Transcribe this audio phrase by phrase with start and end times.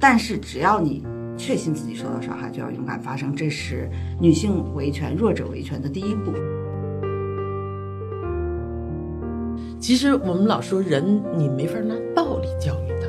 [0.00, 1.04] 但是只要你
[1.36, 3.88] 确信自己受到伤害，就要勇敢发声，这是
[4.20, 6.32] 女性维权、弱者维权的第一步。
[9.80, 13.08] 其实我们老说人你没法拿暴力教育他，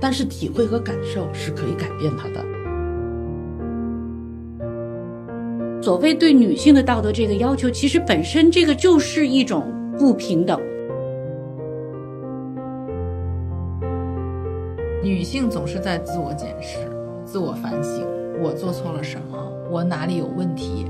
[0.00, 2.44] 但是体会和感受是可以改变他的。
[5.82, 10.60] 所谓对女性的道德这个要求，其实本身这个就是一种不平等。
[15.02, 16.76] 女性总是在自我检视、
[17.24, 18.06] 自我反省，
[18.38, 19.50] 我做错了什么？
[19.70, 20.84] 我哪里有问题？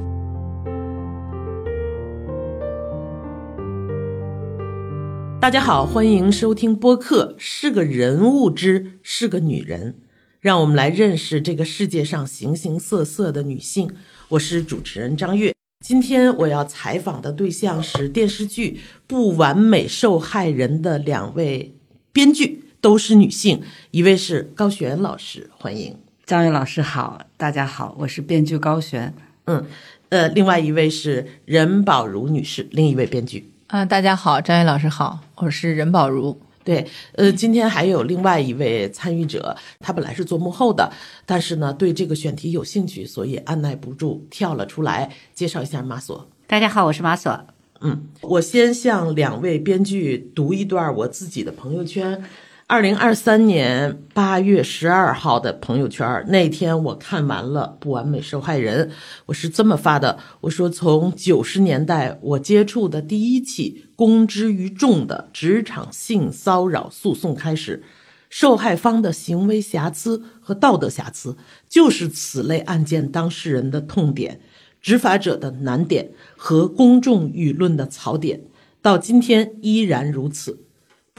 [5.40, 9.92] 大家好，欢迎收听播客《是个人物之是个女人》，
[10.40, 13.92] 让我们来认识这个世界上形形色色的女性。
[14.30, 15.54] 我是主持人张悦，
[15.86, 18.72] 今天我要采访的对象是电视剧
[19.06, 21.76] 《不完美受害人》的两位
[22.12, 25.96] 编剧，都是女性，一位是高璇老师，欢迎。
[26.24, 29.12] 张悦老师好，大家好，我是编剧高璇。
[29.44, 29.66] 嗯，
[30.08, 33.52] 呃，另外一位是任宝如女士，另一位编剧。
[33.66, 36.40] 嗯，大家好，张悦老师好，我是任宝如。
[36.64, 40.90] 对，呃，今天还有另外一位参与者，他本来是做幕后的，
[41.26, 45.10] 但是呢，对这个选题有兴趣，所以按耐不住跳了出来。
[45.34, 46.30] 介绍一下马索。
[46.46, 47.46] 大家好，我是马索。
[47.82, 52.24] 嗯，我先向两位编剧读一段我自己的朋友圈。
[52.70, 58.88] 二零二三年八月十二号的朋友圈，那天我看完了《不完美受害人》，
[59.26, 67.82] 我是这么发的：我说，从九十年代我接触的第一起公之于众的职场性骚扰诉讼开始，
[68.28, 71.36] 受害方的行为瑕疵和道德瑕疵，
[71.68, 74.40] 就是此类案件当事人的痛点，
[74.80, 78.42] 执法者的难点和公众舆论的槽点，
[78.80, 80.66] 到今天依然如此。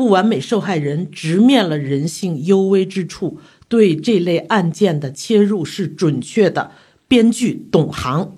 [0.01, 6.71] 不完美受害人直面了人性幽微之处，对这类案件的切入是准确的。
[7.07, 8.35] 编剧懂行，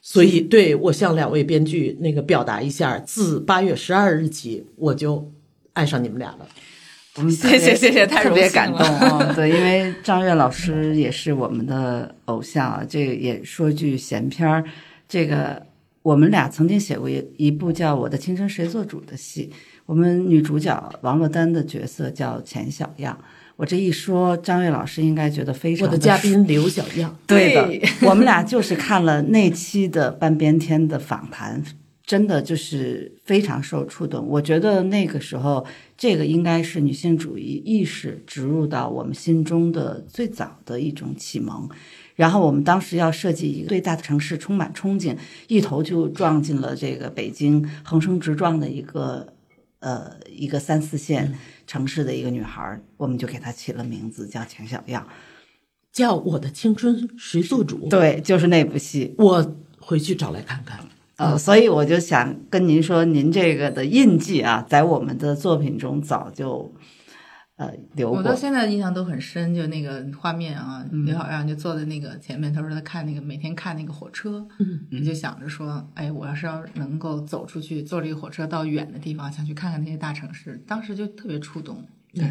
[0.00, 5.30] 所以对我向两位编剧那个表达一下，自八月十二日起，我就
[5.74, 6.48] 爱上你们俩了。
[7.16, 9.34] 我们谢谢谢谢，太特别感动啊！
[9.36, 12.82] 对，因为张悦老师也是我们的偶像啊。
[12.88, 14.64] 这也说句闲篇儿，
[15.06, 15.66] 这个
[16.00, 19.50] 我们俩曾经写过一一部叫《我的青春谁做主》的戏。
[19.88, 23.18] 我们女主角王珞丹的角色叫钱小样，
[23.56, 25.88] 我这一说，张悦老师应该觉得非常。
[25.88, 31.64] 我的嘉宾刘小样，对的，我们俩就是看了那期的半边天的访谈，
[32.04, 34.26] 真的就是非常受触动。
[34.28, 35.64] 我觉得那个时候，
[35.96, 41.66] 这个应该是女性主义意识植入到我们心中的最早的一种启蒙。
[42.14, 45.16] 然后我们当时要设计一个对大城市充满憧憬，
[45.46, 49.32] 一头就撞进了这个北京横冲直撞的一个。
[49.80, 55.06] 呃，一个三四线城市的一个女孩，我们就给她起了名字叫钱小样，
[55.92, 57.88] 叫我的青春谁做主？
[57.88, 60.80] 对，就是那部戏，我回去找来看看。
[61.16, 66.72] 呃，所以我就想跟您说，您这个的印记啊，在我们的作品中早就。
[67.58, 81.84] 呃，留我到现在印象都很深，就那个画面啊，刘小亮就坐在那个前面，他说他看那个每天看那个火车，嗯就想着说，哎，我要是要能够走出去，坐这个火车到远的地方，想去看看那些大城市，当时就特别触动。
[82.14, 82.24] 对，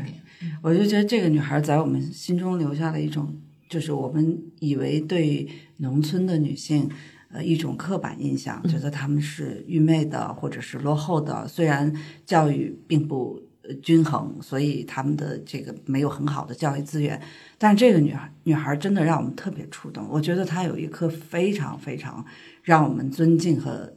[0.62, 3.36] 我就觉得这个女孩在我们心中留下了一种，
[3.68, 5.46] 就是我们以为对
[5.80, 6.90] 农村的女性，
[7.34, 11.94] 呃，一种刻板印象，觉得她们是愚昧的或者是落后的，虽然
[12.26, 13.46] 教育并不。
[13.76, 17.22] 均衡，所以他们的这个没有很好的教育资源，
[17.58, 20.08] 但是这个女孩女孩真的让我们特别触动。
[20.10, 22.26] 我觉得她有一颗非常非常
[22.64, 23.94] 让我们尊敬和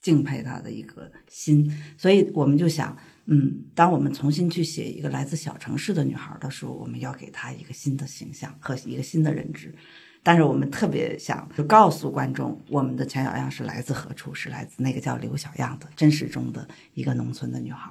[0.00, 9.74] 敬佩她的一个心，所以我们就想，嗯，当我们重新去写一个来自小城市的女孩的时候，我们要给她一个新的形象和一个新的认知。
[10.24, 14.34] 但是我们特别想就告诉观众，我们的钱小样是来自何处？
[14.34, 17.90] 是来自那个叫刘小样的真实中的一个农村的女孩。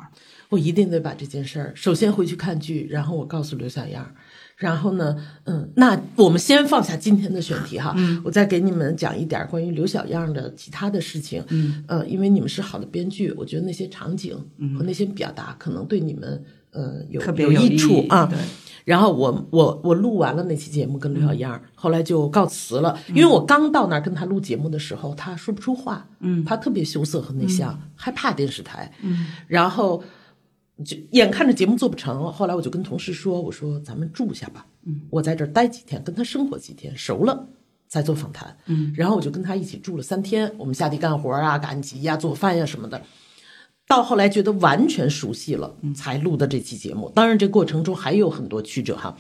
[0.50, 4.14] 我一定得把这件事儿首先回去看剧，然后我告诉刘小样，
[4.58, 5.16] 然后呢，
[5.46, 11.44] 嗯，那我们先放下今天的选题哈，我再给你们讲一点关于刘小样的其他的事情。
[11.50, 14.36] 嗯，呃，因为你们是好的编剧，我觉得那些场景
[14.76, 18.26] 和那些表达可能对你们呃有有益处啊。
[18.26, 18.38] 对。
[18.86, 23.00] 然后我我我录完了那期节目跟刘小燕，后来就告辞了。
[23.08, 30.04] 因为我刚到那儿跟他录节目的时候，他说不出话，嗯，他特别羞涩和内向，害怕电视台，嗯，然后
[30.84, 37.48] 就眼看着节目做不成，后来我就跟同事说，我说咱们住下吧，嗯，我在这儿待几天，跟他生活几天，熟了
[37.88, 43.02] 再做访谈，嗯，然后我就跟他一起住了三天，我们下地干活啊、赶集呀、做饭呀什么的。
[43.94, 47.12] 到后来觉得完全熟悉了，才录的这期节目。
[47.14, 49.16] 当然，这过程中还有很多曲折哈。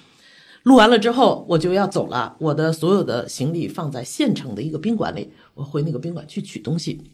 [0.64, 7.12] 录完了之后，我就要走了，我的所有的行李放在县城的一个宾馆里，我回那个宾馆去取东西，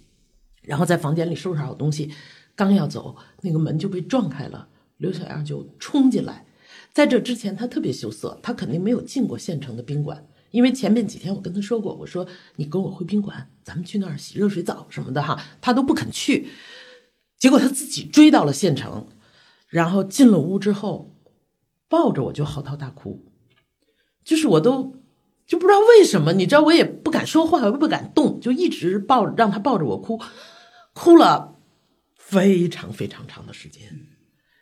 [0.62, 2.10] 然后在房间里收拾好东西，
[2.56, 6.46] 刚要走，那个门就被撞开了，刘小样就冲进来。
[6.94, 12.26] 在这之前，他特别羞涩，他肯定没有进过县城的宾馆，因为前面几天我跟他说过，我说
[12.56, 16.48] 你跟我回宾馆，咱们去那儿洗热水澡什么的哈，他都不肯去。
[17.40, 19.08] 结果他自己追到了县城，
[19.68, 21.16] 然后进了屋之后，
[21.88, 23.26] 抱着我就嚎啕大哭。
[24.24, 24.96] 就是我都
[25.48, 30.20] 就不知道为什么，你知道我也不敢说话，我也不敢动，就一直抱让他抱着我哭，
[30.94, 31.60] 哭了
[32.16, 34.06] 非常非常长的时间。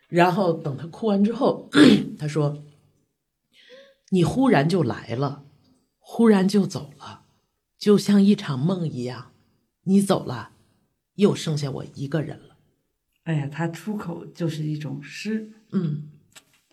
[0.08, 1.68] 然后等他哭完之后，
[2.18, 2.64] 他说
[4.10, 5.44] ：“你忽然就来了，
[5.98, 7.24] 忽然就走了，
[7.76, 9.32] 就像一场梦一样。
[9.82, 10.52] 你走了，
[11.16, 12.47] 又剩下我一个人了。
[13.28, 16.04] 哎呀，他出口就是一种诗，嗯，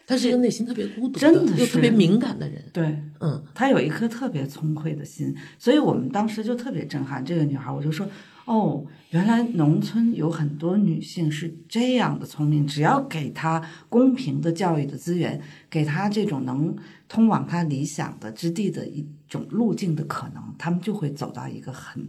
[0.07, 2.63] 他是一个内心特别孤独真的又特别敏感的人。
[2.71, 7.69] 对，嗯，她有一颗特别聪慧的心，所以我们当时就特别震撼这个女孩。
[7.69, 8.07] 我就说，
[8.45, 16.73] 哦，原来农村有很多女性是这样的聪明，只要给她公平的教育的资源，给她这种能
[17.09, 22.07] 通往她理想的之地的一种路径的可能，她们就会走到一个很。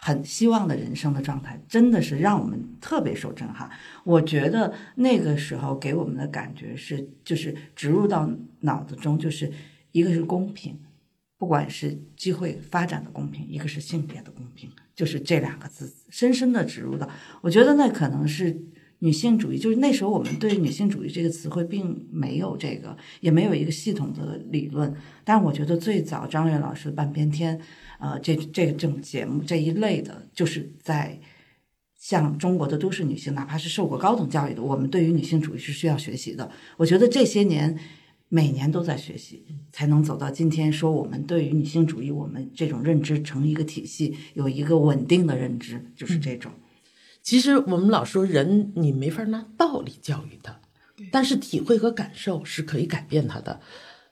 [0.00, 3.68] 很希望的人生的状态，真的是让我们特别受震撼。
[4.04, 8.30] 我觉得那个时候给我们的感觉是，就是植入到
[8.60, 9.52] 脑子中，就是
[9.90, 10.78] 一个是公平，
[11.36, 17.08] 不管是机会发展的公平，一个是性别的公平，就是这两个字深深的植入到。
[17.40, 18.56] 我觉得那可能是
[19.00, 24.94] 女性主义，就是那时候我们对女性主义这个词汇并没有这个，也没有一个系统的理论。
[25.24, 27.60] 但是我觉得最早张悦老师的半边天。
[28.00, 31.20] 呃，这这个这种节目这一类的，就是在
[31.98, 36.48] 像中国的都市女性，哪怕是受过高等教育的，我们对于女性主义是需要学习的。
[36.76, 37.76] 我觉得这些年
[38.28, 40.72] 每年都在学习，才能走到今天。
[40.72, 46.52] 说我们对于女性主义，我们这种认知成一个体系，有一个稳定的认知，就是这种。
[47.28, 50.58] 其实我们老说人你没法拿道理教育他，
[51.12, 53.60] 但是体会和感受是可以改变他的。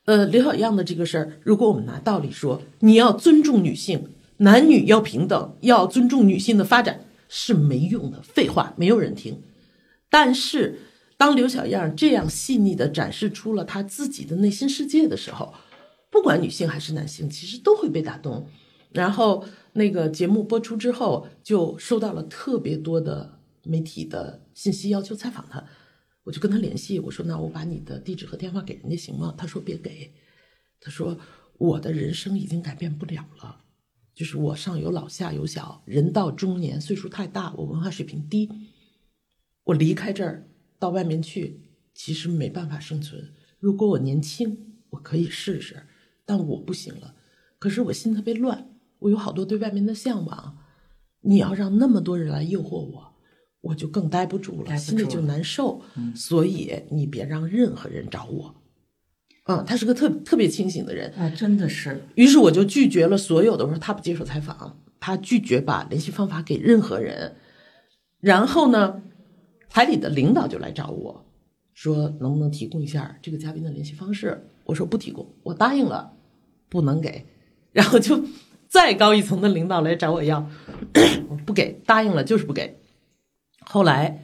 [0.05, 9.41] 呃，刘小样的这个事儿，如果我们拿道理说，你要尊重女性，男女要平等，要尊重女性的发展，是没用的，废话，没有人听。
[10.11, 10.81] 但是，
[11.17, 15.55] 当刘小样这样细腻的展示出了他自己的内心世界的时候，
[16.11, 18.47] 不管女性还是男性，其实都会被打动。
[18.93, 19.45] 然后，
[19.77, 25.65] 那个节目播出之后，就收到了特别多的媒体的信息，要求采访他。
[26.25, 30.13] 我就跟他联系，我说：“那我把你的地址和电话给人家行吗？”他说：“别给。”
[30.81, 31.17] 他说
[31.59, 33.63] ：“我的人生已经改变不了了，
[34.15, 38.51] 就是我上有老下有小，人到中年，岁数太大，我文化水平低，
[39.65, 40.49] 我离开这儿
[40.79, 41.61] 到外面去，
[41.95, 43.33] 其实没办法生存。
[43.61, 45.87] 如果我年轻，我可以试试，
[46.25, 47.15] 但我不行了。
[47.59, 50.59] 可是我心特别乱，我有好多对外面的向往。
[51.21, 53.13] 你要让那么多人来诱惑我。”
[53.63, 55.83] 我就更待不住了，心里就难受。
[56.15, 58.55] 所以你别让任何人找我。
[59.47, 61.13] 嗯，他是个特特别清醒的人。
[61.15, 67.35] 啊，真的是，于是我就拒绝了所有的，我说他不接受采访，他拒绝把联系方法给任何人。
[68.21, 69.03] 然后呢，
[69.69, 71.27] 台里的领导就来找我，
[71.75, 74.49] 说能不能提供一下这个嘉宾的联系方式？
[74.63, 76.13] 我说不提供，我答应了，
[76.69, 77.27] 不能给。
[77.73, 78.23] 然后就
[78.77, 80.51] 再高一层的领导来找我要，
[81.47, 82.77] 不给，答应了就是不给。
[83.65, 84.23] 后来，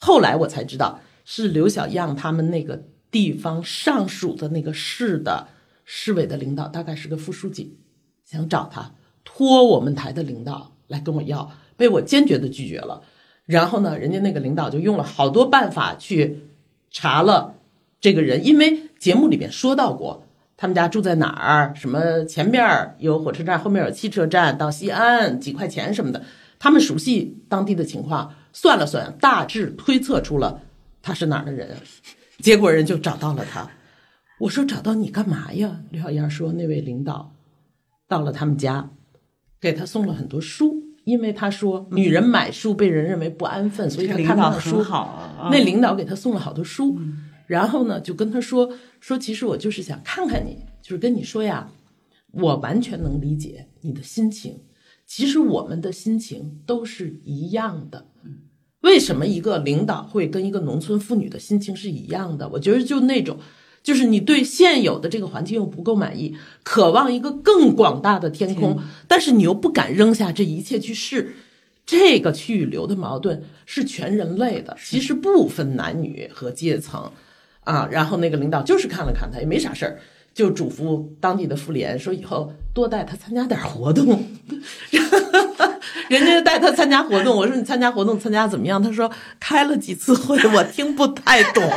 [0.00, 5.46] 后来我才知道是刘小样他们那个地方上属的那个市的
[5.84, 7.78] 市委的领导，大概是个副书记，
[8.24, 13.04] 想找他托我们台的领导来跟我要，被我坚决的拒绝了。
[13.44, 16.40] 然后呢，人家那个领导就用了好多办法去
[16.90, 17.54] 查了
[18.00, 20.25] 这个人，因为节目里面说到过，
[20.56, 22.96] 他们家住在哪儿，什么前边儿？
[22.98, 26.22] 有火车站，后面有汽车站，到西安几块钱什么的，
[26.58, 30.62] 他们熟悉当地的情况，算了算，大致推测出了
[31.02, 31.76] 他是哪儿的人，
[32.40, 33.68] 结果人就找到了他。
[34.40, 35.80] 我说找到你干嘛呀？
[35.90, 37.32] 刘小燕说那位领导。
[38.08, 38.90] 到了他们家，
[39.60, 45.00] 给他送了很多书，因为他说女人买书被人认为不安分，所以他看到了书好
[45.40, 46.96] 啊，那领导给他送了好多书，
[47.46, 51.70] 然后呢，就跟他说说，其实我就是想看看你，就是跟你说呀，
[52.32, 54.60] 我完全能理解你的心情，
[55.06, 58.06] 其实我们的心情都是一样的。
[58.82, 62.48] 为什么一个领导会跟一个农村妇女的心情是一样的？
[62.50, 63.38] 我觉得就那种，
[63.82, 71.34] 就是你对现有的这个环境又不够满意，渴望一个更广大的天空，但是你又不敢扔下这一切去试。
[71.84, 77.12] 这个去与留的矛盾是全人类的，其实不分男女和阶层，
[77.66, 79.98] 啊，然后那个领导就是看了看他，也没啥事儿，
[80.32, 84.06] 就嘱咐当地的妇联说，以后多带他参加点活动。
[86.08, 88.80] 人家带他参加活动，我说你参加活动参加怎么样？
[88.80, 91.62] 他说开了几次会，我听不太懂。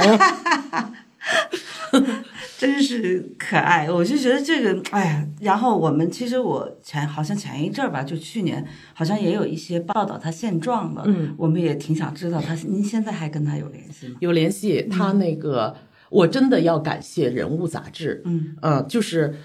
[2.60, 14.18] 真是可爱，我就觉得这个，哎呀，然后我们其实我前好像前一阵儿吧，就去年好像也有一些报道他现状了，嗯，我们也挺想知道他，您现在还跟他有联系吗？
[14.20, 15.74] 有联系，他那个、
[16.10, 18.58] 我真的要感谢《人物》杂志，嗯。
[18.62, 19.38] 呃，就是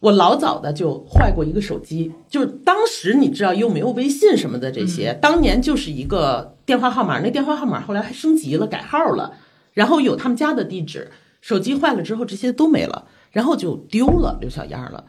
[0.00, 9.34] 我老早的就坏过一个手机，就是当时你知道又没有微信什么的这些，当年就是一个电话号码，那电话号码后来还升级了，改号了，
[9.74, 15.06] 然后有他们家的地址，手机坏了之后这些都没了，然后就丢了刘小燕了，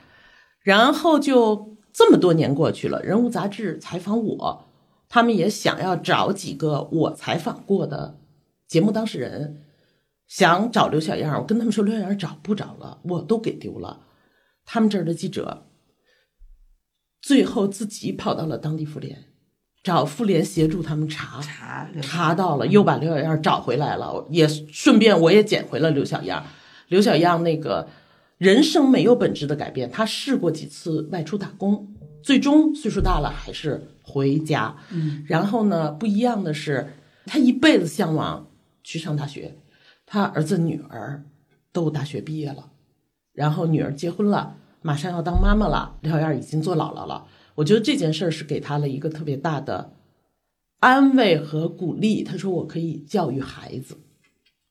[0.62, 4.70] 然后就这么多年过去了，《人物》杂志采访我，
[5.08, 8.20] 他们也想要找几个我采访过的
[8.68, 9.64] 节目当事人。
[10.28, 14.06] 想找刘小燕，我跟他们说刘小燕找不着了，我都给丢了。
[14.64, 15.66] 他们这儿的记者
[17.20, 19.29] 最后自己跑到了当地妇联，
[19.82, 26.46] 找妇联协助他们查，查查到了，又把刘小样找回来了，也顺便我也捡回了刘小样。
[26.90, 27.88] 刘小样那个
[28.38, 31.88] 人生没有本质的改变，他试过几次外出打工，
[32.22, 34.76] 最终岁数大了还是回家。
[34.92, 36.94] 嗯，然后呢，不一样的是，
[37.26, 38.48] 他一辈子向往
[38.84, 39.56] 去上大学，
[40.06, 41.24] 他儿子女儿
[41.72, 42.72] 都大学毕业了，
[43.34, 47.26] 然后女儿结婚了，马上要当妈妈了，刘小燕已经做姥姥了。
[47.60, 49.94] 我觉得这件事儿是给他了一个特别大的
[50.80, 52.24] 安慰和鼓励。
[52.24, 53.98] 他说：“我可以教育孩子。”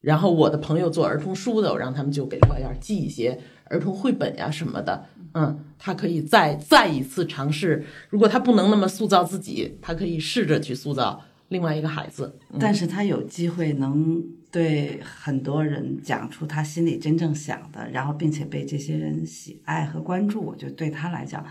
[0.01, 5.07] 然后我的朋友做儿童书的，我让他们就给刘小燕寄一些儿童绘本呀什么的。
[5.35, 7.85] 嗯，他可以再再一次尝试。
[8.09, 12.39] 如果他不能那么塑造自己，他可以试着去塑造另外一个孩子。
[12.59, 21.45] 但是他有机会能对很多人讲出他心里真正想的，然后并且被这些人喜爱和关注，我觉得对他来讲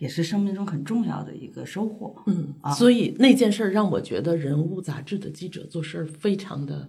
[0.00, 2.16] 也是生命中很重要的一个收获。
[2.26, 6.88] 嗯啊，所以那件事儿让我觉得《人物》杂志的记者做事儿非常的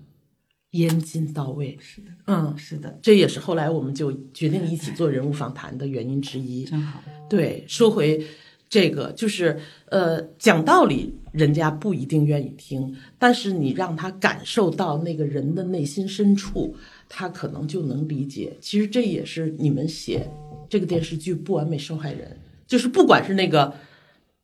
[0.72, 1.78] 严谨到位。
[1.82, 6.64] 是的，嗯，是的，这也是后来我们就决定一起做人物访谈的原因之一。
[6.64, 7.04] 真好。
[7.30, 8.26] 对，说回
[8.70, 16.74] 这个，就是呃，讲道理，人家不一定愿意听，但是你让他感受到那个人的内心深处，
[17.10, 18.56] 他可能就能理解。
[18.62, 20.26] 其实这也是你们写
[20.70, 22.30] 这个电视剧《不完美受害人》，
[22.72, 23.74] 就是不管是那个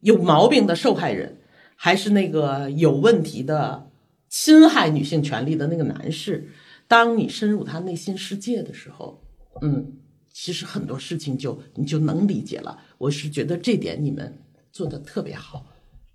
[0.01, 1.38] 有毛病的受害人，
[1.77, 3.89] 还是那个有问题的
[4.27, 6.50] 侵害女性权利的那个男士，
[6.89, 9.24] 当你深入他内心世界的时候，
[9.62, 9.93] 嗯。
[10.39, 12.77] 其实很多事情就你就能理解了。
[13.00, 14.38] 我是觉得这点你们
[14.72, 15.65] 做的特别好，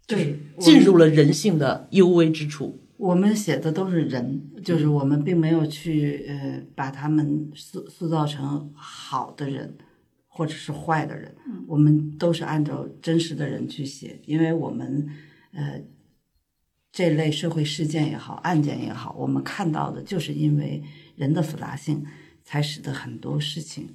[0.06, 2.78] 对，我进入了人性的幽微之处。
[2.98, 9.76] 我们写的都是人，就是我们并没有去呃把他们塑塑造成好的人，
[10.34, 11.34] 或者是坏的人，
[11.66, 15.06] 我们都是按照真实的人去写，因为我们
[15.52, 15.78] 呃
[16.90, 20.82] 这类社会事件也好，案件也好，我们看到的就是因为
[21.16, 22.02] 人的复杂性，
[22.42, 23.90] 才使得很多事情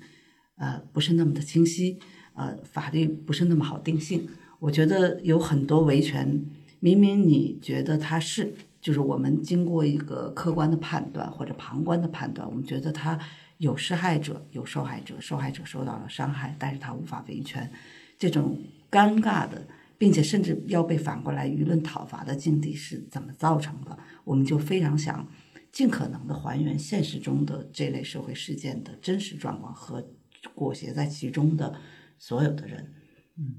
[0.58, 1.98] 呃不是那么的清晰，
[2.36, 4.30] 呃法律不是那么好定性。
[4.60, 6.46] 我觉得有很多维权，
[6.80, 13.20] 明明你觉得它是，就是我们经过一个客观的判断或者旁观的判断，我们觉得他
[13.58, 17.72] 有施害者，有受害者，受害者受到了伤害，但是他无法维权，
[18.20, 18.60] 这种
[18.92, 23.98] 尴尬的，并且甚至要被反过来舆论讨伐的境地是怎么造成的？
[24.24, 25.28] 我们就非常想
[25.72, 30.08] 尽可能的还原现实中的这类社会事件的真实状况和
[30.54, 31.76] 裹挟在其中的
[32.18, 32.94] 所有的人。
[33.38, 33.56] 嗯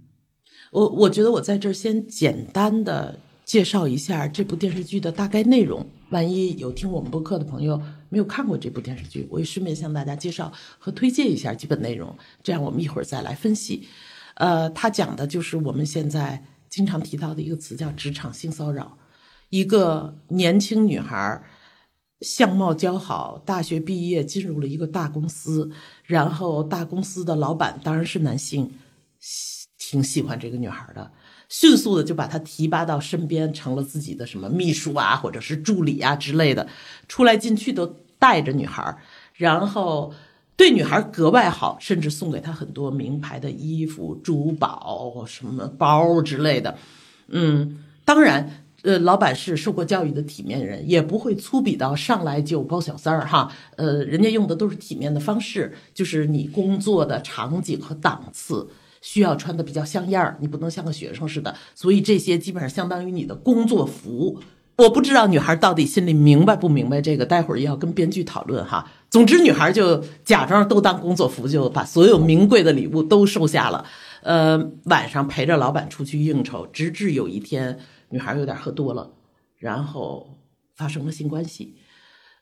[0.70, 5.86] 我我觉得我在这儿先简单的介绍一下这部电视剧的大概内容。
[6.10, 13.86] 万一有听我们播客的朋友没有看过这部电视剧，我也顺便向大家介绍和推荐一下基本内容，这样我们一会儿再来分析。
[14.34, 18.96] 呃，它讲的就是我们现在经常提到的一个词，叫职场性骚扰。
[19.50, 21.44] 一个年轻女孩儿
[22.20, 25.70] 相貌姣好，大学毕业进入了一个大公司，
[26.04, 28.72] 然后大公司的老板当然是男性，
[29.78, 31.10] 挺喜欢这个女孩的，
[31.48, 36.68] 迅速的就把他提拔到身边，成了自己的什么秘书啊，或者是助理啊之类的，
[37.08, 37.86] 出来进去都
[38.18, 38.98] 带着女孩儿，
[39.34, 40.12] 然后
[40.56, 46.76] 对女孩格外好，甚至送给她很多名牌的衣服、珠宝、什么包之类的。
[47.28, 53.50] 嗯，当然，呃，老板是受过教育的体面人，也不会粗鄙到上来就包小三儿哈。
[53.76, 58.68] 呃，人家用的都是体面的方式，就是你工作的场景和档次
[59.00, 61.54] 需要穿的比较像样儿，你不能像个学生似的。
[61.74, 64.40] 所以这些基本上相当于你的工作服，
[64.76, 68.90] 我不知道女孩到底心里明白不明白这个，待会儿要跟编剧讨论哈。
[69.10, 73.84] 总之，女孩就假装都当工作服，就把所有名贵的礼物都收下了。
[74.22, 77.78] 呃，晚上陪着老板出去应酬，直至有一天，
[78.10, 79.10] 女孩有点喝多了，
[79.56, 80.38] 然后
[80.76, 81.76] 发生了性关系。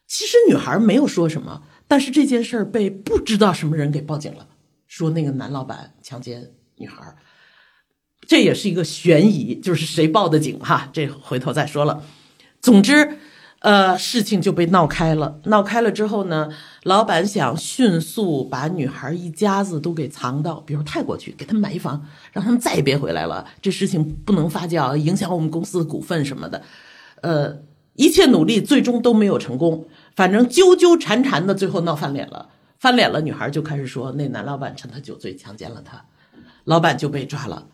[0.06, 4.46] 其实女孩没有说什么，但是这件事儿被不知道什么人给报警了，
[4.86, 7.16] 说那个男老板强奸女孩。
[8.26, 12.02] 这也是一个悬疑，就是谁报的警哈，这回头再说了。
[12.60, 13.18] 总之，
[13.60, 15.40] 呃，事情就被闹开了。
[15.44, 16.48] 闹开了之后呢，
[16.82, 23.46] 老板想迅速把女孩一家子都给藏到，比如泰国去，给他们买一房，让他们再也别回来了。
[23.62, 26.62] 这事情不能发酵，影响我们公司的股份什么的。
[27.20, 27.58] 呃，
[27.94, 29.86] 一切努力最终都没有成功。
[30.16, 32.48] 反正纠纠缠缠的，最后闹翻脸了。
[32.78, 36.04] 翻脸了，女孩就开始说那男老板趁她酒醉强奸了她，
[36.64, 37.68] 老板就被抓了。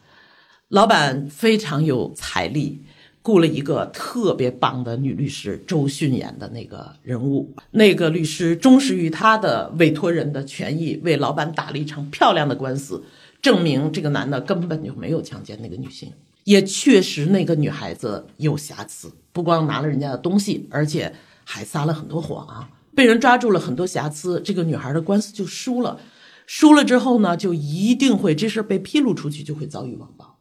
[0.68, 2.84] 老板非常有财力。
[3.24, 13.04] 雇了一个特别棒的女律师周迅演的那个人物，那个律师忠实于他的委托人的权益，为老板打了一场漂亮的官司，
[13.40, 26.00] 证明这个男的根本就没有强奸那个女性，也确实那个女孩子有瑕疵，不光拿了人家的东西，而且还撒了很多谎，被人抓住了很多瑕疵，这个女孩的官司就输了，
[26.46, 30.38] 输了之后呢，就一定会这事被披露出去，就会遭遇网暴。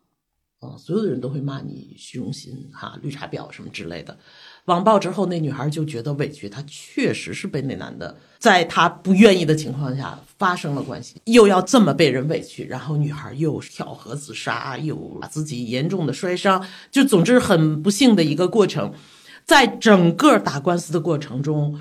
[0.60, 4.16] 啊，所有的人都会骂你虚荣心哈，绿茶婊什么之类的。
[4.66, 18.94] 网暴之后，那女孩就觉得委屈，她确实是被那男的在她不愿意的情况下发生了关系，又要这么被人委屈，然后女孩又跳河自杀，又把自己严重的摔伤，就总之很不幸的一个过程。
[19.44, 21.80] 在整个打官司的过程中，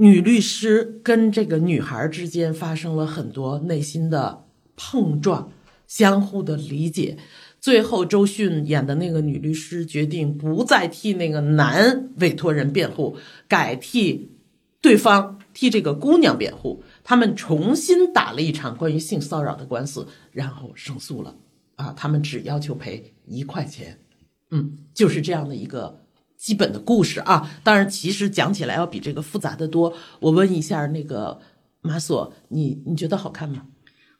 [0.00, 5.52] 女律师跟这个女孩之间发生了很多内心的碰撞，
[5.86, 7.18] 相互的理解。
[7.60, 14.30] 最后，周迅演的那个女律师决定不再替那个男委托人辩护，改替
[14.80, 16.82] 对方替这个姑娘辩护。
[17.04, 21.36] 他们重新打了一场关于性骚扰的官司，然后胜诉了。
[21.76, 23.98] 啊，他们只要求赔一块钱。
[24.50, 25.99] 嗯，就是这样的一个
[26.40, 27.50] 基本的故事啊。
[27.62, 29.92] 当然，其实讲起来要比这个复杂的多。
[30.20, 31.38] 我问一下那个
[31.82, 33.66] 马索，你你觉得好看吗？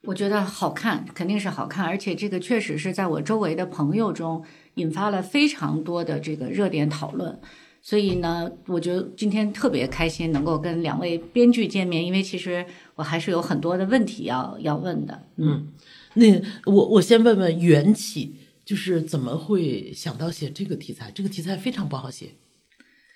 [0.03, 4.43] 我觉得好看，肯定是好看，而且这个确实是在我周围的朋友中
[4.75, 7.39] 引发了非常多的这个热点讨论。
[7.83, 12.63] 所以呢，我觉得今天特别开心能够跟两位编剧见面，因为其实
[12.95, 15.23] 我还是有很多的问题要要问的。
[15.37, 15.67] 嗯，
[16.13, 18.35] 那我我先问问缘起，
[18.71, 21.11] 就是怎么会想到写这个题材？
[21.11, 22.29] 这个题材非常不好写。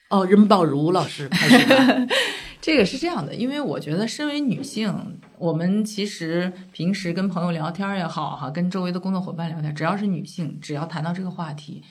[0.10, 2.08] 哦，任宝如老师开始。
[2.60, 11.82] 这个是这样的，因为我觉得身为女性，我们其实平时跟朋友聊天也好，哈，跟周围的工作伙伴聊天，只要是女性，只要谈到这个话题，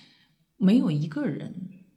[0.58, 1.54] 没有一个人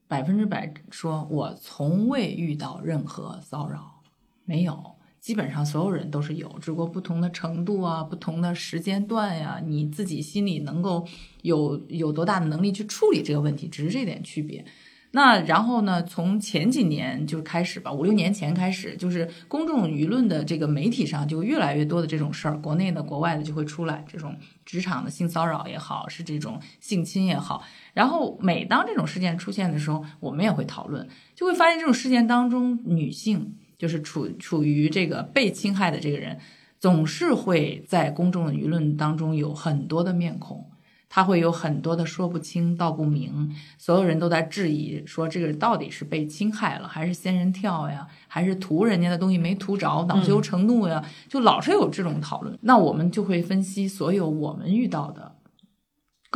[0.08, 4.04] 百分之百说我从未遇到任何骚扰，
[4.46, 11.06] 没有，基本上所有人都是有，只不过不同的程度啊，不同的时间段呀，你自己心里能够
[11.42, 14.64] 有有多大的能力去处理这个问题，只是这点区别。
[15.12, 16.04] 那然后呢？
[16.04, 27.64] 从前几年就开始吧，五六年前开始，就是公众舆论的这个媒体上就越来越多的这种事儿，国内的、国外的就会出来这种职场的性骚扰也好，是这种性侵也好。
[27.94, 36.38] 然后每当这种事件出现的时候，我们也会讨论，就会发现这种事件当中，女性就是处处于这个被侵害的这个人，
[36.80, 40.70] 总是会在公众的舆论当中有很多的面孔。
[41.10, 52.60] 他会有很多的说不清道不明，所有人都在质疑说这个到底是被侵害了，还是仙人跳呀，还是图人家的东西没图着，恼羞成怒呀，就老是有这种讨论。
[52.62, 55.32] 那我们就会分析所有我们遇到的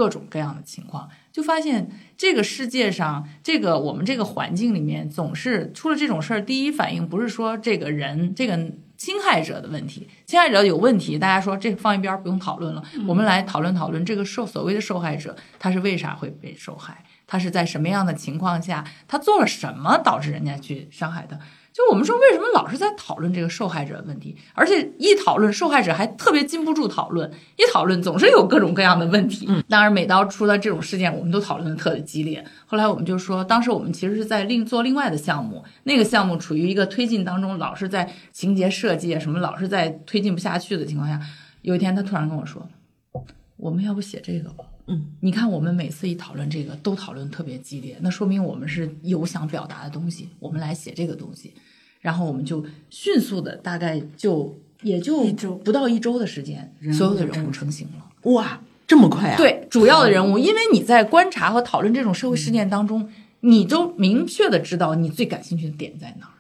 [0.02, 8.72] 各种各样的情况，就发现这个世界上，这个我们这个环境里面，总是出了这种事儿，第一反应不是说这个人这个。
[9.02, 17.04] 侵害者的问题，侵害者有问题，大家说这放一边不用讨论了，我们来讨论讨论这个受所谓的受害者，他是为啥会被受害？
[17.26, 21.40] 他是在什么样的情况下，他做了什么导致人家去伤害他？
[21.74, 24.36] 就我们说，为什么老是在讨论这个受害者问题？
[24.54, 29.46] 而且一讨论受害者还特别禁不住讨论，一讨论总是有各种各样的问题。
[29.48, 32.44] 嗯，当然，每到出了这种事件，我们都讨论的特别激烈。
[32.66, 41.20] 后来我们就说，当时我们其实是在另做另外的项目，那个项目处于一个推进当中，老是在情节设计啊什么，老是在推进不下去的情况下。
[41.62, 42.68] 有一天，他突然跟我说
[43.56, 51.54] ：“我们要不写这个吧？”嗯，你看我们每次一讨论这个，都讨论特别激烈，那说明我们是有想表达的东西，我们来写这个东西，
[52.00, 58.32] 然后我们就迅速的，大概就也就不到一周的时间，所有的人物成型了。
[58.32, 59.38] 哇，这么快啊！
[59.38, 63.10] 对，主要的人物，因为你在观察和讨论这种社会事件当中，
[63.42, 66.31] 你都明确的知道你最感兴趣的点在哪儿。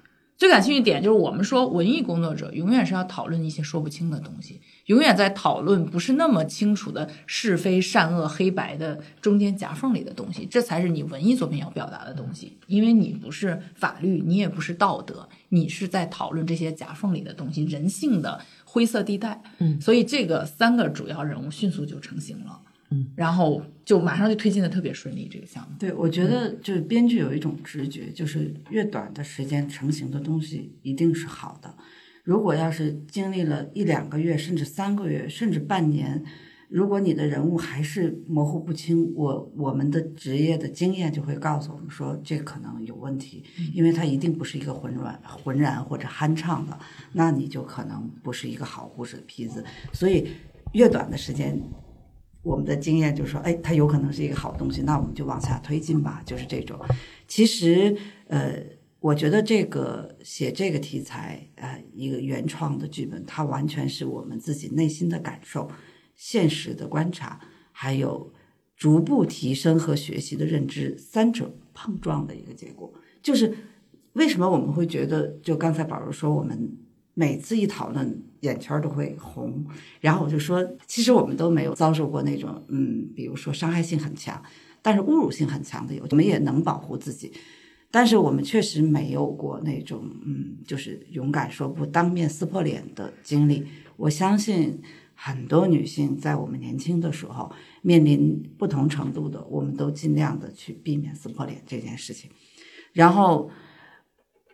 [0.42, 12.58] 最感兴趣点就是我们说，文艺工作者永远是要讨论一些说不清的东西，永远在讨论不是那么清楚的是非善恶黑白的中间夹缝里的东西，这才是你文艺作品要表达的东西。
[12.66, 19.44] 因为你不是法律，你也不是道德，你是在讨论这些夹缝里的东西，人性的灰色地带。
[19.60, 22.60] 嗯，所以这个三个主要人物迅速就成型了。
[22.92, 25.76] 嗯，然后就马上就推进的特别顺利，这个项目。
[25.80, 31.74] 对，我觉得就是编剧有一种直觉，就是越短的时间成型的东西一定是好的。
[32.24, 36.22] 如果要是经历了一两个月，甚至三个月，甚至半年，
[36.68, 46.78] 如果你的人物还是模糊不清，我我们的职业的经验就会告诉我们说，这可能有问题，因为它一定不是一个浑软、浑然或者酣畅的，
[47.14, 49.64] 那你就可能不是一个好故事的坯子。
[49.94, 50.28] 所以
[50.74, 51.58] 越短的时间。
[52.44, 56.80] 我们的经验就是说，哎，它有可能是一个好东西，那我们就往下推进吧，就是这种。
[57.28, 57.96] 其实，
[58.28, 58.64] 呃，
[59.00, 65.70] 我觉得这个写这个题材，呃，一个原创的剧本，它完全是我们自己内心的感受、
[66.16, 67.40] 现实的观察，
[67.72, 68.34] 还有
[68.76, 72.92] 逐步提升和学习的认知三者碰撞的一个结果。
[73.22, 73.56] 就是
[74.14, 76.76] 为什么我们会觉得，就刚才宝如说，我们
[77.14, 78.24] 每次一讨论。
[78.42, 79.64] 眼圈都会红，
[80.00, 84.42] 然后我就说，其实我们都没有遭受过那种，嗯，比如说伤害性很强，
[84.82, 87.32] 但是侮辱性很强的有，我们也能保护自己，
[87.92, 93.64] 但是我们确实没有过那种，嗯，就是勇敢说不、当面撕破脸的经历。
[93.96, 94.82] 我相信
[95.14, 97.52] 很多女性在我们年轻的时候
[97.84, 102.32] 面临不同程度的，我们都尽量的去避免撕破脸这件事情，
[102.92, 103.52] 然后。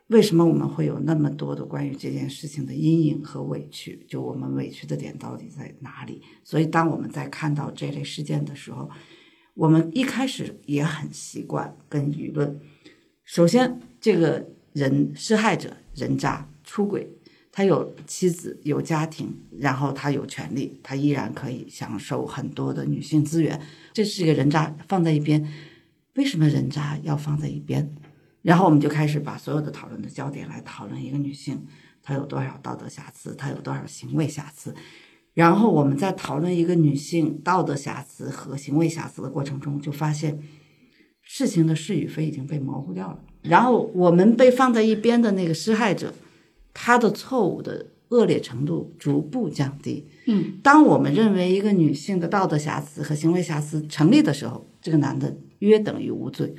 [0.08, 4.06] 为什么我们会有那么多的关于这件事情的阴影和委屈？
[4.08, 6.22] 就我们委屈的点到底在哪里？
[6.44, 8.90] 所以，当我们在看到这类事件的时候，
[9.54, 12.58] 我们一开始也很习惯跟舆论。
[13.26, 17.10] 首先，这个人施害者人渣出轨，
[17.52, 23.60] 他有妻子有家庭，然后他有权利，他依然可以享受很多的女性资源，
[23.92, 25.46] 这是一个人渣放在一边。
[26.16, 27.94] 为什么人渣要放在一边？
[28.48, 31.66] 然后我们就开始把所有的讨论的焦点来讨论一个女性，
[32.02, 34.74] 她有多少道德瑕疵，她有多少行为瑕疵。
[35.34, 40.40] 然后我们在讨论一个女性道德瑕疵和行为瑕疵的过程中，就发现
[41.22, 43.20] 事情的是与非已经被模糊掉了。
[43.42, 46.14] 然后我们被放在一边的那个施害者，
[46.74, 50.08] 他的错误的恶劣程度逐步降低。
[50.26, 56.56] 嗯，当我们认为一个女性的道德瑕疵和行为瑕疵成立的时候，这个男的约等于无罪。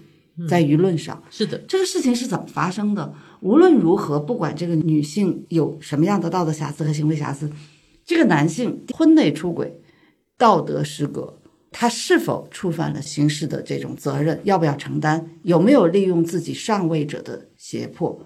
[0.47, 3.13] 在舆论上是的，这个事情是怎么发生的？
[3.41, 7.51] 无论如何，不管这个女性有什么样的道德瑕疵和行为瑕疵，
[8.05, 9.81] 这个男性婚内出轨、
[10.37, 11.39] 道德失格，
[11.73, 14.41] 他是否触犯了刑事的这种责任？
[14.45, 15.31] 要不要承担？
[15.43, 18.25] 有没有利用自己上位者的胁迫，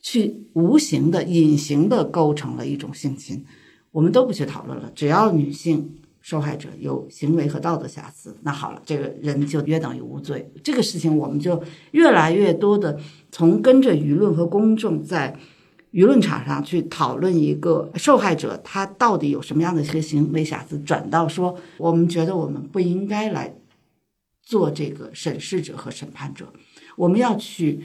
[0.00, 3.44] 去无形的、隐形的构成了一种性侵？
[3.92, 5.98] 我们都不去讨论了，只要女性。
[6.22, 10.50] 受害者有行为和道德瑕疵，那好了，这个人就约等于无罪。
[10.62, 12.98] 这个事情我们就越来越多的
[13.32, 15.36] 从跟着舆论和公众在
[15.90, 23.54] 舆论场上去讨论一个受害者他到底有什么样的一些行为瑕疵，转到说我们觉得我们不应该来
[24.40, 26.52] 做这个审视者和审判者，
[26.96, 27.80] 我们要去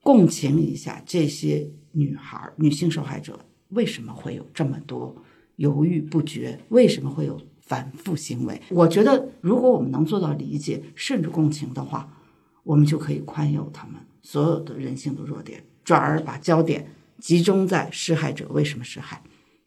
[0.00, 5.14] 共情一下这些女孩、女性受害者为什么会有这么多。
[5.56, 8.60] 犹豫不决，为什么会有反复行为？
[8.70, 12.12] 我觉得，如果我们能做到理解甚至共情的话，
[12.62, 16.86] 我们就可以宽宥他们所有的人性的弱点，转而把焦点
[17.18, 19.22] 集中在施害者为什么施害，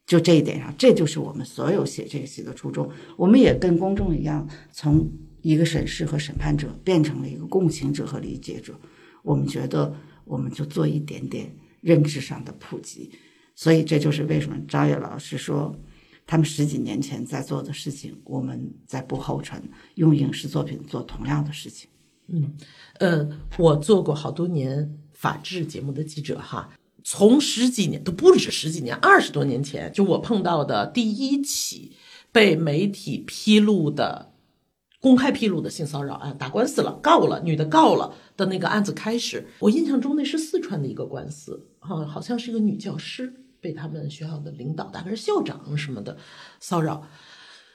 [0.05, 2.89] 就这一点上，这就是我们所有写这个戏的初衷。
[3.17, 5.09] 我们也跟公众一样，从
[5.41, 8.79] 一个审视和审判者变成了一个共情者和理解者。
[9.23, 13.11] 我们觉得，我们就做一点点认知上的普及。
[13.61, 15.75] 所以这就是为什么张悦老师说，
[16.25, 19.61] 他们十几年前在做的事情，我们在不后尘，
[19.95, 21.89] 用影视作品做同样的事情。
[22.29, 22.55] 嗯，
[22.99, 26.69] 呃，我做过好多年法制节目的记者哈，
[27.03, 31.97] 从十几年都不止十几年，二十多年前，就我碰到的第一起
[32.31, 34.31] 被媒体披露的
[35.01, 43.33] 公开披露的性骚扰案，打官司了，告了，女的告了的那个案子开始，我印象中那是四川的一个官司，哈，好像是一个女教师。
[43.61, 46.17] 被他们学校的领导，大概是校长什么的
[46.59, 47.07] 骚扰，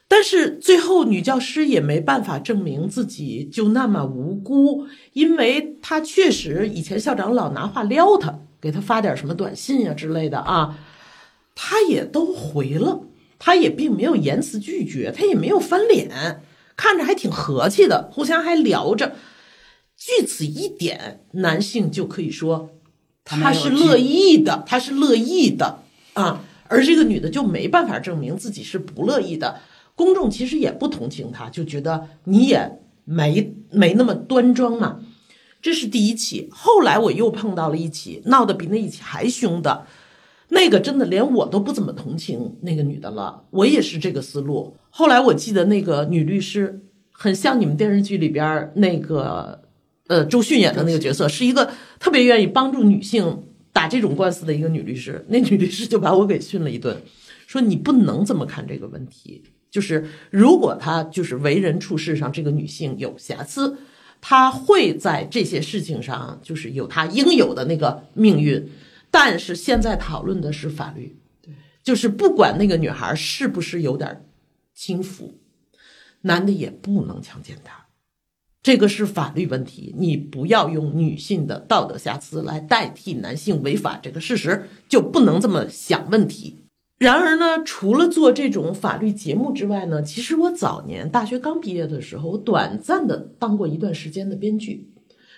[0.09, 10.79] 但是最后女教师也没办法证明自己就那么无辜，因为她确实以前校长老拿话撩她，给她发点什么短信呀之类的啊，
[11.55, 13.03] 她也都回了，
[13.39, 16.43] 她也并没有言辞拒绝，她也没有翻脸，
[16.77, 19.15] 看着还挺和气的，互相还聊着。
[19.97, 22.71] 据此一点，男性就可以说
[23.25, 25.79] 他他是乐意的，他是乐意的
[26.13, 29.61] 啊，而这个女的就没办法证明自己是不乐意的。
[29.97, 35.01] 公众其实也不同情她，就觉得你也没没那么端庄嘛。
[35.63, 39.87] 这是第一起，后来我又碰到了一起闹得比那一起还凶的，
[40.49, 44.77] 那个真的连我都不怎么同情那个女的了，我也是这个思路。
[44.91, 49.63] 后来我记得那个女律师很像你们电视剧里边儿那个
[50.09, 55.25] 呃周迅演的那个角色，是一个特别愿意帮助女性打这种官司的一个女律师。
[55.29, 57.01] 那女律师就把我给训了一顿，
[57.47, 63.77] 说你不能这么看这个问题，就是如果她就是为人处事上这个女性有瑕疵。
[64.27, 68.71] 她会在这些事情上，就是有她应有的那个命运，
[69.11, 74.25] 但是现在讨论的是法律，对，就是不管那个女孩是不是有点
[74.73, 75.35] 轻浮，
[76.23, 77.84] 男的也不能强奸她，
[78.65, 86.65] 这个是法律问题，你不要用女性的道德瑕疵来代替男性违法这个事实，就不能这么想问题。
[86.97, 94.89] 然而呢，除了做这种法律节目之外呢，其实我早年大学刚毕业的时候，我短暂的当过一段时间的编剧，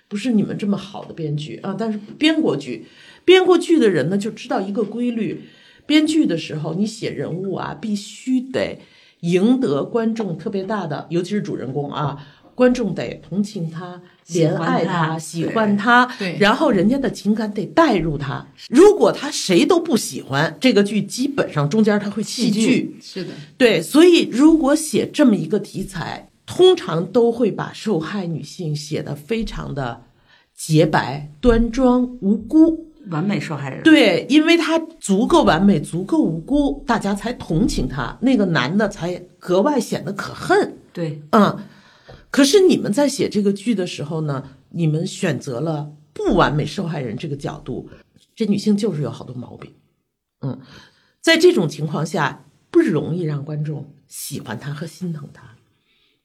[0.07, 2.87] 不是你们这么好的编剧啊，但是编过剧，
[3.25, 5.43] 编过剧的人呢就知道一个规律：
[5.85, 8.79] 编剧的时候，你写人物啊，必须得
[9.21, 12.25] 赢得观众特别大的，尤其是主人公啊，
[12.57, 18.45] 观众得同情他、怜爱他、喜欢他，对然后人家的情感得带入他。
[18.69, 22.97] 如果他谁都不喜欢这个剧，基本上中间他会弃剧。
[23.01, 30.03] 是的，对，所以如果写这么一个题材，通常都会把受害女性写得非常的
[30.57, 32.87] 洁白、端庄、无辜。
[33.09, 33.85] 完美受害人。
[33.85, 40.75] 对，因为她足够完美、足够无辜，大家才同情她，那个男的才格外显得可恨。
[40.93, 41.57] 对，嗯，
[42.37, 47.89] 可是你们在写这个剧的时候呢，你们选择了不完美受害人这个角度，
[48.35, 49.73] 这女性就是有好多毛病。
[50.43, 50.61] 嗯，
[51.23, 55.57] 在这种情况下，不容易让观众喜欢她和心疼她。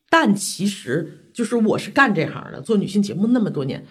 [0.09, 3.85] 但其实就是我是干这行的，做女性节目那么多年，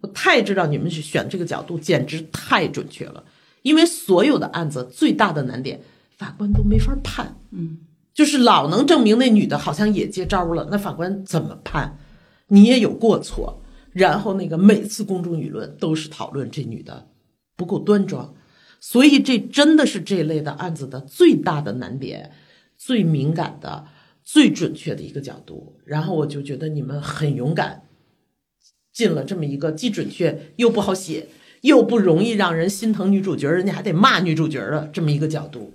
[0.00, 3.22] 我太知道你们选这个角度简直太准确了。
[3.60, 5.82] 因为所有的案子最大的难点，
[6.16, 7.36] 法官都没法判。
[7.50, 7.80] 嗯，
[8.16, 11.98] 就是老能证明那女的好像也接招了，那法官怎么判？
[12.48, 13.62] 你也有过错。
[13.92, 17.08] 然后那个每次公众舆论都是讨论这女的
[17.56, 18.34] 不够端庄，
[18.80, 22.32] 所以这真的是这类的案子的最大的难点，
[22.78, 23.86] 最敏感的、
[24.24, 25.76] 最准确的一个角度。
[25.84, 27.82] 然后我就觉得你们很勇敢，
[28.94, 31.28] 进了这么一个既准确又不好写，
[31.60, 35.74] 又不容易让人心疼女主角，人家还得骂女主角的这么一个角度。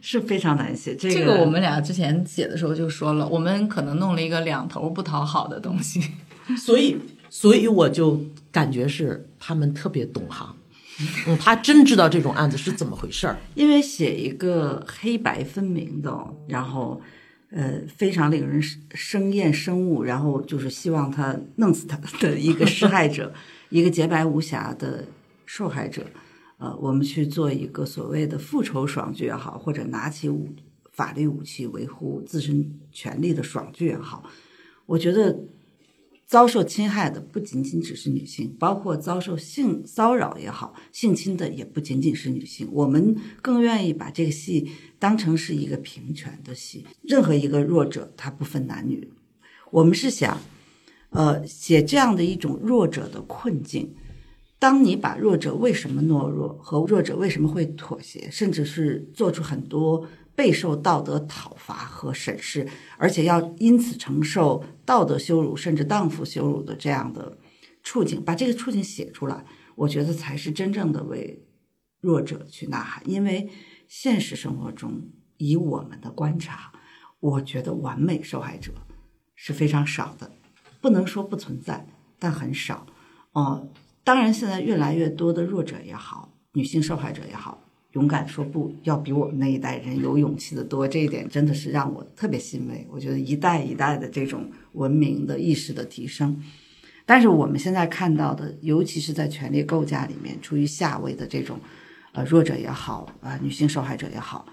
[0.00, 0.94] 是非常难写。
[0.96, 6.00] 这这个我们俩之前写的时候就说了，我们可能弄了一个两头不讨好的东西。
[6.56, 6.96] 所以，
[7.28, 10.56] 所以我就感觉是他们特别懂行，
[11.28, 13.38] 嗯，他真知道这种案子是怎么回事儿。
[13.54, 16.12] 因为写一个黑白分明的，
[16.48, 17.00] 然后
[17.52, 18.60] 呃非常令人
[18.94, 23.32] 生厌生恶，然后就是希望他弄死他的一个施害者，
[23.70, 25.04] 一个洁白无瑕的
[25.46, 26.02] 受害者，
[26.60, 30.48] 呃，我们去做一个所谓的复仇爽剧也好，或者拿起武
[30.92, 34.22] 法律武器维护自身权利的爽剧也好，
[34.86, 35.40] 我觉得。
[36.30, 42.68] 遭受侵害的不仅仅只是女性，包括遭受性骚扰也好、性侵的也不仅仅是女性。
[42.70, 49.10] 我们更愿意把这个戏当成是一个平权的戏，任何一个弱者他不分男女。
[49.72, 50.40] 我们是想，
[51.08, 53.92] 呃，写这样的一种弱者的困境。
[54.60, 60.06] 当你把弱者为什么懦弱和弱者为什么会妥协，甚至是做出很多。
[60.36, 67.36] 备受道德讨伐和审视，而且要因此承受道德羞辱甚至荡妇羞辱的这样的
[67.82, 69.44] 处境，把这个处境写出来，
[69.74, 71.44] 我觉得才是真正的为
[72.00, 73.02] 弱者去呐喊。
[73.04, 73.50] 因为
[73.86, 76.72] 现实生活中，以我们的观察，
[77.18, 78.72] 我觉得完美受害者
[79.34, 80.30] 是非常少的，
[80.80, 81.86] 不能说不存在，
[82.18, 82.86] 但很少。
[83.32, 83.68] 哦，
[84.10, 87.62] 当然，现在越来越多的弱者也好，女性受害者也好。
[87.92, 92.84] 勇敢说不要比我们那一代人有勇气的多，这一点真的是让我特别欣慰。
[92.90, 96.42] 我觉得一代一代的这种文明的意识的提升，
[97.06, 101.60] 但是我们现在看到的，尤其是在权力构架里面处于下位的这种，
[102.10, 104.44] 呃弱者也好，啊女性受害者也好，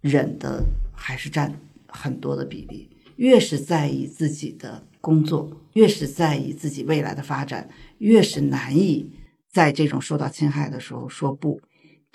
[0.00, 1.52] 忍的还是占
[1.86, 2.88] 很多的比例。
[3.16, 7.66] 越是在意自己的工作，越是在意自己未来的发展，
[7.98, 9.10] 越是难以
[9.50, 11.60] 在这种受到侵害的时候说不。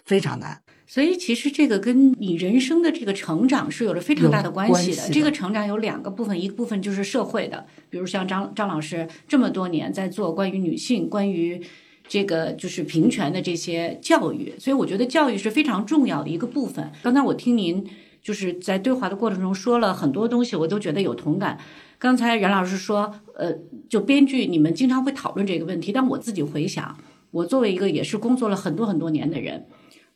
[0.04, 0.60] 非常难。
[0.88, 4.94] 所以其实这个跟你人生的这个成长是有着非常大的关系的。
[4.94, 11.62] 系的这个成长有两个部分，一个部分就是社会的，比如像张张老师这么多年在做关于女性、关于
[12.08, 16.91] 这个就是平权的这些教育，所以我觉得教育是非常重要的一个部分。
[17.04, 17.88] 刚才我听您
[18.22, 21.58] 就是在对话的过程中说了很多东西，我都觉得有同感。
[21.98, 23.54] 刚才冉老师说，呃，
[23.90, 26.98] 就编剧你们经常会讨论这个问题，但我自己回想，
[27.32, 29.68] 我作为一个也是工作了很多很多年的人。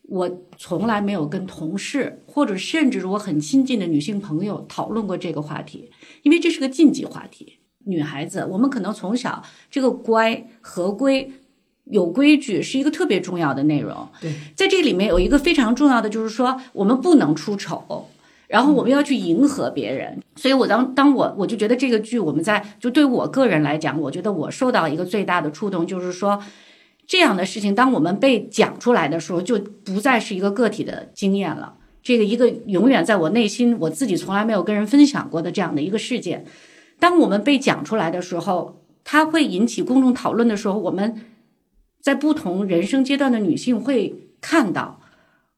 [0.08, 5.90] 我从来没有跟同事或者甚至是我很亲近的女性朋友讨论过这个话题，
[6.22, 7.60] 因为这是个禁忌话题。
[7.88, 11.32] 女孩子，我们可能从小这个乖、合规、
[11.86, 14.08] 有规矩是一个特别重要的内容。
[14.22, 18.08] 对，在这里面有一个非常重要的，就是说我们不能出丑，
[18.48, 20.22] 然后我们要去迎合别人。
[20.36, 26.42] 所以我当当我我就觉得这个剧我们在就对我个人来讲，我觉得我受到一个最大的触动，就是说。
[27.08, 31.76] 这样的事情，当我们被讲出来的时候，就不再是一个个体的经验了。
[32.02, 36.46] 这个一个永远在我内心，我自己从来没有跟人分享过的这样的一个事件，
[37.00, 41.16] 当我们被讲出来的时候，它会引起公众讨论的时候，我们
[42.06, 45.02] 在不同人生阶段的女性会看到，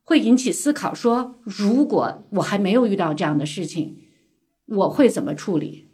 [0.05, 3.97] 会引起思考：说如果我还没有遇到这样的事情，
[4.65, 5.89] 我会怎么处理？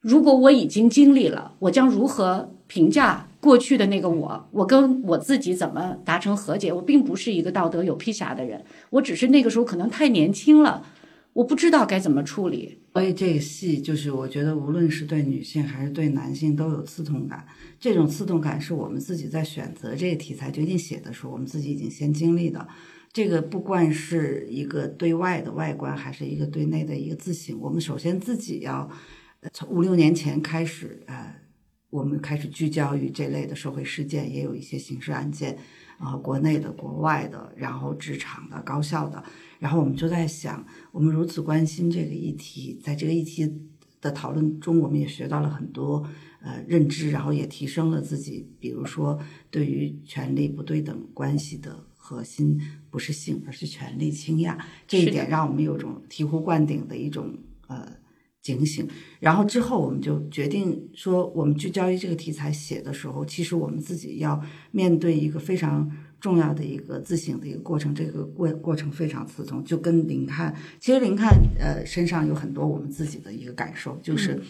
[0.00, 3.28] 如果我已经经历了，我将如何评价？
[3.38, 6.72] 过去的那个我，我跟我自己怎么达成和解？
[6.72, 10.84] 我并不是一个道德有披瑕的人，我只是那个时候可能太年轻了，
[11.38, 12.82] 我不知道该怎么处理。
[12.94, 17.46] 所以这个戏就是我觉得，无论是对女性还是对男性都有刺痛感。
[17.78, 22.66] 这种刺痛感是我们自己在选择这个题材决定写的时候，我们自己已经先经历的。
[23.12, 28.90] 这个不管是一个对外的外观，还是一个对内的一个自省，我们首先自己要
[29.52, 31.36] 从五六年前开始，呃。
[31.90, 35.56] 我们开始聚焦于这类的社会事件，也有一些刑事案件，
[35.96, 39.24] 啊，国内的、国外的，然后职场的、高校的，
[39.58, 43.50] 然后我们就在想，我们如此关心这个议题，在这个议题
[44.00, 46.06] 的讨论中，我们也学到了很多
[46.40, 48.48] 呃认知，然后也提升了自己。
[48.58, 49.18] 比如说，
[49.50, 57.34] 对于权力不对等关系的核心不是性，而是权力倾轧，这一点让我们有种醍醐灌顶的一种
[57.66, 57.98] 呃。
[58.40, 58.88] 警醒，
[59.20, 74.40] 然后之后我们就决定说，我们聚焦于这个题材写的时候，其实我们自己要面对一个非常重要的一个自省的一个过程，这个过过程非常刺痛，就跟林看，其实林看呃身上有很多我们自己的一个感受，就是。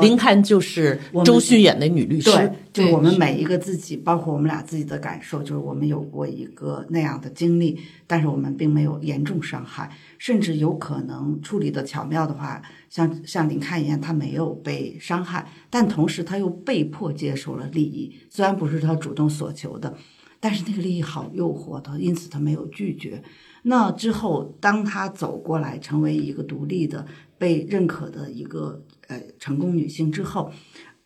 [0.00, 19.96] 林看就是周迅演的女律师，对，就是我们每一个自己，包括我们俩自己的感受，就是我们有过一个那样的经历，但是我们并没有严重伤害，甚至有可能处理的巧妙的话，像像林看一样，他没有被伤害，但同时他又被迫接受了利益，虽然不是他主动所求的，
[20.40, 23.22] 但是那个利益好诱惑他，因此他没有拒绝。
[23.62, 27.06] 那之后，当他走过来，成为一个独立的、
[27.38, 28.84] 被认可的一个。
[29.08, 30.52] 呃，成功女性之后，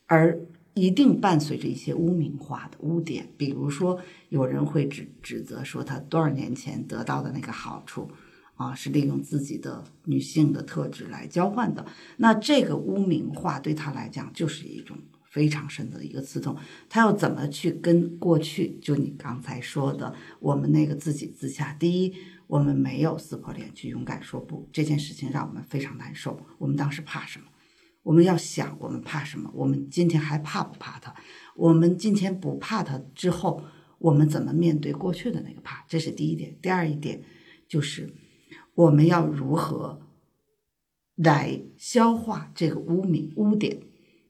[0.05, 0.39] 而
[0.75, 8.07] 一定伴随着一些污名化的污点，比如说有人会指指责说她多少年前得到的那个好处
[8.53, 11.83] 啊，是利用自己的女性的特质来交换的。
[12.17, 14.95] 那这个污名化对她来讲就是一种
[15.35, 16.55] 非常深的一个刺痛。
[16.87, 18.79] 他要怎么去跟过去？
[18.81, 21.73] 就你刚才说的，我们那个自己自洽。
[21.73, 22.15] 第一，
[22.47, 26.39] 我们没有撕破脸去勇敢说不，这件事情让我们非常难受。
[26.57, 27.47] 我们当时怕什么？
[28.01, 29.51] 我们要想，我们怕什么？
[29.53, 31.13] 我们今天还怕不怕他？
[31.57, 33.61] 我们今天不怕他之后，
[33.99, 35.83] 我们怎么面对过去的那个怕？
[35.89, 36.57] 这是第一点。
[36.61, 37.21] 第二一点
[37.67, 38.13] 就是
[38.73, 39.99] 我们要如何
[41.15, 43.81] 来消化这个污名污点？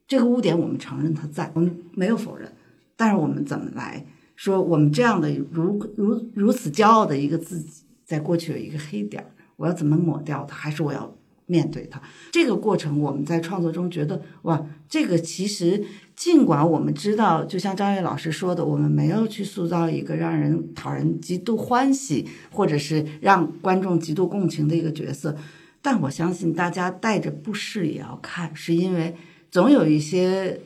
[0.08, 2.52] 这个污点我们承认它在，我们没有否认，
[2.96, 4.62] 但是我们怎么来说？
[4.62, 10.56] 我们这样的如如如此骄傲的一个自己，在过去有一个黑点儿，我要怎么抹掉它？
[10.56, 11.16] 还是我要？
[11.48, 25.38] 面对它这个过程，我们在创作中觉得哇，这个其实尽管我们知道，就像张悦老师说的，我们没有去塑造一个让人讨人极度欢喜，或者是让观众极度共情的一个角色，
[25.84, 29.16] 但我相信大家带着不适也要看，是因为
[29.56, 30.60] 总有一些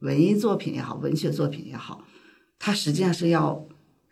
[0.00, 2.04] 文艺作品也好，文学作品也好，
[2.58, 3.66] 它实际上是要。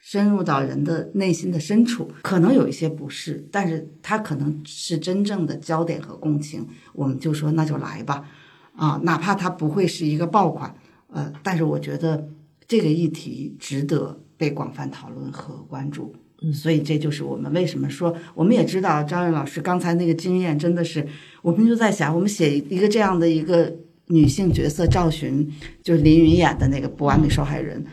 [0.04, 8.28] 深入到人的内心的深处，可能有一些不适，但是它可能是真正的焦点和共情，我们就说那就来吧，
[8.74, 10.74] 啊，哪怕它不会是一个爆款，
[11.12, 12.28] 呃，但是我觉得
[12.66, 21.06] 这个议题值得被广泛讨论和关注，嗯，所以这就是我们为什么说，我们也知道张悦老师刚才那个经验真的是，
[21.42, 23.72] 我们就在想，我们写一个这样的一个
[24.12, 25.50] 女性角色赵寻，
[25.82, 27.84] 就是林云演的那个不完美受害人。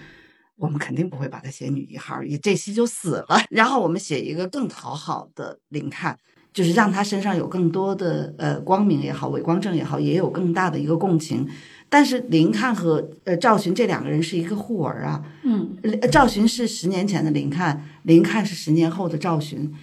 [0.57, 3.41] 我们肯定不会把她写女一号，也这戏就死了。
[3.49, 6.17] 然后我们写一个更讨好的林看，
[6.51, 11.47] 就是让她身上有更多的呃光明也好，伪光正也好，也有更大的一个共情。
[11.87, 19.73] 但是林看和呃赵寻这两个人是一个互文啊，嗯，呃赵寻是十年前的林看，林看是十年后的赵寻。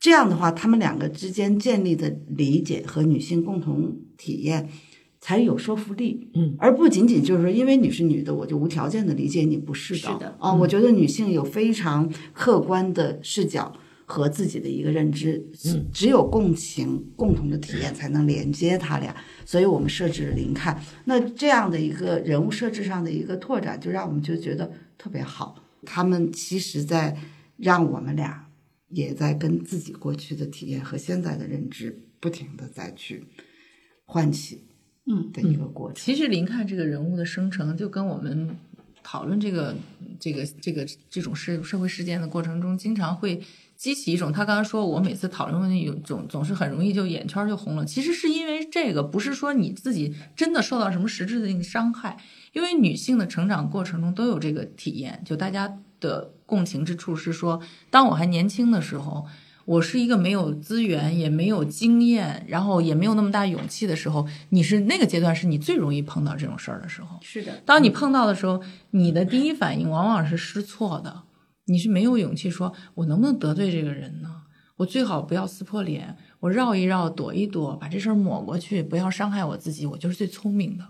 [0.00, 4.68] 这样的话，他们两个之间建立的理解和女性共同体验
[5.22, 10.36] 才有说服力，嗯，而不仅仅就是说，因为你是女的，我就无条件的理解你，不是的，是的。
[10.38, 13.72] 啊、我觉得女性有非常客观的视角
[14.04, 19.16] 和自己的一个认知，嗯只有共情、共同的体验才能连接他俩，
[19.46, 27.16] 所以我们设置了零看，那这样的一个人物设置上的一个拓展，就让我们就觉得特别好，他们其实在
[27.56, 28.48] 让我们俩。
[28.94, 33.24] 也在跟自己过去的体验和现在的认知不停的再去
[34.04, 34.64] 唤起，
[35.06, 35.96] 嗯的一个过程。
[35.96, 38.56] 其实林看这个人物的生成，就跟我们
[39.02, 39.74] 讨论这个
[40.20, 43.42] 这个这个这种社社会事件的过程中，经常会
[43.76, 47.84] 激起一种他刚才说，我每次讨论问题有总总是很容易就眼圈就红了。
[47.84, 52.16] 其实是因为这个，不是说你自己真的受到什么实质的那个伤害，
[52.52, 59.26] 因为女性的成长过程中都有这个体验，就大家的共情之处是说，当我还年轻的时候。
[59.64, 67.18] 我是一个没有资源，也没有经验，然后也没有那么大勇气的时候，你是那个阶段是你最容易碰到这种事儿的时候。
[67.22, 71.22] 是的，当你碰到的时候，你的第一反应往往是失措的，
[71.66, 74.42] 你是没有勇气说，我能不能得罪这个人呢？
[74.78, 80.84] 我最好不要撕破脸，我绕一绕，躲一躲，把这事儿抹过去，不要伤害我自己，我就是最聪明的。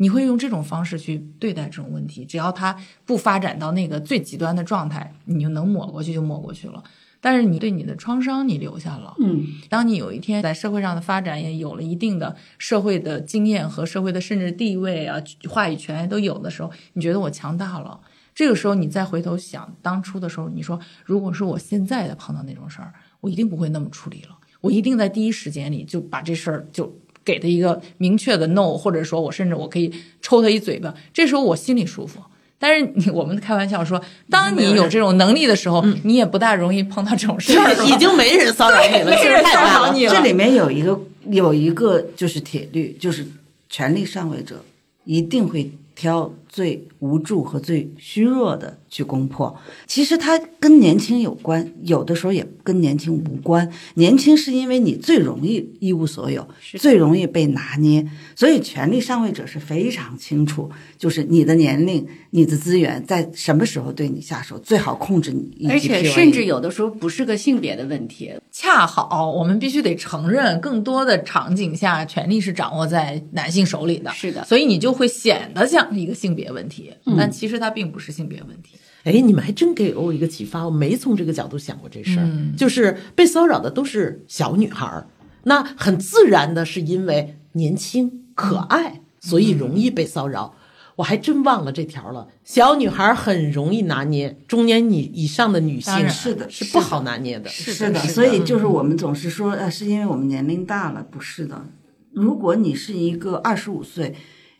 [0.00, 6.84] 你会用这种方式去对待这种问题，只要它不发展到那个最极端的状态，你就能抹过去就抹过去了。
[7.20, 18.00] 但是你对你的创伤你留下了，嗯，当你有一天在社会上的发展也有了一定的社会的经验和社会的甚至地位啊、话语权都有的时候，你觉得我强大了。
[18.34, 29.92] 这个时候你再回头想当初的时候，你说如果是我现在的碰到那种事儿，我一定不会那么处理了，我一定在第一时间里就把这事儿就给他一个明确的 no，或者说我甚至我可以
[30.22, 32.22] 抽他一嘴巴，这时候我心里舒服。
[32.58, 37.84] 但是你我们开玩笑说，当你有这种能力的时候，你也不大容易碰到这种事儿了。
[37.84, 39.62] 已经 没人骚扰你了，没人骚。
[39.62, 40.12] 扰你了。
[40.12, 41.00] 这里面有一个
[41.30, 43.26] 有一个就是铁律，就是
[43.70, 44.64] 权力上位者
[45.04, 49.54] 一定会挑最无助和最虚弱的去攻破。
[49.86, 53.70] 其实它跟年轻有关，有的时候也跟年轻无关。
[53.94, 56.46] 年轻是因为你最容易一无所有，
[56.78, 74.10] 最容易被拿捏，所以权力上位者是非常清楚，就是你的年龄、你的资源在什么时候对你下手，最好控制你，而且甚至有的时候不是个性别的问题，恰好我们必须得承认，更多的场景下，权力是掌握在男性手里的。
[74.12, 78.76] 是的所以你就会显得像一个性别问题，但其实它并不是性别问题。
[79.02, 82.26] 哎，你们还真给了我一个启发，我没从这个角度想过这事儿。
[82.26, 85.06] 嗯就是被骚扰的都是小女孩儿，
[85.44, 88.00] 那很自然的是因为年轻
[88.34, 90.54] 可爱，所以容易被骚扰。
[90.96, 92.26] 我还真忘了这条了。
[92.42, 97.48] 小女孩很容易拿捏，中年女以上的女性是的是不好拿捏的。
[97.48, 101.66] 是的，所以就是我们总是说，呃，是因为我们年龄大了，不是的。
[102.12, 104.16] 如果你是一个二十五岁，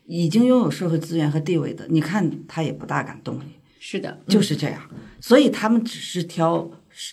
[0.09, 4.81] 已经拥有社会资源和地位的，你看他也不大敢动你，是的，就是这样。
[5.21, 6.69] 所以他们只是挑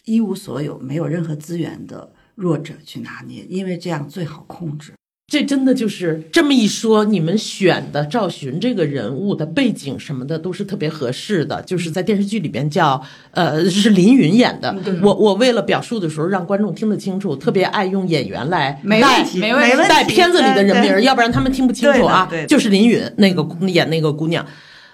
[0.07, 4.95] 一无所有、没有任何资源的弱者去拿捏，因为这样最好控制。
[5.29, 13.03] 这真的就是这么一说，你们选的赵寻这个人物的背景什么的都是特别合适的，就是在电视剧里边叫
[13.33, 14.77] 呃是林允演的。
[15.03, 22.31] 我我为了表述的时候让观众听得清楚，特别爱用演员来带没问题，没问题问题带片子里的人名儿，要不然他们听不清楚啊。
[22.47, 24.47] 就是林允那个演那个姑娘，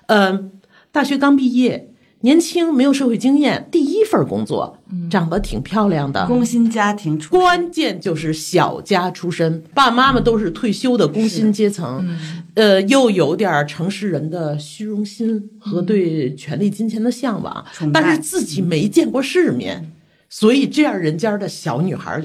[0.07, 0.47] 呃，
[0.91, 1.92] 大学刚毕业，
[2.23, 4.79] 年轻没有社会经验，第一份工作，
[5.11, 12.09] 长得挺漂亮的，工薪家庭出关键就是小家出身，爸爸妈妈都是退休的工薪阶层，
[12.55, 19.93] 呃，又有点儿城市人的虚荣心和对权力金钱的向往，但是自己没见过世面，
[20.29, 22.25] 所以这样人家的小女孩儿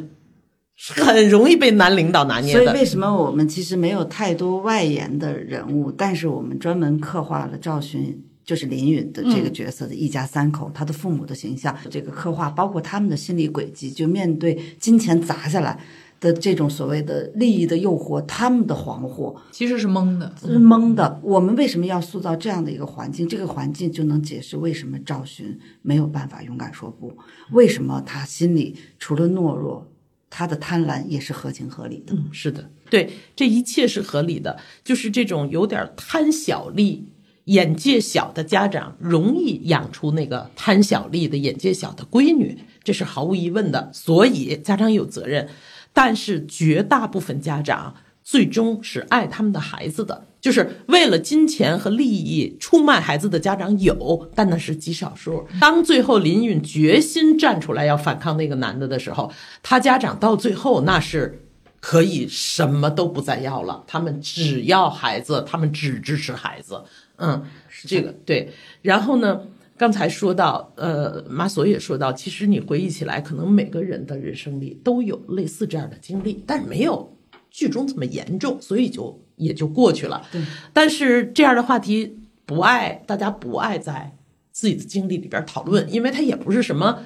[1.04, 2.64] 很容易被男领导拿捏的。
[2.64, 8.24] 所以为什么我们其实没有太多外延的人物，但是我们专门刻画了赵寻。
[8.48, 15.78] 就是林允的这个角色的一家三口，他的父母的形象，这个刻画，包括他们的心理轨迹，就面对金钱砸下来
[16.22, 21.20] 的这种所谓的利益的诱惑，他们的惶惑其实是懵的，是懵的。
[21.22, 23.28] 我们为什么要塑造这样的一个环境？
[23.28, 27.18] 这个环境就能解释为什么赵寻没有办法勇敢说不，
[27.52, 29.92] 为什么他心里除了懦弱，
[30.30, 32.16] 他的贪婪也是合情合理的。
[32.16, 37.10] 嗯，是的，对，这一切是合理的，就是这种有点贪小利。
[37.48, 43.90] 眼界小的家长容易养出那个贪小利的眼界小的闺女，这是毫无疑问的。
[43.94, 45.50] 所以家长有责任，
[45.92, 55.48] 但是绝大部分家长最终是爱他们的孩子的，就是为了金钱和利益出卖孩子的家长有，但那是极少数。
[55.60, 59.32] 当最后林允决心站出来要反抗那个男的的时候，
[59.64, 61.44] 他家长到最后那是。
[61.80, 66.84] 可以什么都不再要了，他们只要孩子，他们只支持孩子。
[67.18, 67.44] 嗯，
[67.86, 68.50] 这个对。
[68.82, 69.42] 然后呢，
[69.78, 77.16] 刚才说到，呃，马索也说到，其实你回忆起来，可能每个人的人生里都有类似这样的经历，但是没有
[77.52, 80.26] 剧中这么严重，所以就也就过去了。
[80.32, 80.42] 对。
[80.74, 84.16] 但是这样的话题不爱大家不爱在
[84.52, 87.04] 自己的经历里边讨论，因为它也不是什么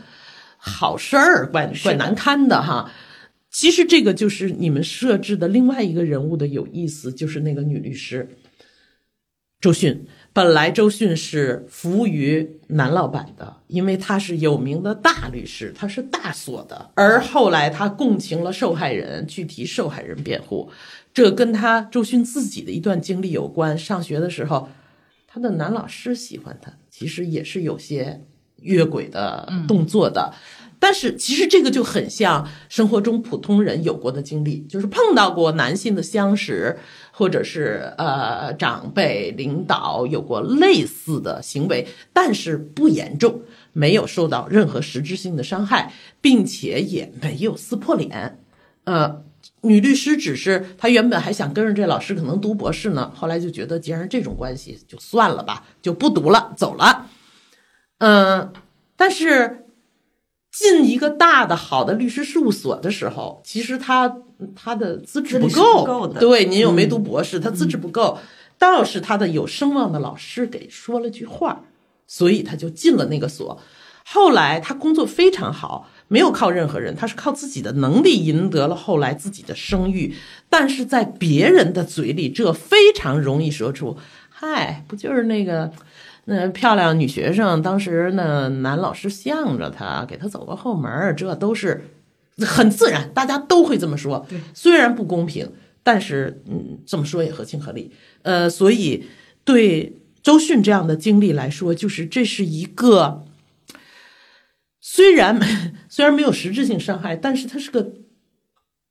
[0.58, 2.92] 好事儿，怪怪难堪的哈。
[3.50, 8.30] 其实这个就是你们设置的另外一个人物的有意思，就是那个女律师
[9.62, 10.06] 周迅。
[10.34, 16.90] 本来周迅是服务于男老板的，因为他是有名的大律师，他是大所的。
[16.96, 20.72] 而后来他共情了受害人，去替受害人辩护，
[21.14, 23.78] 这跟他周迅自己的一段经历有关。
[23.78, 24.70] 上学的时候，
[25.28, 28.22] 他的男老师喜欢他，其实也是有些
[28.62, 30.34] 越轨的动作的。
[30.80, 36.76] 但是其实这个就很像生活中普通人有过的经历，就是碰到过男性的相识，
[37.12, 43.42] 或者是呃长辈领导有过类似的行为，但是不严重，
[43.74, 48.40] 没有受到任何实质性的伤害，并且也没有撕破脸。
[48.86, 49.22] 呃，
[49.62, 57.06] 女律师只是她原本还想跟着这老师可能读博士呢，后来就觉得既然这种关系就算了吧，就不读了，走了。
[58.02, 58.54] 嗯，
[58.96, 59.58] 但是。
[60.54, 64.18] 进一个大的好的律师事务所的时候，其实他
[64.54, 68.20] 他的资质不够，对，您又没读博士，他资质不够，
[68.58, 71.64] 倒是他的有声望的老师给说了句话，
[72.06, 73.62] 所以他就进了那个所。
[74.04, 80.14] 后来他工作非常好，没有靠任何人，他是靠自己的能力赢得了后来自己的声誉。
[80.50, 83.96] 但是在别人的嘴里，这非常容易说出
[84.28, 85.72] ：“嗨，不就是那个。”
[86.26, 91.84] 那漂亮女学生，当时那男老师向着她，给她走个后门，这都是
[92.40, 94.26] 很自然，大家都会这么说。
[94.30, 95.52] 对，虽然不公平，
[95.84, 97.92] 但是嗯，这么说也合情合理。
[98.22, 99.06] 呃，所以
[99.44, 103.26] 对周迅这样的经历来说，就是这是一个
[104.80, 105.40] 虽然
[105.90, 107.94] 虽然没有实质性伤害，但是它是个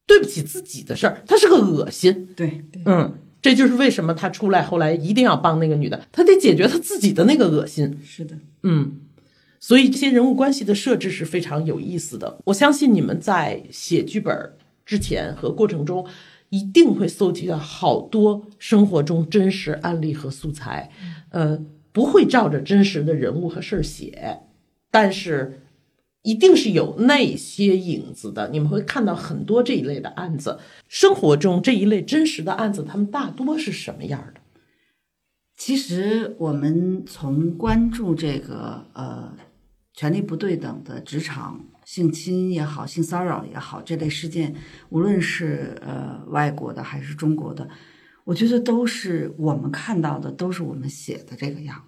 [0.04, 2.28] 对不起自己的事儿，它是个恶心。
[2.34, 3.14] 对，嗯。
[3.42, 7.98] 这就是为什么他出来后来一定要帮那个女的，他得解决他自己的那个恶心。
[8.04, 9.00] 是的，嗯，
[9.58, 12.38] 所以这些人物关系的设置是非常有意思的。
[12.44, 14.34] 我相信你们在写剧本
[14.84, 16.06] 之前和过程中，
[16.50, 20.90] 一定会搜集到好多生活中真实案例和素材。
[21.30, 21.58] 呃，
[21.92, 24.40] 不会照着真实的人物和事儿写，
[24.90, 25.59] 但是。
[26.22, 30.58] 一定是有那些影子的，你们会看到很多这一类的案子。
[30.86, 34.40] 生活中这一类真实的案子，他们大多是什么样的？
[35.56, 39.34] 其实我们从关注这个呃
[39.94, 44.54] 权力不对等的职场性侵也好、性骚扰也好这类事件，
[44.88, 47.68] 无论是呃外国的还是中国的，
[48.24, 51.82] 我觉得都是我们看到的，都是我们写的这个样。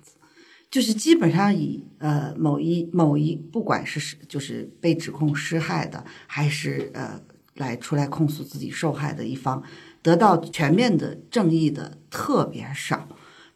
[0.72, 7.20] 就是基本上以呃某一某一，不管是是就是被指控施害的，还是呃
[7.56, 9.62] 来出来控诉自己受害的一方，
[10.00, 13.06] 得到全面的正义的特别少，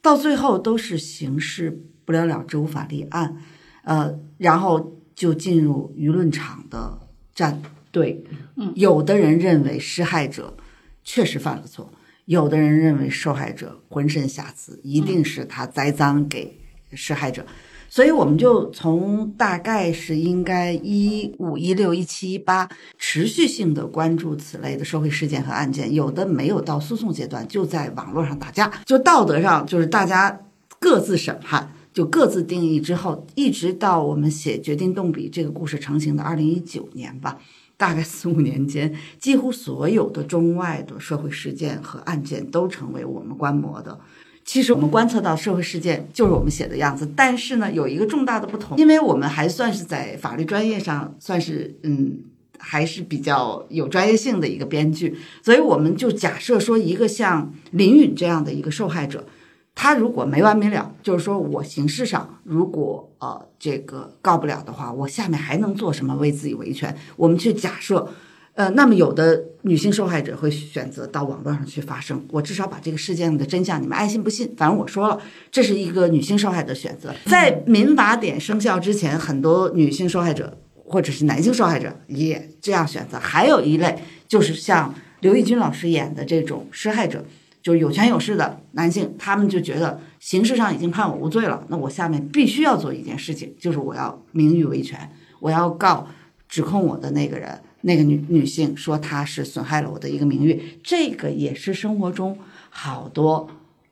[0.02, 3.38] 到最后都是刑事不了了之、无法立案，
[3.84, 8.22] 呃，然后就进入舆论场的战队。
[8.56, 10.54] 嗯，有的人认为施害者
[11.02, 11.90] 确实犯了错，
[12.26, 16.60] 有的人认为受害者浑身瑕疵，一定是他栽赃给。
[16.96, 17.44] 施害者，
[17.88, 22.68] 所以我们就从大概是应该一五一六一七一八
[22.98, 30.40] 持续性的关注此类的社会事件和案件，有的没有到诉讼阶段，就在网络上打架，就道德上就是大家
[30.80, 37.38] 各自审判，就各自定义之后，一直到我们写《决定动笔》这个故事成型的二零一九年吧，
[37.76, 43.98] 大概四五年间，几乎所有的中外的社会事件和案件都成为我们观摩的。
[44.46, 52.20] 其实我们观测到社会事件就是我们写的样子，但是呢，有一个重大的不同，因为我们还算是在法律专业上算是嗯，
[52.56, 59.26] 还是比较有专业性的一个编剧，所以我们就假设说，一个像林允这样的一个受害者，
[59.74, 66.96] 他如果没完没了，就是说我形式上如果呃这个告不了的话，我下面还能做什么为自己维权？
[67.16, 68.08] 我们去假设，
[68.56, 77.14] 呃，那么有的女性受害者会选择到网络上去发声，我至少把这个事件的真相，你们爱信不信，反正我说了，这是一个女性受害者选择。
[77.26, 83.18] 在民法典生效之前，很多女性受害者或者是男性受害者也这样选择。
[83.18, 87.26] 还有一类就是像刘奕君老师演的这种施害者，
[87.62, 96.08] 就是有权有势的男性，他们就觉得形式上已经判我无罪了，那我下面必须要做一件事情，就是我要名誉维权，我要告
[96.48, 97.60] 指控我的那个人。
[97.82, 102.38] 那个女女性说她是损害了我的一个名誉，这个也是生活中
[102.70, 103.48] 好多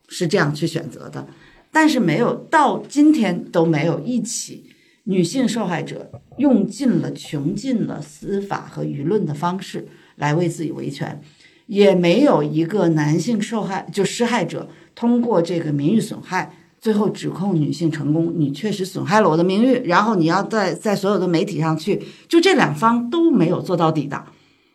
[0.07, 1.27] 是这样去选择的，
[1.71, 4.65] 但是没有到今天都没有一起
[5.05, 11.21] 女性受害者用尽了穷尽了司法和舆论的方式来为自己维权，
[11.67, 16.57] 也没有一个男性受害就施害者通过这个名誉损害。
[16.85, 24.23] 最后指控女性成功，你确实损害了我的名誉，然后你要在在所有的媒体上去，就这两方都没有做到底的，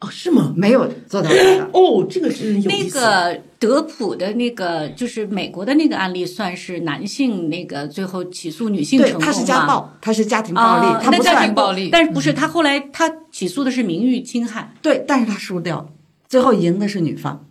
[0.01, 0.53] 哦，是吗？
[0.57, 1.71] 没有做到底的。
[1.73, 11.91] 哦，这个是有那个德普的那个就是美国的那个案例，算是男性那个最后起诉女性对，成功他是家暴，他是家庭暴啊力，他不算庭暴力。
[11.93, 14.75] 但是不是他后来他起诉的是名誉侵害？
[14.83, 15.87] 对，但是他输掉了，
[16.29, 17.47] 最后赢的是女方，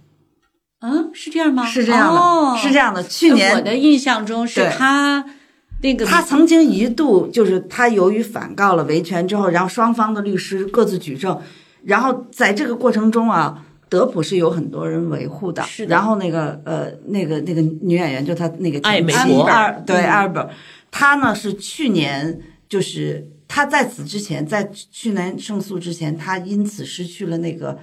[0.79, 1.09] 啊？
[1.13, 1.65] 是这样吗？
[1.65, 3.03] 是这样的，哦、是这样的。
[3.03, 5.25] 去年我的印象中是他
[5.81, 11.39] 那个他曾经一度就是他由于反告了维权之后，然后双方的律师各自举证，
[11.83, 15.63] 然后在这个过程中啊，德普是有很多人维护的。
[15.63, 19.43] 是的然后那个呃那个那个女演员就她那个艾美前妻国
[19.85, 20.47] 对嗯艾尔本，
[20.91, 27.77] 她呢是去年就是她在此之前，在去年胜诉之前，她因此失去了那个。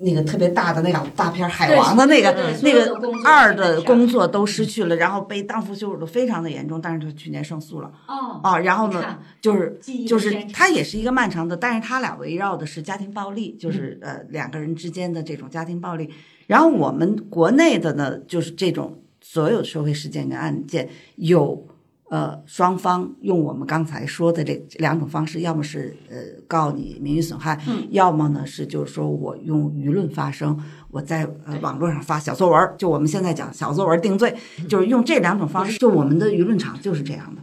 [0.00, 2.32] 那个特别大的那个大片《海王》的那个
[2.62, 7.90] 那个二的工作都失去了，然后被荡妇羞辱的非常的严重，但是他去年胜诉了。
[8.06, 16.08] 哦啊，然后呢，就是就是的坚持它也是一个漫长的，但是他俩围绕的是家庭暴力，就是呃两个人之间的这种家庭暴力。
[16.46, 21.66] 然后我们国内的呢，就是这种所有社会事件跟案件有。
[22.10, 30.58] 呃，双方用我们刚才说的这两种方式，要么是呃告你名誉损害，嗯要么呢是就是说我用舆论发声，
[30.90, 34.34] 我在呃网络上发小作文儿，就我们现在讲小作文儿定罪，
[34.68, 37.42] 就是用这两种方式，就我们的舆论场就是这样的。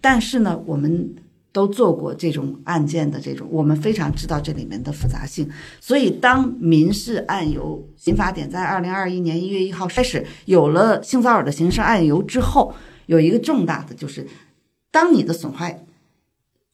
[0.00, 1.14] 但是呢，我们
[1.52, 5.48] 都做过这种案件的这种，我们非常知道这里面的复杂性。
[5.80, 12.74] 所以，当民事案由刑法典在二零二一年一月一号开始有了性骚扰的刑事案由之后，
[13.06, 14.26] 有一个重大的就是，
[14.90, 15.84] 当你的损害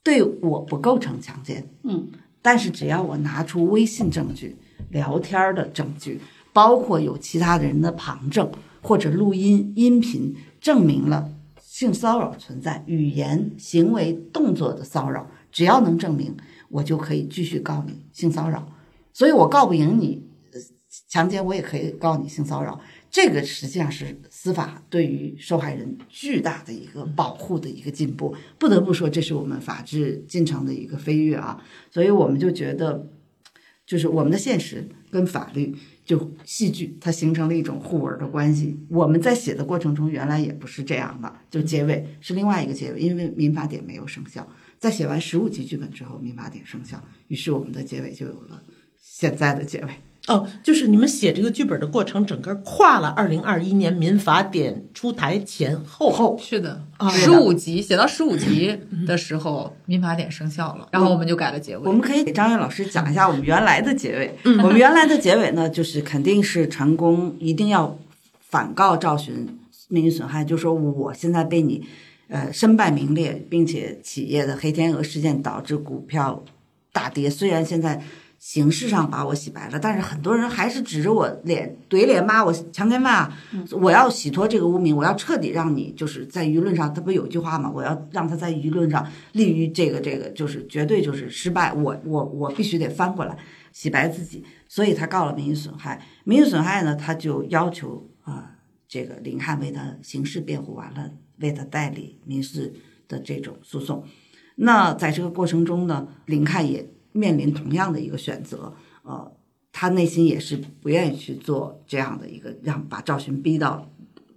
[0.03, 2.09] 对我不构成强奸，嗯，
[2.43, 4.57] 但是只要我拿出微信证据、
[4.91, 6.21] 聊天儿的证据，
[6.53, 8.51] 包括有其他人的旁证
[8.83, 16.37] 或者录音、音频，证明了性骚扰存在，语言、行为、动作的骚扰，只要能证明，
[16.69, 18.69] 我就可以继续告你性骚扰。
[19.13, 20.23] 所以我告不赢你
[20.53, 20.61] 呃
[21.09, 22.81] 强奸，我也可以告你性骚扰。
[23.13, 31.63] 这个实际上是司法对于受害人巨大的一个保护的一个进步，不得不说，这是我们法治进程的一个飞跃啊！
[31.91, 33.11] 所以我们就觉得，
[33.85, 38.81] 就是我们的现实跟法律就戏剧，它形成了一种互文的关系。
[38.89, 44.49] 我们在写的过程中，原来也不是这样的，就结尾是另外一个结尾，因为民法典没有生效。
[44.79, 48.63] 在写完十五集剧本之后，民法典生效，于是我们的结尾就有了
[48.99, 49.89] 现在的结尾。
[50.29, 61.89] 哦，就是你们写这个剧本的过程，整个跨了二零二一年民法典出台前后后是的啊，十五集写到十五集的时候，民法典生效了，然后我们就改了结尾。
[61.89, 64.39] 我们可以给张悦老师讲一下我们原来的结尾。
[64.45, 67.99] 我们原来的结尾呢，就是肯定是成功，一定要
[68.49, 69.59] 反告赵寻
[69.89, 71.85] 名誉损害，就说我现在被你
[72.29, 76.45] 呃身败名裂，并且企业的黑天鹅事件导致股票
[76.93, 78.01] 大跌，虽然现在。
[78.43, 83.39] 形式上把我洗白了，但是很多人还是指着我脸怼脸骂我强奸犯啊！
[83.71, 87.71] 我要洗脱这个污名，我要彻底让你就是在舆论上，他不有句话吗？
[87.73, 93.39] 我要让他在舆论上立于这个这个，就是绝对就是失败，我我我必须得翻过来
[93.71, 96.05] 洗白自己，所以他告了名誉损害。
[96.25, 98.57] 名誉损害呢，他就要求啊、
[98.89, 102.75] 这个林汉为他刑事辩护完了，为他代理民事
[103.07, 104.05] 的这种诉讼。
[104.57, 109.33] 那在这个过程中呢，林汉也面临同样的一个选择，呃，
[109.71, 113.91] 他内心也是不愿意去做这样的一个让把赵寻逼到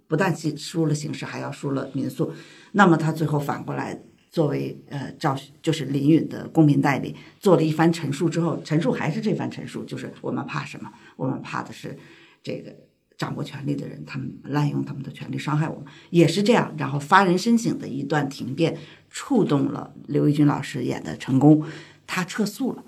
[0.06, 2.32] 不但输输了刑事，还要输了民诉。
[2.72, 4.00] 那么他最后反过来
[4.30, 10.92] 作为呃赵就是林允的公民代理，做了一番陈述之后，陈述还是这番陈述，就是我们怕什么？
[11.16, 11.96] 我们怕的是
[12.42, 12.74] 这个
[13.16, 16.74] 掌握权力的人，他们滥用他们的权利伤害我们，也是这样。
[16.76, 18.76] 然后发人深省的一段停辩，
[19.08, 21.64] 触动了刘奕君老师演的成功，
[22.06, 22.82] 他撤诉了。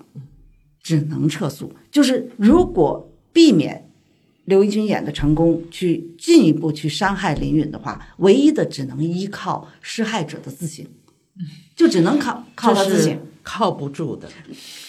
[0.81, 1.71] 只能撤诉。
[1.91, 3.89] 就是如果避免
[4.45, 10.83] 刘奕君演的成功，去进一步去伤害林允的话，唯一的只能依靠施害者的自省，
[11.75, 13.19] 就只能靠 靠他自省。
[13.43, 14.27] 靠不住的。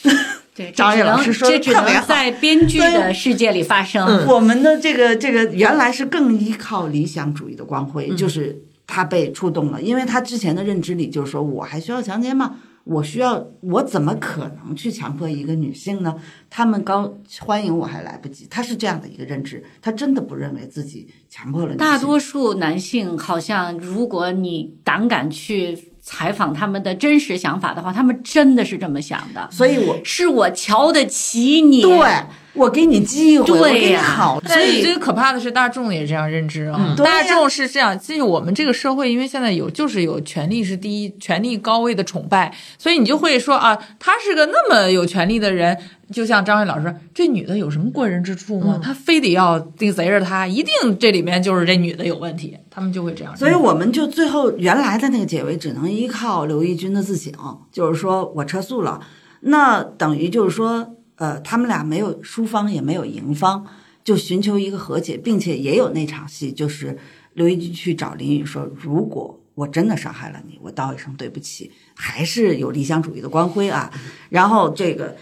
[0.54, 4.06] 对，张毅这只能老师说得这只能特别好在编剧的世界里发生。
[4.06, 12.56] 嗯我们的这个这个原来是更依靠理想主义的光辉，就是他被触动了，因为他之前的认知里就是说我还需要强奸吗？
[12.84, 16.14] 我需要，我怎么可能去强迫一个女性呢？
[16.48, 21.74] 他们刚欢迎我还来不及，他是这样的一个认知，他真的不认为自己强迫了。
[21.76, 29.48] 大多数男性好像，如果你胆敢去采访他们的真实想法的话，他们真的是这么想的。
[29.52, 45.76] 所以我是我瞧得起你，对我给你机会，我给你对好，所以最可怕的是大众也这样认知啊，大众是这样，其实我们这个社会，因为现在有就是有权力是第一，权力高位的崇拜，所以你就会说啊，他是个那么有权力的人，
[46.12, 48.80] 就像张伟老师说，这女的有什么过人之处吗？
[48.82, 53.36] 她非得要定贼着她，一定这里面就是这女的有问题，他们就会这样。
[53.36, 57.32] 所以我们就最后原来的那个解围只能依靠刘奕君的自省，
[57.70, 59.00] 就是说我撤诉了，
[59.42, 63.66] 那等于就是说，呃，他们俩没有输方也没有赢方，
[64.02, 66.96] 就寻求一个和解，并且也有那场戏，就是
[67.34, 73.92] 刘一君去找林允说，如果我真的伤害了你，我道一声对不起，还是有理想主义的光辉啊。
[74.30, 75.14] 然后这个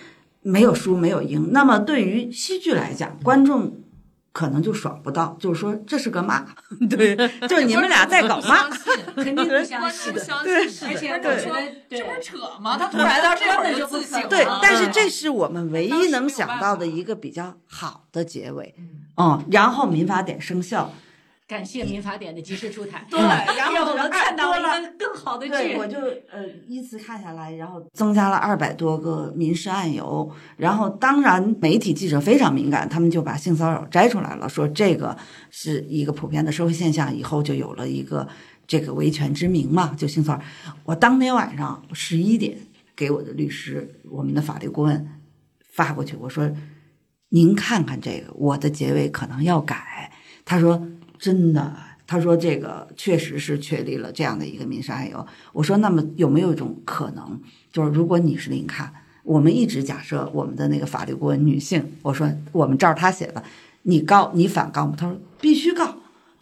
[0.43, 3.73] 没有输没有赢，那么对于戏剧来讲，观众。
[4.39, 6.47] 可能就爽不到，就是说这是个骂，
[6.89, 7.17] 对，
[7.49, 8.69] 就是你们俩在搞骂，
[9.17, 10.25] 肯定不相信的。
[10.45, 12.77] 对而且我对觉得，对这不是扯吗？
[12.79, 14.29] 他突然到这会儿就不行了。
[14.29, 18.77] 对，但是嗯这是我们唯一能想到的一个比较好的结尾，
[19.17, 20.93] 嗯，然后民法典生效，
[21.49, 25.87] 感谢民法典的及时出台，对然后我们看到了一个更好的对，剧我。
[25.87, 25.99] 就
[26.31, 35.17] 呃依次看下来，然后增加了二百多个民事案由，然后当然媒体记者非常敏感，他们就把性骚扰摘出来了，说这个
[35.51, 38.29] 是一个普遍的社会现象，以后就有了一个
[38.67, 40.43] 这个维权之名嘛，就性骚扰。
[40.85, 42.59] 我当天晚上十一点
[42.95, 45.09] 给我的律师，我们的法律顾问
[45.73, 46.51] 发过去，我说
[47.31, 50.13] 您看看这个，我的结尾可能要改。
[50.45, 50.87] 他说
[51.19, 51.75] 真的，
[52.07, 55.27] 他说这个确实是确立了这样的一个民事案由。
[55.53, 57.41] 我说那么有没有一种可能，
[57.73, 58.93] 就是如果你是林卡，
[59.25, 63.43] 我们一直假设我们的那个法律顾问女性，我说我们照他写的，
[63.83, 64.95] 你告你反告吗？
[64.97, 65.97] 他说必须告。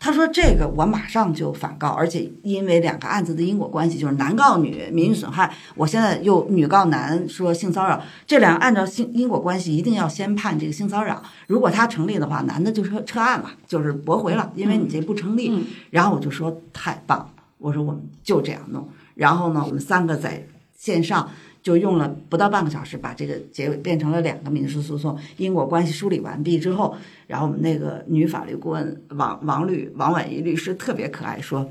[0.07, 11.20] 他说：“这个我马上就反告，而且因为两个案子的因果关系，就是男告女，名誉损害，我现在又女告男，说性骚扰，这两个按照性因果关系，一定要先判这个性骚扰。
[11.48, 15.66] 如果他成立的话，男的就撤撤案了，就是驳回了，因为你这不成立。
[15.90, 18.88] 然后我就说太棒了，我说我们就这样弄。
[19.16, 20.46] 然后呢，我们三个在
[20.78, 21.28] 线上
[21.67, 26.95] 就用了不到半个小时，把这个结尾变成了两个民事诉讼，因果关系梳理完毕之后，
[27.27, 31.69] 然后我们那个女法律顾问王王律王婉仪律师特别可爱，说。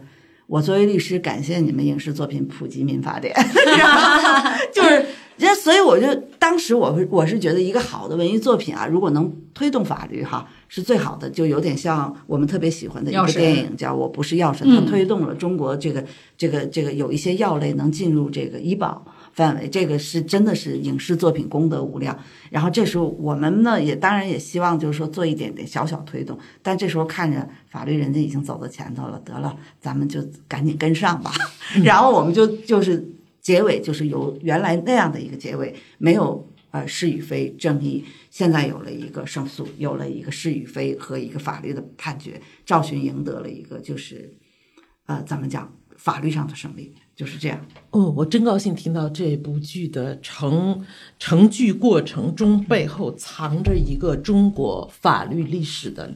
[0.48, 3.34] 我作为律师，感谢你们影视作品普及民法典，
[4.72, 5.06] 就 是，人
[5.40, 16.06] 家所以我就当时我会我是觉得一个好的文艺作品啊，如果能推动法律哈，是最好的，就有点像我们特别喜欢的一个电影叫《我不是药神》，它推动了中国这个
[16.38, 19.04] 这个这个有一些药类能进入这个医保
[19.36, 22.18] 范围，这个是真的是影视作品功德无量。
[22.50, 31.32] 然后这时候我们呢也当然也希望就是说做一点点小小推动，但这时候看着法律人家已经走到前头了，得了，咱们就赶紧跟上吧。
[31.84, 33.06] 然后我们就就是
[33.42, 44.34] 结尾就是由原来那样的一个结尾，没有呃是与非正义，现在有了一个胜诉，有了一个是与非和一个法律的判决，赵寻赢得了一个就是
[45.08, 47.66] 呃咱们讲法律上的胜利，就是这样。
[47.92, 50.86] 哦，我真高兴听到这部剧的成
[51.18, 56.14] 成剧过程中背后藏着一个中国法律历史的，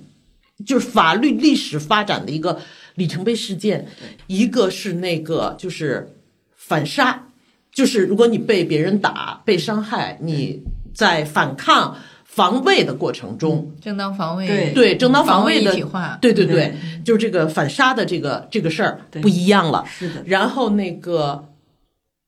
[0.66, 2.60] 就是法律历史发展的一个
[2.96, 3.88] 里程碑事件。
[4.28, 6.16] 一个是那个就是
[6.56, 7.30] 反杀，
[7.72, 10.62] 就是如果你被别人打、被伤害，你
[10.94, 11.98] 在反抗、
[12.40, 14.72] 防卫的过程中，正当防卫，对。
[14.74, 16.74] 对正当防卫的一体化，对对对，
[17.04, 19.84] 就是这个反杀的这个这个事儿不一样了。
[19.86, 21.50] 是的，然后那个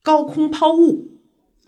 [0.03, 1.07] 高空抛物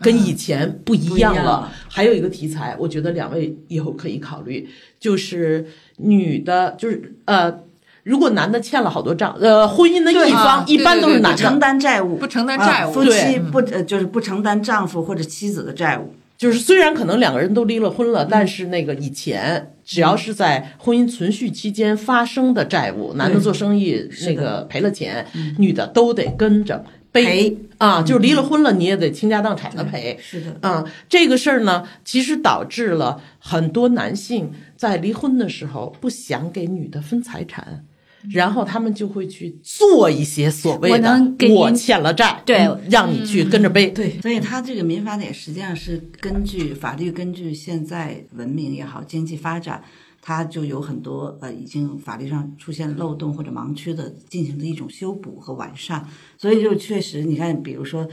[0.00, 1.72] 跟以前不一样了。
[1.88, 4.68] 还有一个题材，我觉得两位以后可以考虑，
[5.00, 5.66] 就是
[5.96, 7.60] 女的，就是呃，
[8.02, 11.38] 如果男的欠了好多账，呃，婚姻的一方一般都是男的。
[11.38, 12.92] 承，担债务，不承担啊债务。
[12.92, 16.14] 夫妻不呃就是不承担丈夫或者妻子的债务。
[16.44, 24.66] 就是虽然可能两个人都离了婚了，但是那个以前只要是在婚姻存续期间发生的债务，男的做生意那个。
[24.68, 25.26] 赔了钱，
[25.58, 27.56] 女的都得跟着背赔。
[27.78, 30.18] 啊，就是离了婚了，你也得倾家荡产的赔。
[30.20, 37.86] 是的，嗯，这个事儿呢，其实导致了很多男性在离婚的时候不想给女的分财产，
[38.30, 43.88] 然后他们就会去做一些所谓我的我欠了债，对嗯让你去跟着背。
[43.88, 49.82] 对，所以他这个民法典实际上是根据法律，根据现在文明也好，经济发展，
[50.22, 56.08] 它就有很多呃已经法律上出现漏洞或者盲区的，进行的一种修补和完善。
[56.38, 58.08] 所以就确实，你看，比如说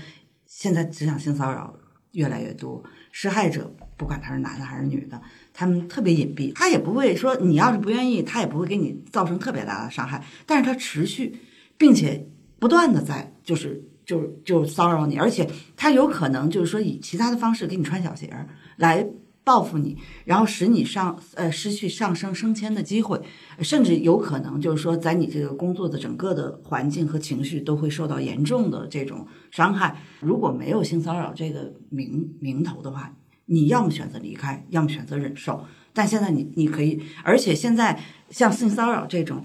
[0.45, 1.73] 现在职场性骚扰
[2.11, 2.83] 越来越多，
[3.13, 5.21] 施害者不管他是男的还是女的，
[5.61, 11.35] 他们特别隐蔽，他也不会说你要是不愿意，他也不会给你造成特别大的伤害，但是他持续
[11.77, 15.47] 并且不断的在就是就就骚扰你，而且
[15.77, 19.07] 他有可能就是说以其他的方式给你穿小鞋儿来
[19.43, 19.95] 报复你，
[20.25, 23.21] 然后使你上呃失去上升升迁的机会，
[23.59, 29.95] 甚至有可能就是说在你这个工作的整个的环境和情绪都会受到严重的这种伤害。
[30.21, 33.15] 如果没有性骚扰这个名名头的话，
[33.51, 35.65] 你要么选择离开，要么选择忍受。
[35.93, 39.43] 但现在你你可以，而且现在像性骚扰这种，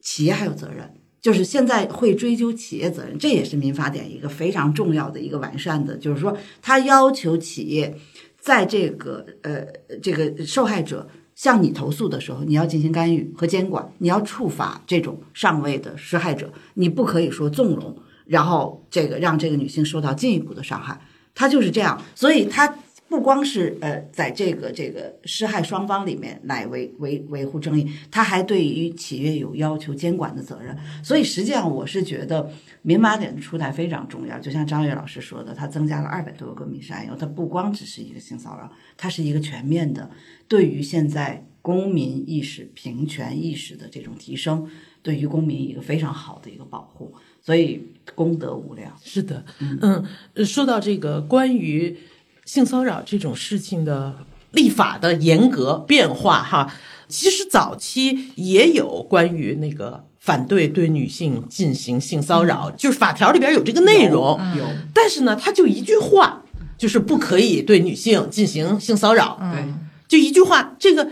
[0.00, 0.90] 企业还有责任。
[1.20, 7.94] 就是现在会追究企业责任，这也是民法典一个非常重要的一个完善的，就是说，他要求企业
[8.40, 9.64] 在这个呃
[10.02, 20.98] 这个受害者向你投诉的时候，你要进行干预和监管，你要处罚这种上位的施害者，你不可以说纵容，然后这个让这个女性受到进一步的伤害，
[21.34, 22.78] 他就是这样，所以他。
[23.12, 30.74] 不光是呃，在这个这个施害双方里面来维维维护正义，他还对于企业有要求监管的责任。
[31.04, 32.50] 所以实际上，我是觉得
[32.80, 34.38] 民法典的出台非常重要。
[34.38, 40.10] 就像张悦老师说的，它增加了二百多个民事案由，它不光只是一个性骚扰，它是一个全面的，
[40.48, 44.66] 对于现在公民意识、平权意识的这种提升，
[45.02, 47.12] 对于公民一个非常好的一个保护。
[47.42, 47.82] 所以
[48.14, 48.96] 功德无量。
[49.02, 50.02] 是的，嗯，
[50.32, 51.98] 呃说到这个关于
[52.44, 54.16] 性骚扰这种事情的
[54.50, 56.74] 立法的严格变化，哈，
[57.08, 64.66] 其实早期也有关于那个反对对女性进行性骚扰，就是法条里边有这个内容，有。
[64.92, 66.42] 但是呢，他就一句话，
[66.76, 69.64] 就是不可以对女性进行性骚扰，对。
[70.08, 71.08] 就一句话，这个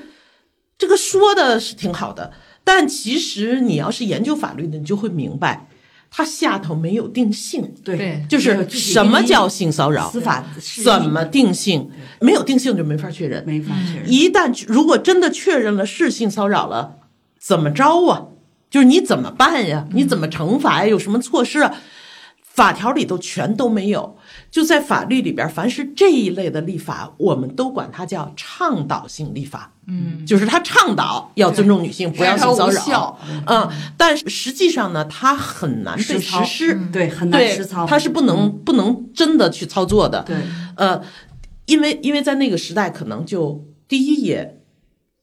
[0.76, 5.69] 这个说的是挺好的，但其实你要是研究法律的，你就会明白，
[6.10, 10.44] 它下头没有定性，对对就是什么叫性骚扰，司法
[10.82, 11.88] 怎么定性，
[12.20, 13.44] 没有定性就没法确认。
[13.46, 14.12] 没法确认？
[14.12, 16.96] 一旦如果真的确认了是性骚扰了，
[17.38, 18.26] 怎么着啊？
[18.68, 19.86] 就是你怎么办呀？
[19.92, 20.86] 你怎么惩罚呀？
[20.86, 21.74] 有什么措施啊？
[22.52, 24.16] 法条里头全都没有。
[24.50, 29.72] 就在法律里边，凡是这一类的立法，我们都管它叫倡导性立法。
[29.86, 33.18] 嗯，就是他倡导要尊重女性，不要性骚扰。
[33.46, 36.80] 嗯，但是实际上呢，它很难被实施。
[36.92, 40.22] 对，很难对实操。，它是不能不能真的去操作的。
[40.22, 40.36] 对，
[40.76, 41.00] 呃，
[41.66, 44.59] 因为因为在那个时代，可能就第一也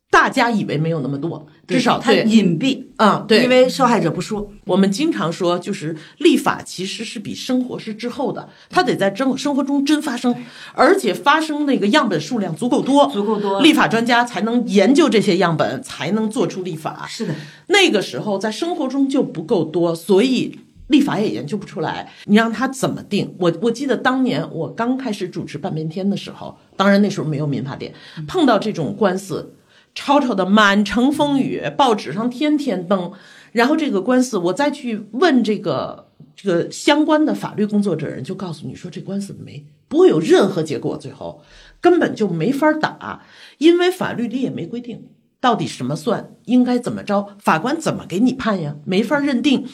[0.10, 4.50] 大家以为没有那么多，至少它，隐蔽，啊，对，因为受害者不说。
[4.66, 10.34] 我们经常说，就是立法其实是比生活是滞后的，它得在真生活中真发生，
[10.74, 17.06] 而且发生那个样本数量足够多，足够多立法专家才能研究这些样本，才能做出立法。
[17.08, 17.36] 是的，
[17.68, 22.10] 那个时候在生活中就不够多，所以立法也研究不出来。
[22.26, 23.36] 你让他怎么定？
[23.40, 27.94] 我我记得当年我刚开始主持半边天的时候，当然那时候没有民法典，
[28.26, 29.54] 碰到这种官司，
[29.98, 33.12] 吵吵的满城风雨，报纸上天天登。
[33.52, 41.42] 然后这个官司，我再去问这个这个相关的法律工作者人，就告诉你说这官司没不会有任何结果，最后
[41.82, 43.24] 根本就没法打，
[43.58, 45.08] 因为法律里也没规定
[45.40, 48.76] 到底什么算，应该怎么着，法官怎么给你判呀？
[48.86, 49.68] 没法认定。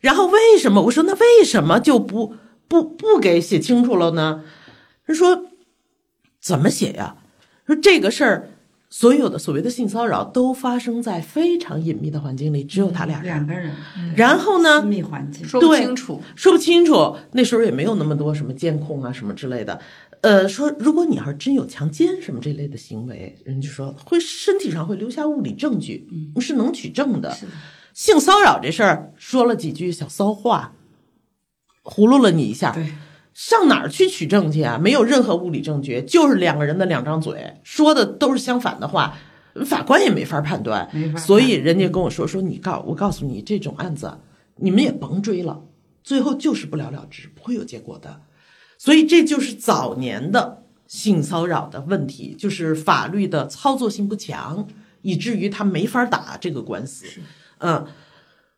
[0.00, 2.34] 然后为什么我说那为什么就不
[2.68, 4.44] 不不给写清楚了呢？
[5.06, 5.46] 他说
[6.38, 7.16] 怎么写呀？
[7.66, 8.50] 说这个事儿，
[8.96, 13.24] 所有的所谓的性骚扰都发生在非常隐秘的环境里，只有他俩人。
[13.24, 13.74] 两个人，
[14.14, 19.80] 然后呢私，密环境，说不对清楚，说不清楚，那时候也没有那么多什么监控啊什么之类的。
[20.20, 26.08] 呃，说如果你要是真有强奸什么这类的行为，人就说会身体上会留下物理证据，
[26.40, 27.30] 是能取证的。
[27.30, 27.36] 的。
[27.94, 30.72] 性骚扰这事儿说了几句小骚话，
[31.82, 32.94] 糊弄了你一下，对，
[33.34, 34.78] 上哪儿去取证去啊？
[34.78, 39.16] 没有任何物理证据，就是两个人的两张嘴说的都是相反的话，
[39.66, 40.88] 法官也没法判断。
[41.18, 44.18] 所以人家跟我说说，你告我告诉你，这种案子
[44.56, 45.64] 你们也甭追了，
[46.04, 48.20] 最后就是不了了之，不会有结果的。
[48.78, 54.68] 所以这就是早年的性骚扰的问题，就是法律的操作性不强，
[55.02, 57.06] 以至于他没法打这个官司。
[57.58, 57.84] 嗯，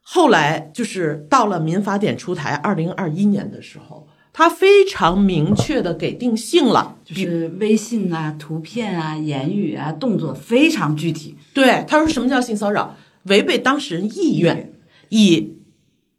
[0.03, 4.07] 后来就是到了民法典出台二零二一年的时候，
[4.39, 11.35] 他非常明确的给定性了，就是微信啊、图片啊、言语啊、动作非常具体。
[11.55, 12.95] 对，他说什么叫性骚扰？
[13.23, 14.75] 违背当事人意愿，
[15.09, 15.57] 以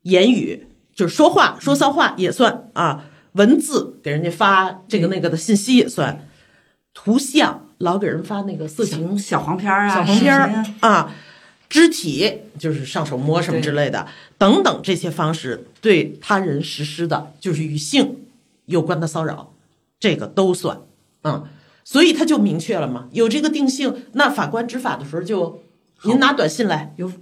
[0.01, 0.65] 言语
[0.95, 6.27] 就是说话说骚话也算啊，文字给人家发这个那个的信息也算，
[6.95, 11.13] 图像老给人发那个色情小黄片儿啊、小黄片儿啊，
[11.69, 14.07] 肢体就是上手摸什么之类的，
[14.37, 18.17] 等等这些方式对他人实施的，就是与性
[18.65, 19.53] 有关的骚扰，
[19.99, 20.79] 这个都算，
[21.23, 21.45] 嗯，
[21.83, 25.61] 所以他就明确了嘛，有这个定性，那法官执法的时候就，
[26.03, 27.13] 您拿短信来，有有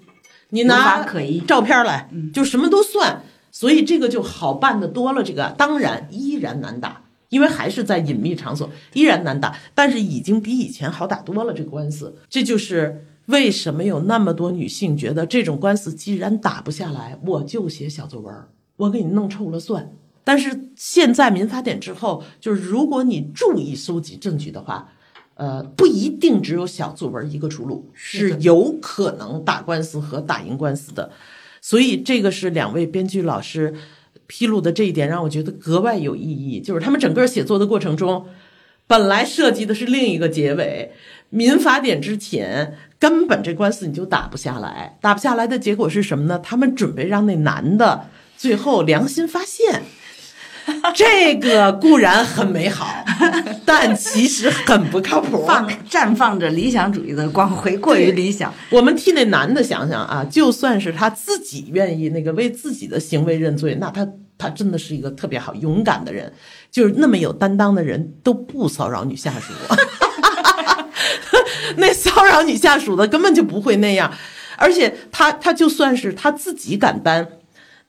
[0.50, 1.04] 你拿
[1.48, 5.24] 照片来，就什么都算，所以这个就好办的多了。
[5.24, 11.54] 这个当然依然难打，因为还是在隐秘场所，依然难打，但是已经比以前好打多了。
[11.54, 18.34] 这个官司，这就是为什么有那么多女性觉得这种官司既然打不下来，我就写小作文，
[18.78, 19.92] 我给你弄臭了算。
[20.24, 24.92] 但是现在民法典之后，就是如果你注意搜集证据的话，
[25.36, 31.12] 呃，不一定只有小作文一个出路，是有可能打官司和打赢官司的。
[31.62, 33.74] 所以这个是两位编剧老师
[34.28, 36.60] 披露的这一点，让我觉得格外有意义。
[36.60, 38.26] 就是他们整个写作的过程中，
[38.88, 40.92] 本来设计的是另一个结尾，
[41.30, 46.40] 民法典之前根本这官司你就打不下来，打不下来的结果是什么呢？
[46.40, 48.08] 他们准备让那男的
[48.38, 49.84] 最后良心发现。
[50.96, 53.06] 这个固然很美好，
[53.66, 55.46] 但其实很不靠谱。
[55.46, 58.52] 放绽放着理想主义的光辉，过于理想。
[58.72, 64.08] 我们替那男的想想啊，就算是他自己愿意那个为自己的行为认罪，那他
[64.40, 66.34] 他真的是一个特别好勇敢的人，
[66.72, 69.54] 就是那么有担当的人都不骚扰女下属，
[71.78, 74.14] 那骚扰你下属的根本就不会那样，
[74.58, 77.28] 而且他他就算是他自己敢担。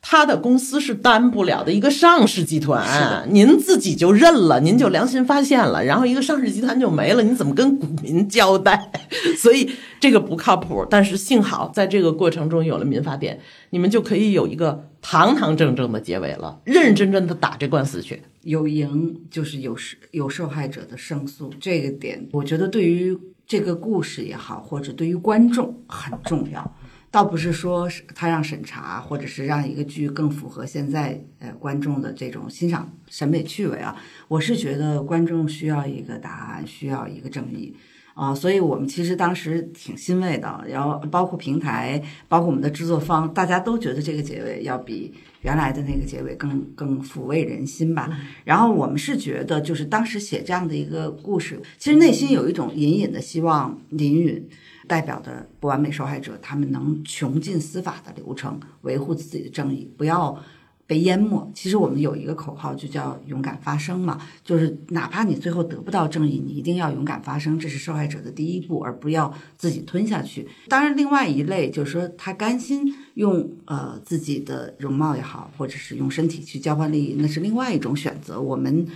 [0.08, 8.92] 他的公司是担不了的一个上市集团，您自己就认了，您就良心发现了，然后一个上市集团就没了，你怎么跟股民交代？
[9.36, 9.68] 所以
[9.98, 10.86] 这个不靠谱。
[10.88, 18.22] 但是幸好在这个过程中有了民法典，你们就可以有一个堂堂正正的结尾了，认认真真的打这官司去。
[18.42, 26.74] 有赢就是有受有受害者的胜诉，这个点我觉得对于这个故事也好，或者对于观众很重要。
[27.08, 33.96] 倒不是说他让审查，或者是让一个剧更符合现在呃观众的这种欣赏审美趣味啊，
[34.28, 37.74] 我是觉得观众需要一个答案，需要一个正义
[38.12, 45.14] 啊，所以我们其实当时挺欣慰的，然后包括平台，包括我们的制作方，大家都觉得这个结尾要比
[45.46, 48.10] 原来的那个结尾更更抚慰人心吧。
[48.44, 54.48] 然后我们是觉得，就是当时写这样的一个故事，其实内心有一种隐隐的希望，林允。
[54.88, 60.40] 代表的不完美受害者，他们能穷尽司法的流程，维护自己的正义，不要
[60.86, 61.50] 被淹没。
[61.54, 70.48] 其实我们有一个口号，就叫“勇敢发声”嘛，就是哪怕你最后得不到正义，你一定要勇敢发声，这是受害者的第一步，而不要自己吞下去。
[70.68, 78.40] 当然，另外一类就是说，他甘心用呃自己的容貌也好，或者是用身体去交换利益，那是另外一种选择。
[78.40, 78.86] 我们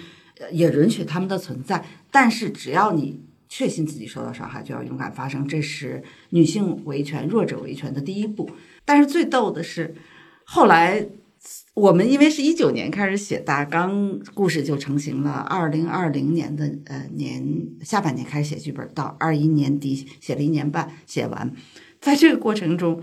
[0.52, 3.20] 也允许他们的存在，但是只要你。
[3.52, 8.48] 确信自己受到伤害，就要勇敢发声，这是女性维权、弱者维权的第一步。
[8.84, 9.92] 但是最逗的是，
[10.44, 11.04] 后来
[11.74, 15.30] 我们因为是一九年开始写大纲，故事就成型了。
[15.48, 17.42] 二零二零年的呃年
[17.82, 21.50] 下半年开始写剧本，到二一年底写了一年半，写完。
[22.00, 23.00] 在这个过程中，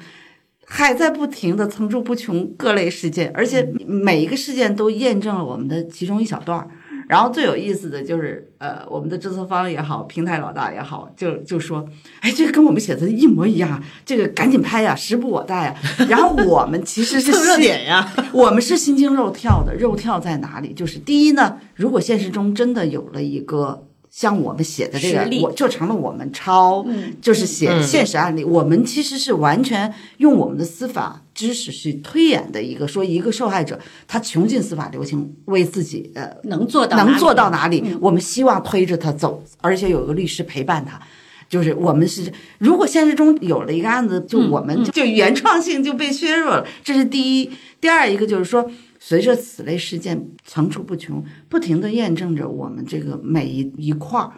[0.65, 6.69] 还在不停的层出不穷各类事件，而且每一个事件都验证了我们的其中一小段儿。
[7.07, 11.87] 然后最有意思的就是，呃，我们的制作方也好，平台老大也好，就就说，
[12.19, 15.75] 哎，这个跟我们写的一模一样，这个赶紧拍呀，时不我待呀。
[16.09, 19.73] 然后我们其实是蹭热点呀，我们是心惊肉跳的。
[19.73, 20.73] 肉跳在哪里？
[20.73, 26.85] 就是第一呢，如果现实中真的有了一个像我们写的这个，我就成了我们抄，
[27.21, 28.43] 就是写现实案例。
[28.43, 31.23] 我们其实是完全用我们的司法。
[31.37, 40.99] 知识去推演的一个，说一个受害者他穷尽司法流程为自己呃能做到能做到哪里，我们希望推着他走，而且有个律师陪伴他，
[41.47, 47.51] 就是我们是如果现实中有了一个案子，就我们就原创性就被削弱了，这是第一。
[47.79, 48.67] 第二一个就是说，
[48.99, 54.31] 随着此类事件层出不穷，不停的验证着我们这个每一一块儿，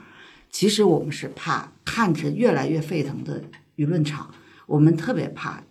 [0.51, 3.41] 其实我们是怕看着越来越沸腾的
[3.77, 4.29] 舆论场，
[4.67, 5.63] 我们特别怕。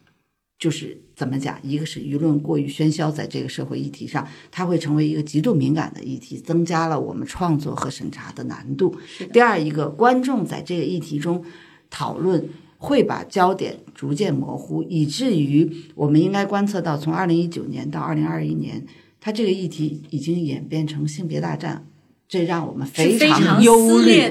[0.59, 1.59] 就是怎么讲？
[1.65, 8.95] 一个是舆论过于喧嚣，在这个社会议题上，它会成为一个极度敏感的议题，增加了我们创作和审查的难度。
[9.33, 11.43] 第二，一个观众在这个议题中
[11.91, 18.87] 讨论，会把焦点逐渐模糊，以至于我们应该观测到，从二零一九年到二零二一年，
[19.21, 21.85] 它这个议题已经演变成性别大战，
[22.29, 24.23] 这让我们非常忧虑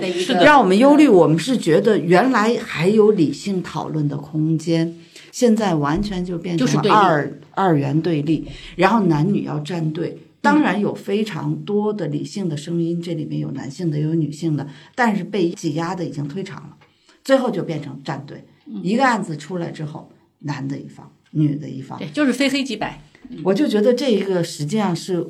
[0.41, 1.09] 让我们忧虑。
[1.09, 4.95] 我们是觉得原来还有理性讨论的空间，
[5.37, 10.17] 现在完全就变成二二元对立，然后男女要站队。
[10.41, 16.77] 当然有非常多的理性的声音，这里面有男性的，也有女性的，但是被挤压的已经退场了，
[17.23, 18.43] 最后就变成站队。
[18.81, 23.03] 一个案子出来之后，男的一方，女的一方，对，就是非黑即白。
[23.43, 25.23] 我就觉得这一个实际上是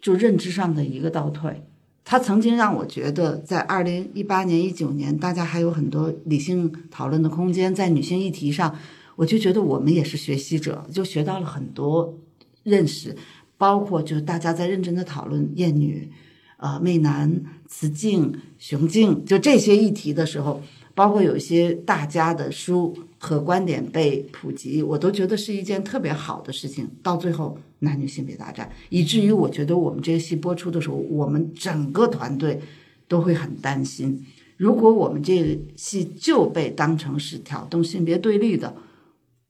[0.00, 1.64] 就认知上的一个倒退。
[2.04, 8.74] 他曾经让我觉得，在二零一八年、一九年，大家还有很多理性讨论的空间，在女性议题上，
[9.18, 12.16] 我就觉得我们也是学习者，就学到了很多
[12.62, 13.16] 认识，
[13.56, 16.08] 包括就是大家在认真的讨论厌女、
[16.58, 20.62] 呃媚男、雌竞、雄竞，就这些议题的时候，
[20.94, 26.88] 包括有一些大家的书和观点被普及，我都觉得是一件特别好的事情。
[27.02, 32.60] 到最后，男女性别大战，以至于我觉得我们这个戏播出的时候，我们整个团队
[33.08, 34.24] 都会很担心，
[34.56, 38.76] 如果我们这个戏就被当成是挑动性别对立的，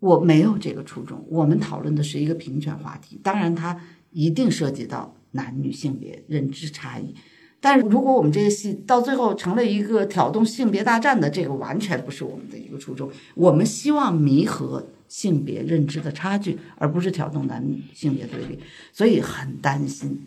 [0.00, 1.24] 我没有这个初衷。
[1.28, 3.80] 我们讨论的是一个平权话题，当然它
[4.10, 7.14] 一定涉及到男女性别认知差异。
[7.60, 13.10] 但是如果我们这个戏到最后成了一个挑动性别大战的，这个完全不是我们的一个初衷。
[13.34, 18.60] 我们希望弥合性别认知的差距，而不是挑动男女性别对立。
[18.92, 20.24] 所以很担心，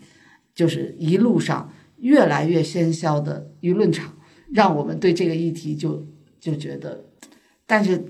[0.54, 4.12] 就是一路上越来越喧嚣的舆论场，
[4.52, 6.04] 让我们对这个议题就
[6.38, 7.06] 就觉得，
[7.66, 8.04] 但是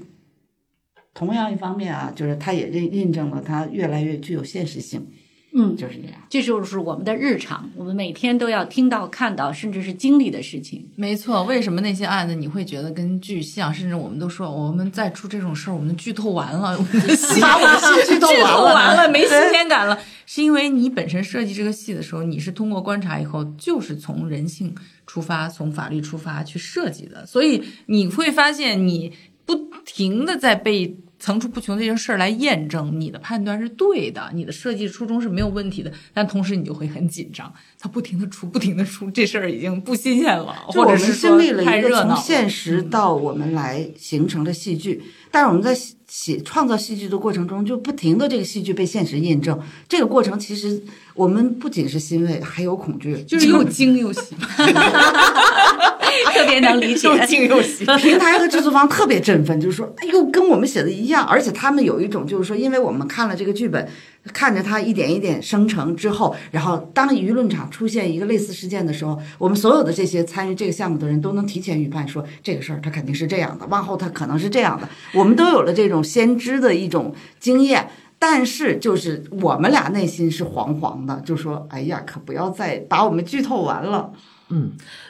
[1.15, 5.07] 同样一方面啊，就是它也印印证了它越来越具有现实性，
[5.55, 6.15] 嗯，就是这样。
[6.31, 10.89] 这就是我们的日常，我们每天都要听到、看到，甚至是经历的事情。
[10.97, 13.73] 没错，为什么那些案子你会觉得跟剧像？
[13.73, 19.99] 甚至我们都说，我们再出这种事儿，我们剧透完了， 我们的戏把我的剧透完了完了，没 新鲜感了。
[20.25, 24.75] 是因为你本身设计这个戏的时候，你是通过观察以后，就是从人性
[25.07, 29.13] 出发，从法律出发去设计的，所以你会发现你
[29.45, 29.55] 不
[29.85, 30.97] 停的在被。
[31.23, 42.17] 层出不穷这些事儿来验证你的判断是对的，你的设计初衷是没有问题的，但同时你就会很紧张，它不停的出，不停的出，这事儿已经不新鲜了，或者是经历了一个从。
[42.17, 45.01] 现实到我们来形成的戏剧，
[45.31, 45.73] 但是我们在
[46.09, 49.57] 写创造戏剧的过程中，就不停的这个戏剧被现实印证。
[49.89, 50.83] 这个过程其实
[51.15, 54.35] 我们不仅是欣慰，还有恐惧，就是又惊又喜，
[56.25, 57.09] 特别能理解。
[57.09, 57.85] 又惊又喜。
[57.99, 63.89] 平台和制作方特别振奋，就是说，哎呦，跟我们写的一样，而且他们有一种就是说，因为我们看了这个剧本，
[64.33, 77.89] 看着它一点一点生成之后，然后当舆论场出现一个类似事件的时候，我们所有的这些参与这个项目的人都能提前预判说，这个事儿它肯定是这样的，往后它可能是这样的，我们都有了这种先知的一种经验。
[78.19, 84.13] 但是，就是我们俩内心是惶惶的，就说：“哎呀，可不要再把我们剧透完了。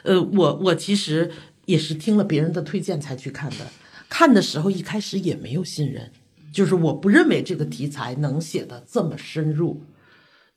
[0.03, 1.31] 呃，我我其实
[1.65, 3.67] 也是听了别人的推荐才去看的，
[4.09, 6.11] 看的时候一开始也没有信任，
[6.51, 9.83] 就是我不认为这个题材能写的这么深入，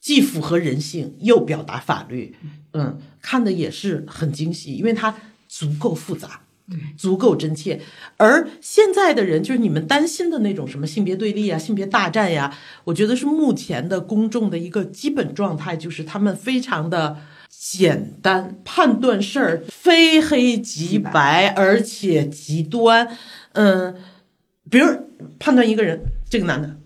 [0.01, 2.37] 既符合人性又表达法律，
[2.72, 5.16] 嗯，看的也是很惊喜，因为它
[5.49, 6.41] 足够复杂。
[6.99, 7.80] 足够真切，
[8.16, 17.18] 而现在的人就是你们担心的那种什么性别对立啊、性别大战呀，我觉得是目前的公众的一个基本状态，就是他们非常的
[17.69, 23.09] 简单判断事儿，非黑即白，而且极端。
[23.55, 23.95] 嗯，
[24.71, 24.87] 比如
[25.41, 26.01] 判断一个人，
[26.31, 26.77] 这个男的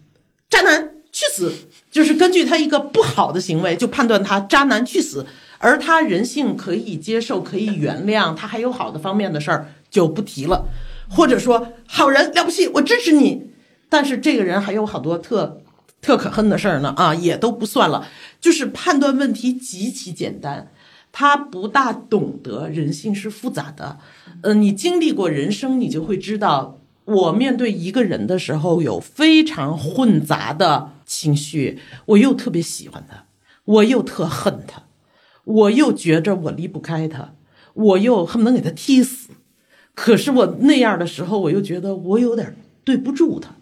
[0.48, 1.52] 渣男去死，
[1.90, 5.26] 就是根据他一个不好的行为就判断他渣男去死，
[5.58, 10.66] 而他人性可以接受、可以原谅，他还有好的方面的事儿就不提了，
[11.10, 13.50] 或者说好人了不起，我支持你，
[13.90, 15.60] 但是这个人还有好多特
[16.00, 18.08] 特可恨的事儿呢啊，也都不算了，
[18.40, 20.72] 就是判断问题极其简单。
[21.12, 23.98] 他不大懂得人性是复杂的，
[24.42, 33.24] 呃，你经历过人生，你就会知道，我面对一个人的时候，有非常混杂的情绪，我又特别喜欢他，
[33.64, 34.84] 我又特恨他，
[35.42, 37.34] 我又觉着我离不开他，
[37.74, 39.30] 我又恨不能给他踢死。
[39.96, 42.54] 可是我那样的时候，我又觉得我有点
[42.84, 43.56] 对不住他，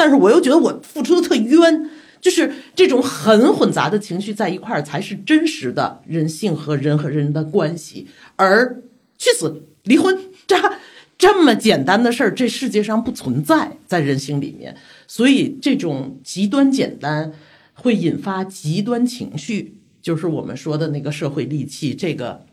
[0.00, 1.90] 但是我又觉得我付出的特冤，
[2.22, 8.08] 就是这种很混杂的情绪在一块儿，才是真实的人性和人和人的关系。
[8.36, 8.80] 而
[9.18, 10.78] 去死、离婚、渣
[11.18, 14.74] 这么简单的事儿，这世界上不存在在人性里面，
[15.06, 17.34] 所以这种极端简单
[17.74, 22.46] 会引发极端情绪，就是我们说的那个社会戾气，这个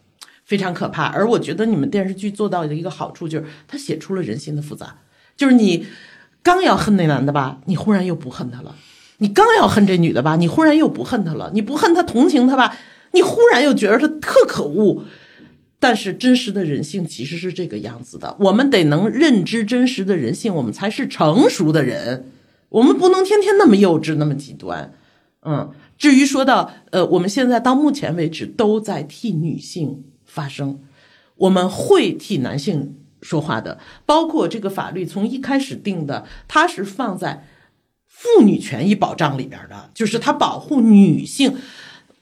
[0.43, 1.05] 非常可怕。
[1.05, 4.97] 而我觉得你们电视剧做到的一个好处就是，它写出了人性的复杂，
[5.37, 5.85] 就是你
[6.47, 8.73] 刚要恨那男的吧，你忽然又不恨他了。
[9.17, 12.77] 你刚要恨这女的吧，你忽然又不恨她了；你不恨她，同情她吧，
[13.11, 15.03] 你忽然又觉得她特可恶。
[15.77, 22.29] 但是真实的人性其实是这个样子的，我们得能认知真实的人性，我们才是成熟的人。
[22.69, 24.93] 我们不能天天那么幼稚，那么极端。
[25.41, 30.79] 嗯，至于说到呃，我们现在到目前为止都在替女性发声，
[31.35, 37.45] 我们会替男性说话的，包括这个法律从一开始定的，它是放在
[38.07, 41.55] 妇女权益保障里边的，就是它保护女性。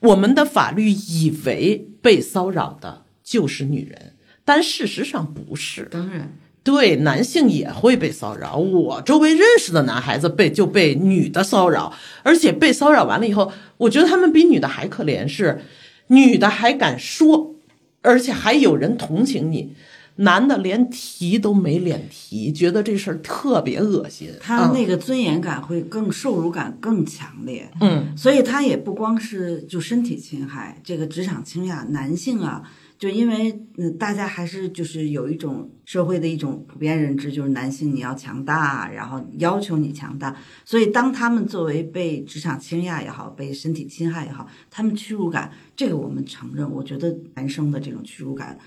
[0.00, 3.02] 我们的法律以为被骚扰的。
[3.26, 4.12] 就是女人，
[4.44, 5.88] 但事实上不是。
[5.90, 6.32] 当然，
[6.62, 8.56] 对男性也会被骚扰。
[8.56, 11.92] 我周围认识的男孩子被就被女的骚扰，
[12.22, 15.60] 而且被骚扰完了以后，我觉得他们比女的还可怜，是
[16.06, 17.56] 女的还敢说，
[18.02, 19.74] 而且还有人同情你，
[20.16, 24.30] 男的连提都没脸提，觉得这事儿特别恶心。
[24.40, 27.70] 他那个尊严感会更受辱感更强烈。
[27.80, 32.62] 嗯，所以他也不光是就身体侵害，这个职场倾轧，男性啊。
[32.98, 40.34] 就因为嗯，大家还是就是有一种社会的一种普遍认知，就是男性你要强大，然后要求你强大，
[40.64, 46.72] 所以当他们作为被职场倾轧也好，被身体侵害也好，他们屈辱感，这个我们承认。
[46.72, 48.58] 我觉得男生的这种屈辱感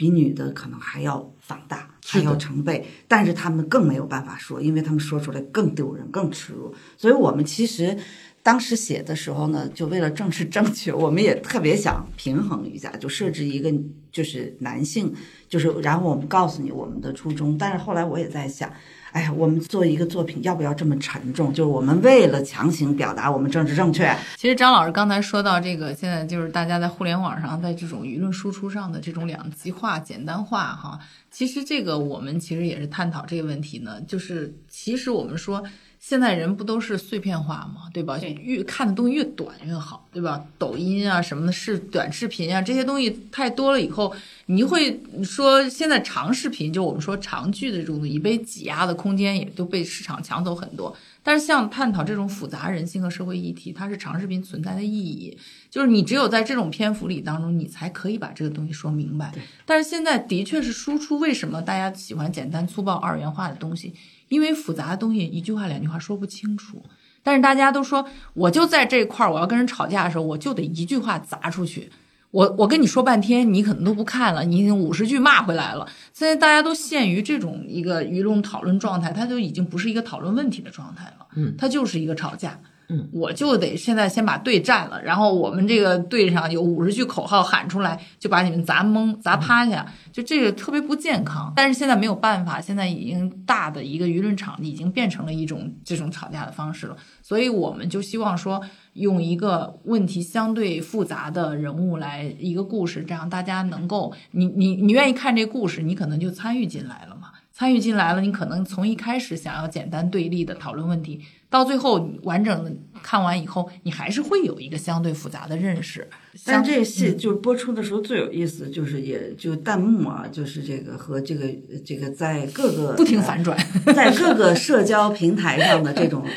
[0.00, 6.74] 比女的可能还要放大，还要成倍，但是他们更没有办法说，因为他们说出来更丢人、更耻辱。
[6.96, 7.94] 所以我们其实。
[8.42, 13.70] 当时写的时候呢，就为了政治正确，我们也特别想平衡一下，就设置一个
[14.10, 15.12] 就是男性，
[15.46, 17.58] 就是然后我们告诉你我们的初衷。
[17.58, 18.72] 但是后来我也在想，
[19.12, 21.52] 哎呀，我们做一个作品要不要这么沉重？
[21.52, 24.14] 就是我们为了强行表达我们政治正确。
[24.36, 30.98] 其实张老师刚才说到这个，现在就是大家在互联网上，在这种舆论输出上的这种两极化、简单化，哈，
[31.30, 34.00] 其实这个我们其实也是探讨这个问题呢。
[34.02, 35.62] 就是其实我们说。
[36.00, 37.82] 现在人不都是碎片化吗？
[37.92, 38.18] 对吧？
[38.18, 40.42] 越看的东西越短越好，对吧？
[40.58, 44.12] 抖音啊什么的，是短视频啊，这些东西太多了以后，
[44.46, 50.96] 你会说现在长视频，就我们说长剧的这种东西被挤压的空间也都被市场抢走很多。
[51.22, 55.36] 但是像探讨这种复杂人性和社会议题，它是长视频存在的意义，
[55.68, 59.30] 就是你只有在这种篇幅里当中，你才可以把这个东西说明白。
[59.66, 63.92] 但是现在的确是输出，为什么大家喜欢简单粗暴二元化的东西？
[64.30, 66.82] 因为复杂的东西一句话两句话说不清楚，
[67.22, 71.90] 但是大家都说我就在这块儿，我要跟人吵架的时候，我就得一句话砸出去。
[72.30, 75.86] 我我跟你说半天，你可能都不看了，你已经五十句骂回来了。
[76.12, 82.56] 现在大家都陷于这种一个舆论讨论状态，它就已经不是一个讨论问题的状态了，嗯，它就是一个吵架。
[82.62, 91.52] 嗯，嗯我就得现在先把队占了，然后我们这个队上有五十句口号喊出来，就把你们砸懵、砸趴下，就这个特别不健康。
[91.54, 98.60] 但是现在没有办法，现在已经大的一个舆论场已经变成了一种这种吵架的方式了，所以我们就希望说，
[98.94, 107.28] 用一个问题相对复杂的人物来一个故事，这样大家能够，你你你愿意看这故事，你可能就参与进来了嘛。
[107.52, 111.20] 参与进来了，你可能从一开始想要简单对立的讨论问题。
[111.50, 112.72] 到最后完整的
[113.02, 116.08] 看完以后，你还是会有一个相对复杂的认识。
[116.46, 121.48] 但这戏就播出的时候最有意思，就是也就弹幕啊，就是这个和这个
[121.84, 123.58] 这个在各个 不停反转，
[123.94, 126.24] 在各个社交平台上的这种。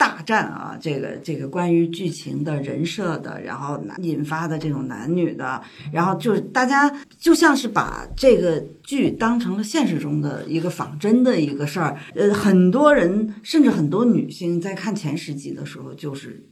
[0.00, 5.62] 大战啊，这个这个关于剧情的人设的，然后引发的这种男女的，
[5.92, 11.98] 然后就是大家就像是把这个剧当成了现实中的一个仿真的一个事儿。
[12.14, 16.46] 呃，很多人甚至很多女性在看前十集的时候，就是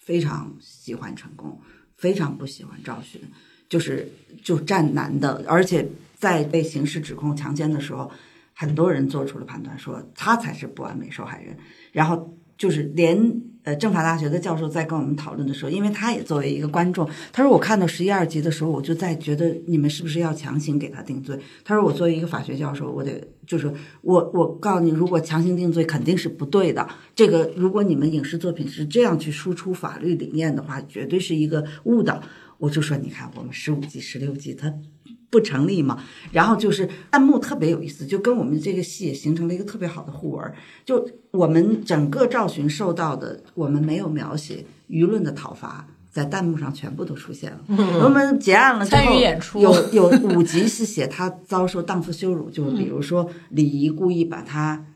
[0.00, 1.60] 非常喜欢成功，
[1.98, 3.20] 非常不喜欢赵寻，
[3.68, 4.10] 就是
[4.42, 5.86] 就站男的，而且
[6.16, 8.10] 在被刑事指控强奸的时候，
[8.54, 11.58] 很多人做出了判断，说他才是不完美受害人，
[11.92, 12.35] 然后。
[12.56, 21.38] 就是连呃政法大学的教授在跟我们讨论的时候，因为他也作为一个观众，他说我看到十一二集的时候，我就在觉得你们是不是要强行给他定罪？
[21.64, 23.70] 他说我作为一个法学教授，我得就是
[24.02, 26.88] 我我告诉你，如果强行定罪肯定是不对的。
[27.14, 32.22] 这个如果你们影视作品是这样去输出法律理念的话，绝对是一个误导。
[32.58, 34.72] 我就说你看我们十五集十六集他。
[35.36, 36.02] 不成立嘛？
[36.32, 40.52] 然后就是弹幕特别有意思，就跟我们这个戏也形成了一个特别好的互文。
[40.82, 47.58] 就我们整个赵寻受到的，我们没有描写舆论的讨伐，在弹幕上全部都出现了。
[48.02, 54.86] 我们结案了之后，有有五集是写他遭受荡妇羞辱， 就比如说李怡故意把他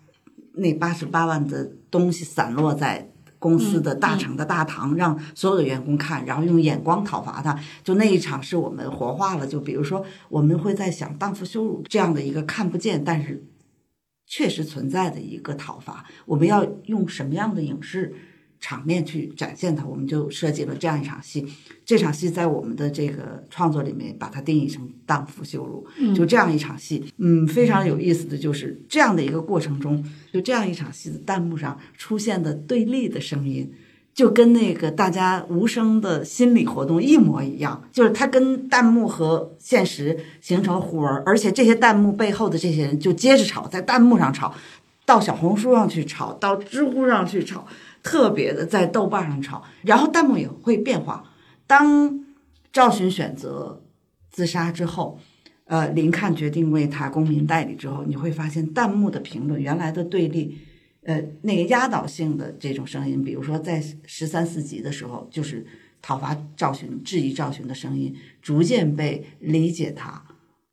[0.54, 3.09] 那八十八万的东西散落在。
[3.40, 7.58] 公司的大厂的大堂，让所有的员工看，然后用眼光讨伐他。
[7.82, 9.44] 就那一场是我们活化了。
[9.44, 13.42] 就比如说，我们会在想荡妇羞辱这样的一个看不见，但是
[14.26, 18.14] 确实存在的一个讨伐，我们要用什么样的影视
[18.60, 21.46] 场面去展现它，我们就设计了这样一场戏。
[21.84, 27.04] 这场戏在我们的这个创作里面，把它定义成荡妇羞辱，就这样一场戏。
[27.16, 33.72] 嗯，非常有意思的就是这样的一个过程中，就这样一场戏的弹幕上出现的对立的声音。
[34.12, 44.52] 就跟那个大家无声的心理活动一模一样，就是它跟弹幕和现实形成互文，而且这些弹幕背后的这些人就接着吵，在弹幕上吵，
[45.06, 47.66] 到小红书上去吵，到知乎上去吵，
[48.02, 51.24] 特别的在豆瓣上吵，然后弹幕也会变化。
[51.66, 52.24] 当
[52.72, 53.82] 赵寻选择
[54.30, 55.18] 自杀之后，
[55.64, 60.58] 呃，林看决定为他公民代理之后，你会发现弹幕的评论原来的对立。
[61.02, 65.66] 呃，那个压倒性的这种声音，比如说在十三四集的时候，就是
[66.02, 70.22] 讨伐赵寻、质疑赵寻的声音，逐渐被理解他，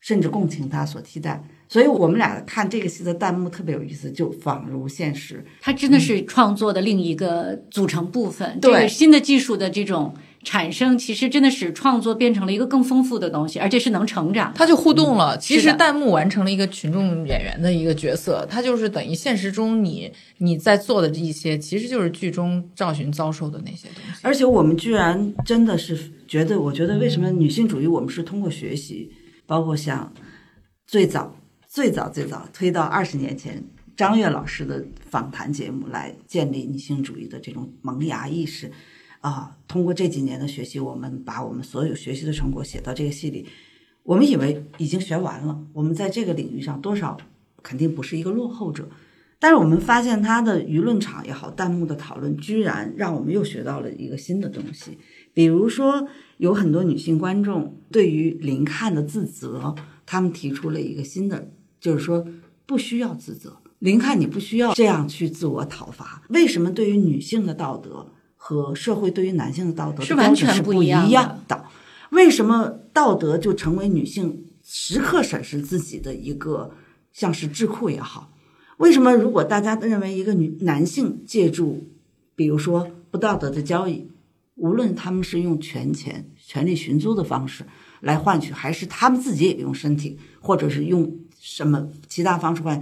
[0.02, 1.44] 甚至共情他所替代。
[1.70, 5.46] 所以我们俩看这个戏的弹幕特别有意思，就仿如现实。
[5.60, 8.60] 它真的是创作的另一个组成部分。
[8.60, 10.14] 对这个新的技术的这种
[10.44, 14.54] 产生，其实真的使创作变成了一个更丰富的东西，而且是能成长。
[14.56, 15.38] 它就互动了。
[15.38, 24.20] 其实弹幕完成了一个群众演员的一个角色，它就是等于现实中你你在做的这一些，其实就是剧中赵寻遭受的那些东西。
[24.22, 26.00] 而且我们居然真的是
[26.30, 29.12] 觉得，我觉得为什么女性主义我们是通过学习，
[29.46, 30.14] 包括像
[30.86, 31.36] 最早、
[31.78, 33.64] 最早、最早推到二十年前
[33.96, 38.72] 张悦老师的访谈节目来建立女性主义的这种萌芽意识
[39.20, 39.56] 啊。
[39.68, 43.46] 通过这几年的学习，我们把我们所有学习的成果写到这个戏里，
[44.02, 47.16] 我们以为已经学完了，我们在这个领域上多少
[47.62, 48.90] 肯定不是一个落后者。
[49.38, 54.98] 但是我们发现他的舆论场也好，弹幕的讨论，居然让我们又学到了一个新的东西。
[55.32, 59.76] 比如说，有很多女性观众对于林看的自责，
[60.08, 62.26] 他们提出了一个新的，就是说
[62.66, 66.24] 不需要自责，林看你不需要这样去自我讨伐。
[66.30, 71.66] 为什么对于女性的道德和社会对于男性的道德是完全不不一样的样的？
[72.12, 76.72] 为什么道德就成为女性时刻审视自己的一个
[77.12, 78.32] 像是智库也好？
[78.78, 81.90] 为什么如果大家认为一个女男性借助，
[82.36, 84.10] 比如说不道德的交易，
[84.56, 87.66] 无论他们是用权钱、权力寻租的方式
[88.02, 92.82] 来换取，还是他们自己也用身体，或者是用什么其他方式换，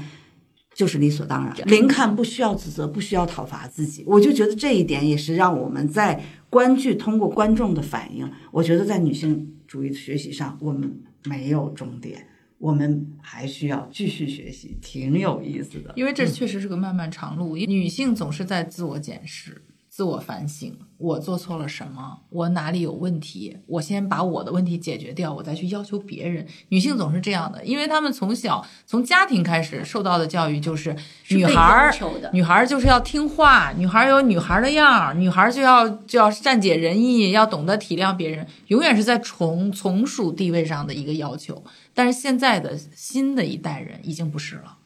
[0.73, 1.55] 就是理所当然。
[1.65, 12.27] 林看不需要自责，不需要讨伐自己，我就觉得这一点也是让我们在观剧通过观众的反应，我觉得在女性主义的学习上，我们没有终点。
[12.57, 15.93] 我们还需要继续学习，挺有意思的。
[15.95, 19.61] 因为这确实是个漫漫长路，女性总是在自我检视、
[19.95, 26.45] 自我反省，我做错了什么，我哪里有问题，我先把我的问题解决掉，我再去要求别人。
[26.67, 30.93] 女性总是这样的，因为她们从小从家庭开始受到的教育就是
[31.29, 31.95] 女孩儿
[32.33, 41.63] 女孩儿就是要听话，女孩儿有女孩儿的样儿，女孩儿就要就要善解人意，要懂得体谅别人，永远是在从从属地位上的一个要求。
[41.93, 44.79] 但是现在的新的一代人已经不是了，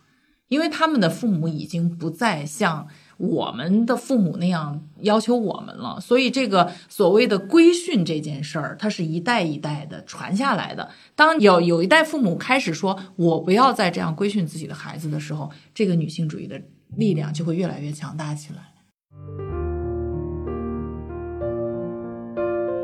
[0.50, 2.88] 因为他们的父母已经不再像
[3.20, 10.90] 我们的父母那样要求我们了，所以这个所谓的规训这件事儿，它是一代一代的传下来的。
[11.16, 16.62] 当有有一代父母开始说“我不要再这样规训自己的孩子”的时候，这个女性主义的
[16.96, 18.60] 力量就会越来越强大起来。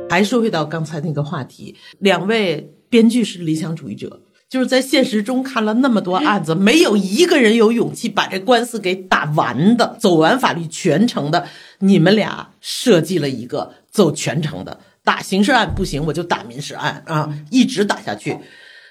[0.10, 11.48] 还说回到刚才那个话题，两位编剧是理想主义者，就是在现实中看了那么多案子，没有一个人有勇气把这官司给打完的，走完法律全程的。
[11.80, 18.38] 你们俩设计了一个走全程的，打刑事案不行，我就打民事案啊，一直打下去。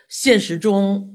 [0.09, 1.15] 现实中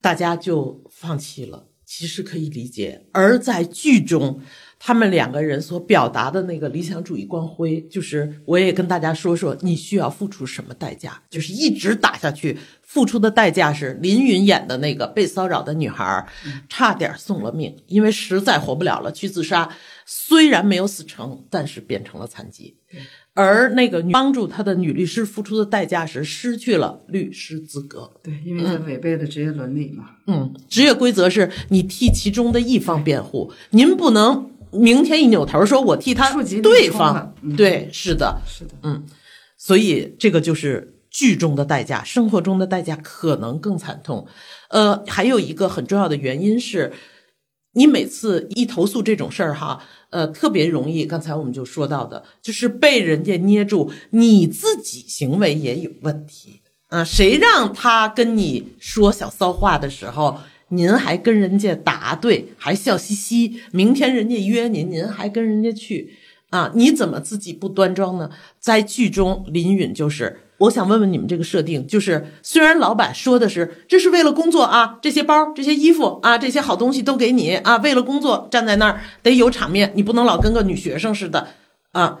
[0.00, 3.06] 大家就放弃了，其实可以理解。
[3.12, 4.40] 而在剧中，
[4.78, 16.26] 他们两个人所表达的那个理想主义光辉，就是我也跟大家说说，你需要付出什么代价，就是一直打下去，付出的代价是林允演的那个被骚扰的女孩，
[16.68, 19.68] 差点送了命，因为实在活不了了，去自杀，
[20.04, 22.76] 虽然没有死成，但是变成了残疾。
[23.36, 28.08] 而那个女帮助他的女律师付出的代价是失去了律师资格。
[28.22, 30.10] 对，因为他违背了职业伦理嘛。
[30.28, 36.30] 嗯，职业规则是你替其中的一方辩护，您不能明天一扭头说我替他
[36.62, 37.34] 对方。
[37.42, 39.04] 嗯对，是的，是的，嗯
[39.56, 44.26] 所以这个就是剧中的代价，生活中的代价可能更惨痛。
[44.68, 46.92] 呃，还有一个很重要的原因是，
[47.72, 51.06] 你每次一投诉这种事儿哈，呃，特别容易。
[51.06, 60.38] 刚才我们就说到的，就是被人家捏住你自己行为也有问题啊、谁让他跟你说小骚话的时候？
[60.68, 63.60] 您还跟人家答对，还笑嘻嘻。
[63.72, 66.14] 明天人家约您，您还跟人家去，
[66.50, 68.30] 啊，你怎么自己不端庄呢？
[68.58, 81.48] 在剧中，林允就是，我想问问你们这个设定，就是虽然老板说的是这是为了工作啊，这些包、这些衣服啊，这些好东西都给你啊，为了工作站在那儿得有场面，你不能老跟个女学生似的
[81.92, 82.20] 啊。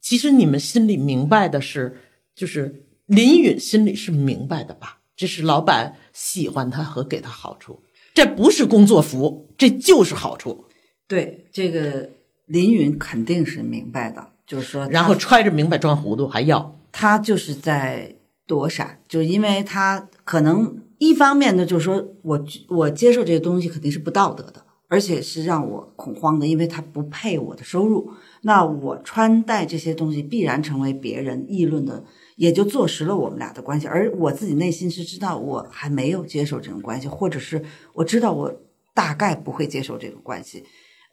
[0.00, 1.96] 其实你们心里明白的是，
[2.34, 4.98] 就是林允心里是明白的吧？
[5.16, 7.82] 这是老板喜欢他和给他好处，
[8.14, 10.64] 这不是工作服，这就是好处。
[11.06, 12.10] 对这个
[12.46, 16.78] 林允肯定是明白的，就是说，然后揣着明白装糊涂还要。
[16.90, 18.16] 他就是在
[18.46, 28.12] 躲闪，就因为他可能一方面呢，就是说我我接受这些东西肯定是不道德的，而且是让我恐慌的，因为他不配我的收入。
[28.42, 32.04] 那我穿戴这些东西必然成为别人议论的，
[32.36, 33.86] 也就坐实了我们俩的关系。
[33.86, 38.62] 而我自己内心是知道我还没有接受这种关系，或者是我知道我
[38.94, 40.64] 大概不会接受这种关系，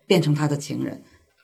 [0.07, 1.03] 变成他的情人，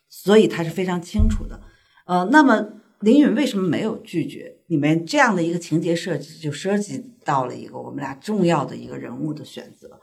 [0.09, 1.61] 所以他是非常清楚的。
[2.05, 2.67] 呃，那么
[3.01, 4.57] 林允为什么没有拒绝？
[4.67, 9.99] 里面这样的一个情节设置，就涉及到了一个我们俩重要的一个人物的选择。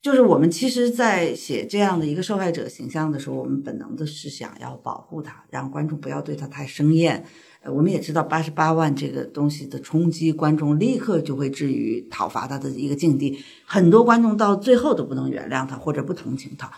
[0.00, 7.24] 就是我们其实，在写这样的一个受害者形象的时候，我们本能的是想要保护他，让观众不要对他太生厌。
[7.66, 16.72] 我们也知道八十八万这个东西的冲击，观众立刻就会置于讨伐他的一个境地，很多观众到最后都不能原谅他或者不同情他。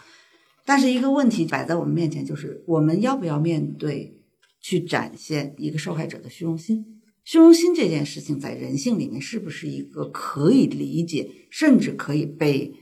[0.66, 4.20] 但是一个问题摆在我们面前，就是我们要不要面对
[4.60, 6.84] 去展现一个受害者的虚荣心？
[7.24, 12.74] 虚荣心这件事情在人性里面是不是一个可以理解，甚至可以被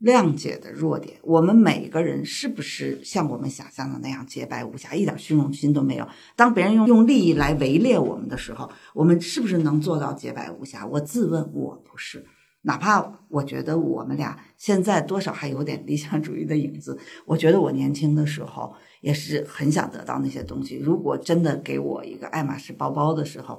[0.00, 1.18] 谅解的弱点？
[1.22, 6.08] 我们每个人是不是像我们想象的那样洁白无瑕，一点虚荣心都没有？
[6.34, 10.86] 当别人用用利益来围猎我们的时候，我们是不是能做到洁白无瑕？
[10.86, 12.24] 我自问，我不是。
[12.62, 20.76] 哪怕我觉得我们俩现在多少还有点理想主义的影子，我觉得我年轻的时候也是很想得到那些东西。
[20.76, 23.58] 如果真的给我一个爱马仕包包的时候，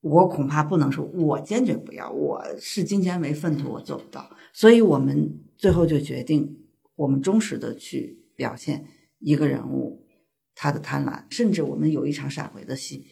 [0.00, 4.30] 我恐怕不能说，我坚决不要，我视金钱为粪土，我做不到。
[4.58, 6.66] 所以我们最后就决定，
[6.96, 8.86] 我们忠实的去表现
[9.20, 10.04] 一个人物
[10.52, 13.06] 他的贪婪，甚至我们有一场闪回的戏。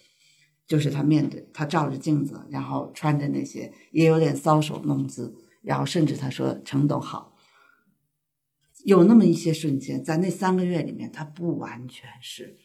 [0.66, 5.32] 就是他面对他照着镜子，然后穿着那些也有点搔首弄姿，
[5.62, 7.36] 然后甚至他说程董好，
[8.84, 12.56] 有那么一些瞬间，在那三个月里面，他不完全是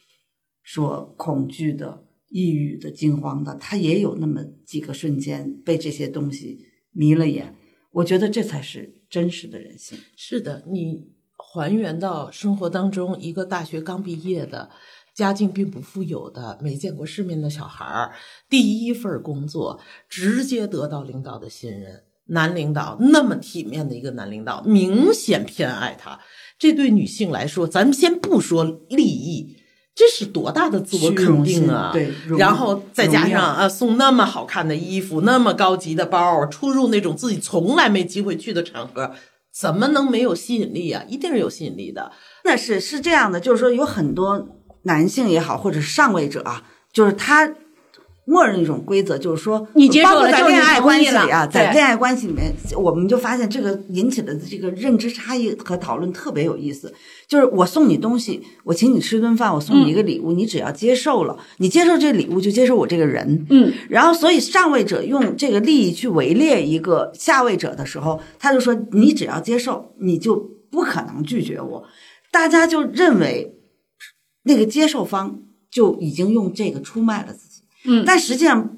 [0.64, 7.54] 说恐惧的、抑郁的、惊慌的，他也有那么几个瞬间被这些东西迷了眼。
[7.92, 9.98] 我觉得这才是真实的人性。
[10.16, 14.70] 是的，你还原到生活当中，一个大学刚毕业的。
[15.14, 18.14] 家境并不富有的、没见过世面的小孩儿，
[18.48, 19.78] 第一份工作
[20.08, 26.18] 直接得到领导的信任，男领导那么体面的一个男领导，明显偏爱他。
[26.58, 29.58] 这对女性来说，咱们先不说利益，
[29.94, 31.90] 这是多大的自我肯定啊！
[31.92, 39.12] 对，然后再加上啊，送那么好看的衣服，那么高级的包，出入那种自己从来没机会去的场合，
[39.54, 41.04] 怎么能没有吸引力啊？
[41.08, 42.12] 一定是有吸引力的。
[42.44, 44.58] 那是是这样的，就是说有很多。
[44.84, 47.54] 男性也好，或者上位者啊，就是他
[48.24, 56.92] 默认一种规则，就是说，你接受了，在恋爱关系里啊，在恋爱关系里面，我们就发现这个引起的这个认知差异和讨论特别有意思。
[57.26, 63.46] 就是我送你东西，我请你吃顿饭，我送你一个礼物，嗯、你只要接受了，你接受这礼物就接受我这个人。
[63.50, 70.36] 嗯，然后所以上位者用这个利益去围猎一个下位者的时候，他就说你只要接受，你就
[70.70, 71.84] 不可能拒绝我。
[72.30, 73.56] 大家就认为。
[74.44, 75.40] 那个接受方
[75.70, 77.51] 就已经用这个出卖了自己，
[77.84, 78.76] 嗯，但实际上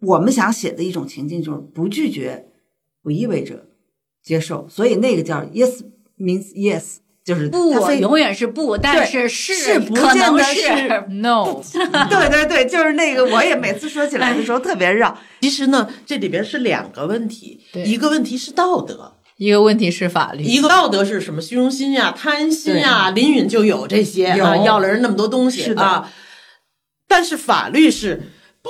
[0.00, 2.46] 我们想写的一种情境就是不拒绝
[3.02, 3.66] 不意味着
[4.22, 5.82] 接受，所以那个叫 yes
[6.18, 11.60] means yes，就是不永远是不，但是是是不见得是 no，
[12.08, 15.18] 对对对，就是那个我也每次说起来的时候特别绕。
[15.40, 19.14] 其实呢，这里边是两个问题，一个问题是道德。
[19.38, 21.42] 一个问题是法律，一个道德是什么？
[21.42, 26.10] 虚荣心呀、贪心呀，林允就有这些啊，要了人那么多东西啊。
[27.06, 28.22] 但是法律是，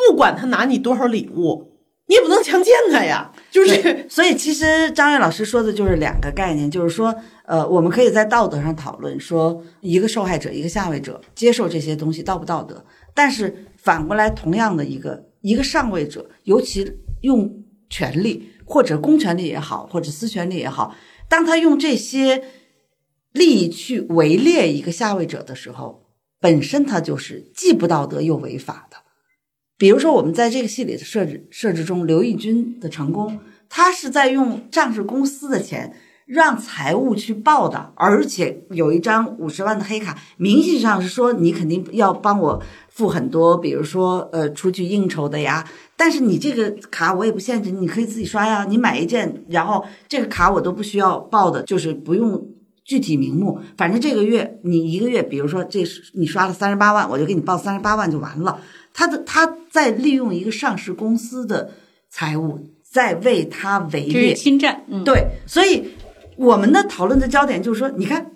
[0.08, 1.72] 不管他拿你多少礼物，
[2.06, 3.32] 你也不能强奸他呀。
[3.50, 7.14] 就是，所以其实张悦老师说的就是两个概念，就是说，
[7.46, 12.84] 呃，我们可以在道德上讨论，说一个受害者、一个下位者接受这些东西道不道德。
[13.14, 16.92] 但是反过来，同样的一个一个上位者，尤其
[17.22, 18.50] 用权力。
[18.68, 20.92] 或者公权力也好，或者私权力也好，
[21.28, 22.42] 当他用这些
[23.30, 26.02] 利益去围猎一个下位者的时候，
[26.40, 28.95] 本身他就是既不道德又违法的。
[29.78, 33.38] 比如说，我们在这个戏里的设置设置中，刘奕君的成功，
[33.68, 35.94] 他是在用上市公司的钱
[36.24, 45.68] 让财务去报的，而且有一张五十万的黑卡，明细上是说你肯定要帮我付很多，比如说呃出去应酬的呀。
[45.94, 48.64] 但是你这个卡我也不限制，你可以自己刷呀。
[48.64, 52.46] 你买一件，然后这个卡我都不需要报的，就是不用
[52.82, 55.84] 具体名目，反正这个月你一个月，比如说这
[56.14, 58.58] 你刷了三十八万，我就给你报三十八万就完了。
[58.96, 61.70] 他的他在利用一个上市公司的
[62.08, 65.90] 财务，在为他围猎侵占，嗯，对，所以
[66.36, 68.32] 我们的讨论的焦点就是说，你看，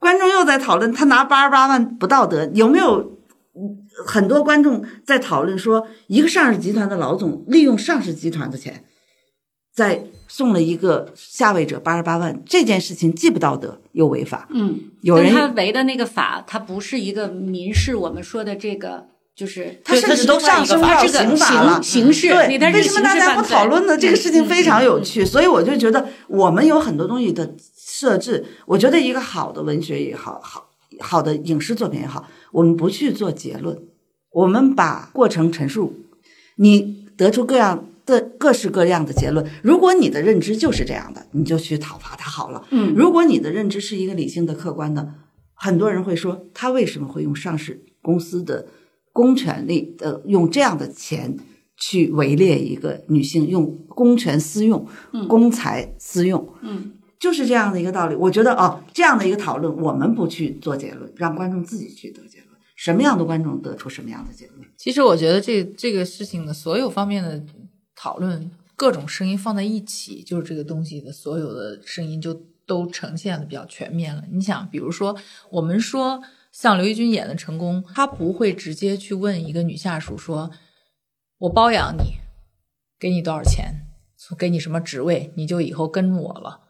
[0.00, 3.12] 观众又在讨论他拿八十八万不道德，有没有？
[3.54, 8.84] 嗯很多观众在讨论说，一个上市集团的老总利用上市集团的钱，
[9.70, 14.48] 在送了一个下位者八十八万，这件事情既不道德又违法。
[14.50, 21.82] 嗯，有人他违的那个法，他不是一个民事，我们说的这个就是他甚至都上升到刑法了。
[21.82, 23.96] 刑刑事，对，为什么大家不讨论呢？
[23.96, 30.68] 这个事情非常有趣，所以我就觉得我们有很多东西的设置，我觉得一个好的文学也好，好
[31.00, 33.78] 好的影视作品也好，我们不去做结论，
[34.32, 35.94] 我们把过程陈述，
[36.56, 39.44] 你得出各样的各式各样的结论。
[39.62, 42.66] 如果你的认知就是这样的，你就去讨伐它好了。
[42.70, 45.14] 嗯如果你的认知是一个理性的、客观的，
[45.54, 48.66] 很多人会说他为什么会用上市公司的
[49.12, 51.36] 公权力呃用这样的钱
[51.76, 54.86] 去围猎一个女性，用公权私用、
[55.28, 58.14] 公财私用，嗯，就是这样的一个道理。
[58.14, 62.48] 我觉得哦，这样的一个讨论，我们不去做结论，让观众自己去得结论。
[62.74, 64.66] 什么样的观众得出什么样的结论？
[64.76, 67.44] 其实我觉得这这个事情的所有方面的
[67.94, 74.24] 讨论，各种声音放在一起，就是这个东西的所有的声音就都呈现的比较全面了。
[74.32, 75.16] 你想，比如说
[75.50, 76.20] 我们说
[76.52, 80.50] 像刘奕君演的成功，他不会直接去问一个女下属说
[81.38, 82.18] ：“我包养你，
[83.00, 83.86] 给你多少钱，
[84.38, 86.60] 给你什么职位，你就以后跟我了。”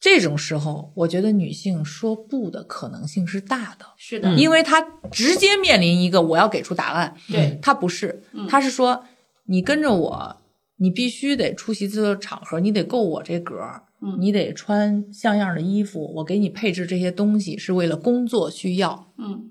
[0.00, 3.86] 这种时候，我觉得女性说不的可能性是大的。
[3.96, 4.80] 是的，因为她
[5.10, 9.04] 直接面临一个我要给出答案，对她不是，她是说
[9.44, 10.41] 你跟着我，
[10.82, 19.12] 你必须得出席这个场合，你得够我这格儿，嗯你得穿像样的衣服，我给你配置这些东西是为了工作需要。
[19.16, 19.50] 嗯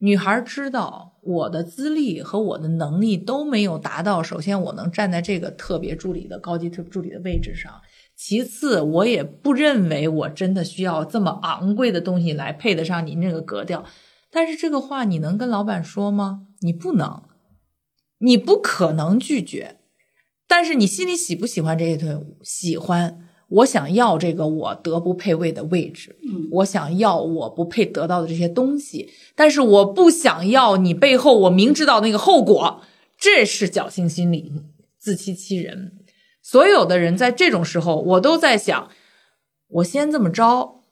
[0.00, 7.72] 女孩知道我的资历和我的能力都没有达到，首先我能站在这个特别助理的高级特助理的位置上，
[8.14, 13.84] 其次我也不认为我真的需要这么昂贵的东西来配得上您这个格调。
[14.30, 16.46] 但是这个话你能跟老板说吗？
[16.60, 17.22] 你不能，
[18.18, 19.77] 你不可能拒绝。
[20.48, 22.26] 但是你心里喜不喜欢这一顿？
[22.42, 23.24] 喜欢。
[23.50, 32.82] 我想要这个我德不配位的位置，嗯我想要我不配得到的这些东西，但是我不想要你背后我明知道那个后果，
[33.18, 34.52] 这是侥幸心理，
[34.98, 35.92] 自欺欺人。
[36.42, 38.90] 所有的人在这种时候，我都在想，
[39.68, 40.82] 我先这么着，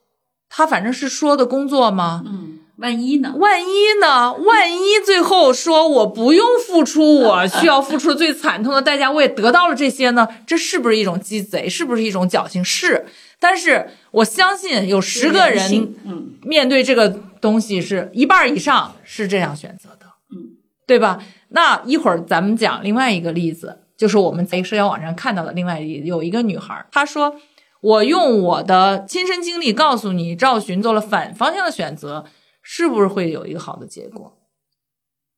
[0.48, 2.22] 他反正是说的工作吗？
[2.26, 2.45] 嗯，
[2.78, 3.35] 万一呢？
[3.36, 4.35] 万一呢？
[4.35, 10.28] 万一最后说我不用付出我 需要付出最惨痛的代价，我也得到了这些呢？
[10.47, 11.69] 这是不是一种鸡贼？
[11.69, 12.65] 是不是一种侥幸？
[12.65, 13.07] 是。
[13.39, 17.09] 但是我相信有十个人，嗯面对这个
[17.40, 21.23] 东西是一半以上是这样选择的，嗯，对吧？
[21.48, 27.36] 那一会儿咱们讲另外一个例子，就是我们在社交网上看到的另外一有一个女孩，她说
[27.81, 32.24] ：“我用我的亲身经历告诉你，赵寻做了反方向的选择，
[32.68, 34.36] 是不是会有一个好的结果？”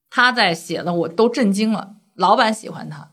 [0.09, 3.13] 他在写的我都震惊了，老板喜欢他，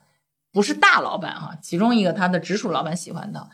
[0.54, 3.50] 不是大老板哈、其中一个他的直属老板喜欢他。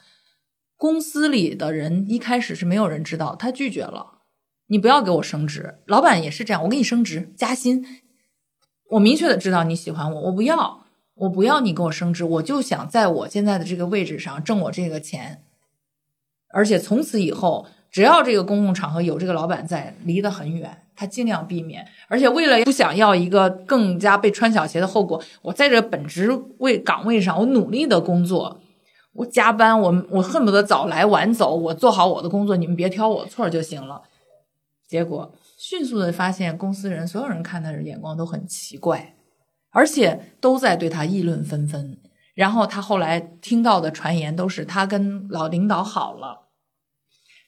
[0.77, 4.19] 公司里的人一开始是没有人知道，他拒绝了。
[4.67, 7.83] 你不要给我升职，老板也是这样，我给你升职加薪，
[8.91, 10.85] 我明确的知道你喜欢我，我不要，
[11.15, 15.43] 我不要你给我升职，我就想在我现在的这个位置上挣我这个钱，
[16.53, 21.85] 而且从此以后，只要这个公共场合有这个老板在，离得很远，他尽量避免。
[22.07, 28.61] 而且为了不想要一个更加被穿小鞋的后果，我在这本职位岗位上，我努力的工作。
[29.13, 34.03] 我加班，我我恨不得早来晚走，我做好我的工作，你们别挑我错就行了。
[34.87, 39.15] 结果迅速的发现，公司人所有人看他的眼光都很奇怪，
[39.71, 41.97] 而且都在对他议论纷纷。
[42.33, 46.47] 然后他后来听到的传言都是他跟老领导好了，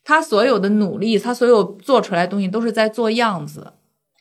[0.03, 3.73] 他所有的努力，他所有做出来的东西都是在做样子，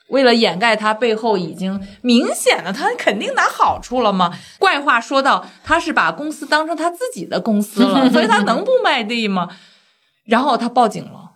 [0.09, 4.33] 为了掩盖他背后已经明显的他肯定拿好处了嘛？
[4.59, 9.49] 怪话说到，他是把公司当成他自己的公司了，所以他能不卖地吗？
[10.25, 11.33] 然后他报警了，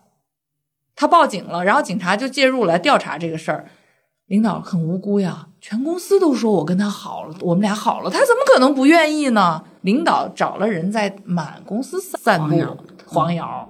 [0.95, 3.67] 他报警了，然后警察就介入来调查这个事儿。
[4.27, 9.65] 领导很无辜呀，全公司都说我跟他好了，我们俩好了，他怎么可能不愿意呢？
[9.83, 13.69] 领导找了人在满公司散黄布，黄瑶。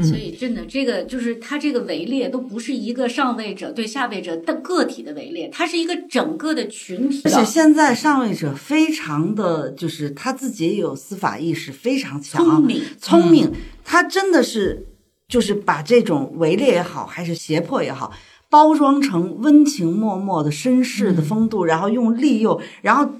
[0.00, 7.44] 所以真的，这个就是他这个围猎都不是一个上位者对下位者的个体的围猎，它是一个整个的群体而且。
[7.44, 12.82] 现在上位者非常的就是他自己也有司法意识非常强，聪明。
[12.98, 13.52] 聪明，
[13.84, 14.86] 他真的是
[15.28, 18.12] 就是把这种围猎也好，还是胁迫也好，
[18.48, 23.14] 包装成温情脉脉的绅士的风度，然后用利诱，然后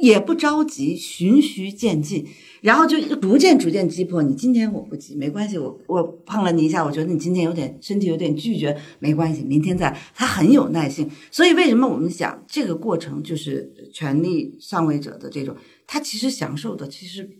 [0.00, 2.26] 也不着急，循序渐进，
[2.66, 4.34] 然后就逐渐逐渐击破你。
[4.34, 9.96] 今天我不急，没关系，我我碰了你一下，我觉得你今天有点身体有点拒绝，没关系，明天再。
[10.16, 15.54] 他很有耐性，所以为什么我们讲这个过程就是权力上位者的这种，
[15.86, 17.30] 他其实享受的其实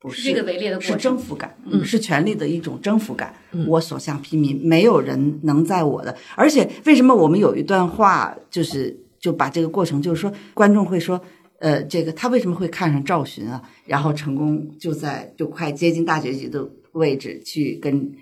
[0.00, 3.32] 不是这个围猎的过程是程征服感，嗯，是权力的一种征服感。
[3.68, 6.12] 我所向披靡，没有人能在我的。
[6.34, 11.22] 而且为什么我们有一段话，就是就把这个过程，就是说观众会说，
[11.62, 13.62] 呃，这个他为什么会看上赵寻啊？
[13.86, 18.12] 然后成功就在就快接近大结局的位置去跟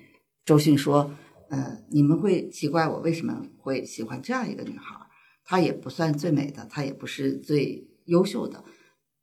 [0.44, 1.10] 周迅说，
[1.48, 4.94] 呃，你们会奇怪我为什么会喜欢这样一个女孩？
[5.42, 8.62] 她也不算最美的，她也不是最优秀的，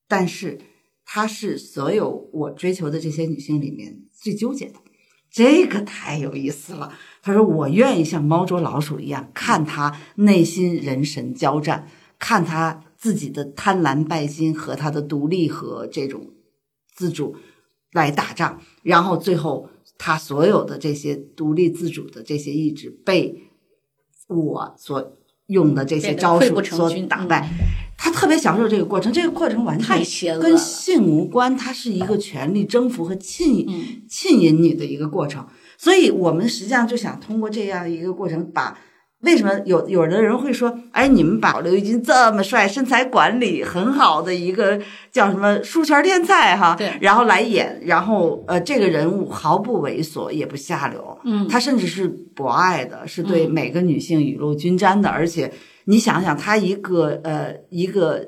[0.07, 0.59] 但是
[1.05, 4.79] 她是所有我追求的这些女性里面最纠结的。
[5.29, 6.91] 这个太有意思了。
[7.21, 11.87] 他说：“我愿意像猫捉老鼠一样，看她内心人神交战，
[12.17, 16.31] 看她自己的贪婪拜金和他的独立和这种
[16.95, 17.35] 自主
[17.91, 23.43] 来打仗，然后最后他所有的这些独立自主的这些意志被
[24.27, 27.49] 我所用的这些招数所打败。
[27.99, 35.47] 他特别享受这个过程，这个过程完全跟性无关，它是一个权力征服和浸、嗯浸淫你的一个过程。
[35.77, 38.79] 所以我们实际上就想通过这样一个过程，把
[39.21, 44.79] 为什么有有的人会说，哎，你们把刘奕君这么帅、身材管理很好的一个
[45.11, 46.93] 叫什么书圈天才哈，对。
[47.01, 51.47] 然后来演，然后呃，这个人物毫不猥琐，也不下流，嗯。
[51.47, 55.51] 他甚至是博爱的，是对每个女性雨露均沾的，而且
[55.85, 58.23] 你想想，他一个呃一个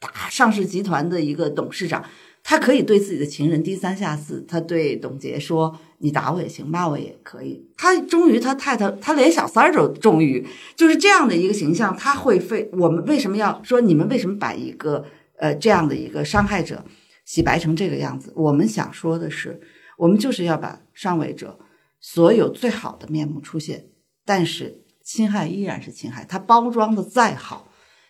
[0.00, 2.02] 大上市集团的一个董事长，
[2.44, 15.04] 他可以对自己的情人低三下四，他对董洁说：“你打我也行，骂我也可以。”他忠于他太太，他连小三儿都忠于，就是这样的一个形象，他会非我们为什么要说你们为什么把一个
[15.38, 16.84] 呃这样的一个伤害者
[17.24, 18.32] 洗白成这个样子？
[18.34, 19.60] 我们想说的是，
[19.96, 21.58] 我们就是要把上位者
[22.00, 23.86] 所有最好的面目出现，
[24.26, 27.68] 但是侵害依然是侵害，他包装的再好，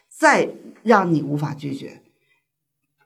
[0.09, 0.49] 再
[0.83, 2.02] 让你无法拒绝，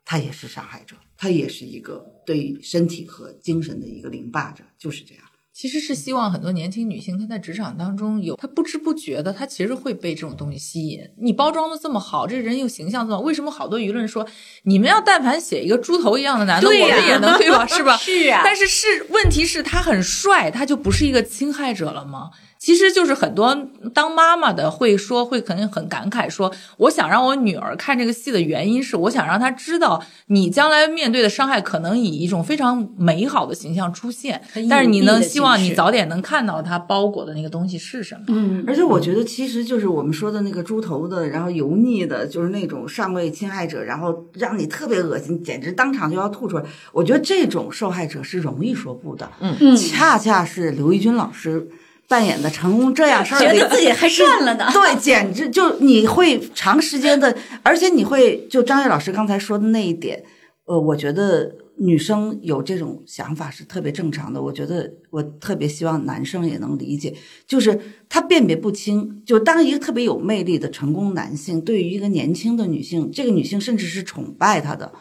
[0.06, 5.24] 他也是伤害者，他也是一个对身体和精神的一个凌霸者，就是这样。
[5.52, 11.00] 其实是希望很多年轻女性她在职场当中有，她不知不觉的，她其实会被这种东西吸引。
[11.16, 14.28] 你包装的这么好，这人又形象这么好，为什么好多舆论说
[14.64, 17.64] 你们要但凡写一个猪头一样的男的，对呀我们也能对吧？
[17.66, 17.96] 是吧？
[17.96, 22.30] 是啊但是是问题是他很帅，他就不是一个侵害者了吗？
[22.66, 23.56] 其实就是很多
[23.94, 38.22] 当妈妈的会说，会肯定很感慨说，我想让我女儿看这个戏的原因是，我想让她知道，你将来面对的伤害可能以一种非常美好的形象出现，但是你能希望你早点能看到它包裹的那个东西是什么。
[38.26, 46.64] 嗯，而且我觉得，其实就是我们说的那个猪头的，然后油腻的，就是那种上位侵害者，然后让你特别恶心，简直当场就要吐出来。
[46.90, 51.68] 我觉得这种受害者是容易说不的，嗯恰恰是刘奕君老师
[52.08, 54.68] 扮演的成功这样事儿里，觉得自己还赚了呢。
[54.72, 60.22] 对，简直就你会长时间的，而且你会就张悦老师刚才说的那一点，
[60.66, 64.40] 呃，我觉得女生有这种想法是特别正常的。
[64.40, 67.12] 我觉得我特别希望男生也能理解，
[67.46, 67.78] 就是
[68.08, 74.92] 他辨别不清，就当一个特别有魅力的成功男性对于一个年轻的女性，这个女性甚至是崇拜他的，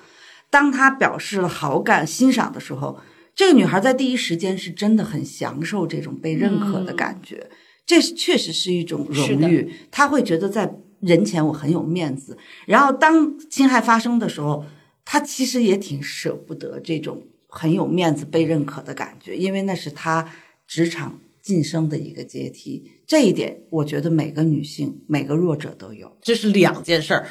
[0.50, 2.98] 当他表示了好感、欣赏的时候，
[3.36, 7.50] 这个女孩在第一时间是真的很享受这种被认可的感觉，
[7.86, 12.38] 这是确实是一种荣誉，她会觉得在人前我很有面子。
[12.66, 14.66] 然后当侵害发生的时候，
[15.04, 20.34] 她其实也挺舍不得这种很有面子、被认可的感觉，因为那是她
[20.66, 22.90] 职场晋升的一个阶梯。
[23.06, 26.18] 这一点，我觉得每个女性、每个弱者都有。
[26.22, 27.28] 这是两件事儿。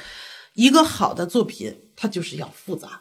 [0.52, 3.01] 一个好的作品，它就是要复杂，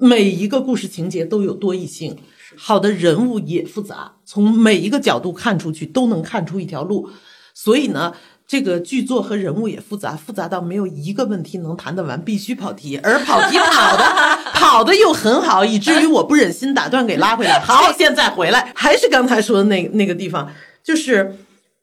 [0.00, 2.16] 每一个故事情节都有多义性，
[2.56, 7.10] 好的人物也复杂，从每一个角度看出去都能看出一条路。
[7.52, 8.14] 所以呢，
[8.46, 14.04] 这个剧作和人物也复杂，复杂到没有一个问题能谈得完，必须跑题，而跑题跑的
[14.54, 17.60] 跑的又很好，以至于我不忍心打断给拉回来。
[17.62, 20.50] 好，现在回来，还是刚才说的那那个地方，
[20.82, 21.36] 就是。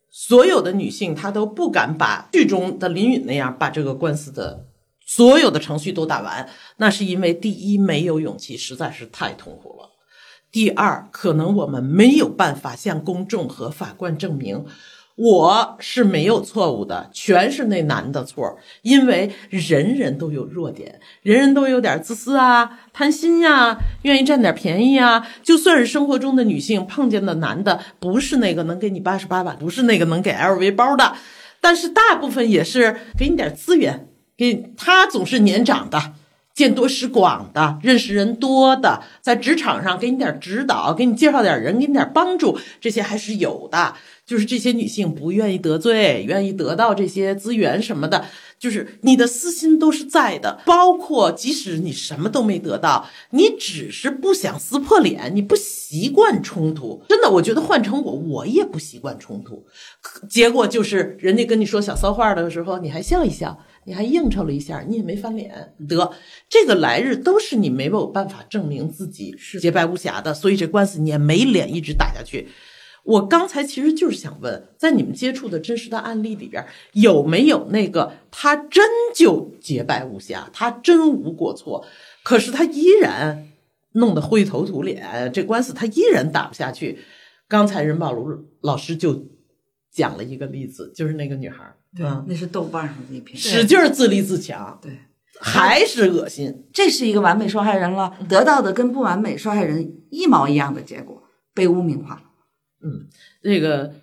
[0.10, 4.66] 所有的女性，她都不敢把剧中的林允那样把这个官司的
[5.08, 9.90] 所有的程序都打完，那是因为第一没有勇气，实在是太痛苦了；
[10.52, 14.66] 第二，可能我们没有办法向公众和法官证明
[15.16, 25.28] 我是没有错误的，全是那男的错，因为人人都有弱点，人人都有点自私啊、贪心呀、愿意占点便宜啊。
[25.42, 31.16] 就算是生活中的女性碰见的男的不是那个能给你八十八万，不是那个能给 LV 包的，
[31.60, 36.14] 但是大部分也是给你点资源，给他总是年长的。
[36.54, 43.94] 见多识广的，认识人多的，在职场上给你点指导，给你介绍点人，给你点帮助，这些还是有的。
[44.26, 48.26] 就是这些女性不愿意得罪，愿意得到这些资源什么的，
[48.58, 50.60] 就是你的私心都是在的。
[50.66, 57.04] 包括即使你什么都没得到，你只是不想撕破脸，你不习惯冲突。
[57.08, 59.64] 真的，我觉得换成我，我也不习惯冲突。
[60.28, 63.60] 结果就是人家跟你说小骚话的时候，你还笑一笑。
[63.88, 66.14] 你还应酬了一下，你也没翻脸，得
[66.50, 72.50] 这个来日都是你没有办法证明自己是洁白无瑕的，所以这官司你也没脸一直打下去。
[73.06, 78.84] 我刚才其实就是想问，在你们接触的真实的案例里边，有没有那个他真
[79.16, 81.86] 就洁白无瑕，他真无过错，
[82.24, 83.48] 可是他依然
[83.94, 87.00] 弄得灰头土脸，这官司他依然打不下去。
[87.48, 89.28] 刚才任宝如老师就
[89.90, 91.64] 讲了一个例子，就是那个女孩。
[91.96, 94.92] 对，那是豆瓣上的一篇，使劲自立自强，对，
[95.40, 96.66] 还是恶心。
[96.74, 101.24] 这是一个完美受害人了，得到的跟不完美受害人一毛一样的结果，
[101.54, 102.22] 被污名化。
[102.84, 103.08] 嗯，
[103.42, 103.94] 这个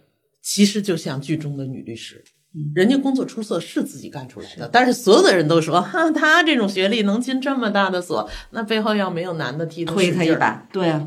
[0.43, 2.25] 其实就像剧中的女律师，
[2.75, 11.07] 人家工作出色是自己干出来的，但是所有的人都说，哈，她这种学历能进这么大的所，那背后要没有男的替推她一把，对啊。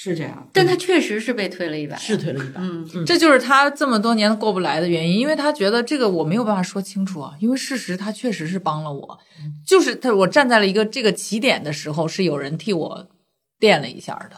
[0.00, 2.60] 是这样，但他确实是被推了一把，是推了一把。
[2.60, 7.34] 嗯，这就是他这么多年过不来的原因，因为他觉得这个我没有办法说清楚啊。
[7.40, 9.18] 因为事实他确实是帮了我，
[9.66, 13.08] 就是他我站在了一个这个起点的时候，是有人替我
[13.58, 14.36] 垫了一下的。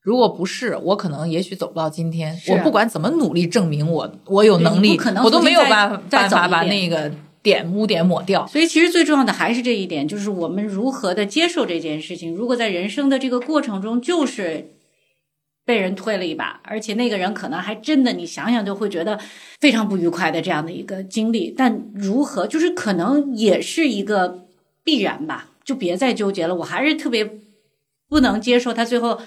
[0.00, 2.40] 如果不是，我可能也许走不到今天。
[2.46, 7.10] 我不管怎么努力证明我我有能力，我都没有办法办法把那个
[7.42, 8.46] 点污点抹掉。
[8.46, 12.32] 所以其实最重要的还是这一点，就是我们如何的接受这件事情。
[12.32, 14.76] 如果在人生的这个过程中，就是。
[15.64, 19.20] 被人推了一把，而且那个人可能还真的，你想想就会觉得
[19.60, 21.54] 非常不愉快的这样的一个经历。
[21.56, 24.46] 但如何，就是可能也是一个
[24.82, 26.54] 必然吧，就别再纠结了。
[26.56, 27.38] 我还是特别
[28.08, 29.20] 不能接受他最后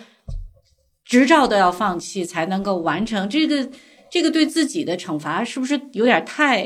[1.05, 3.69] 执照都要放弃才能够完成这个，
[4.11, 6.63] 这个对自己的惩罚是不是有点太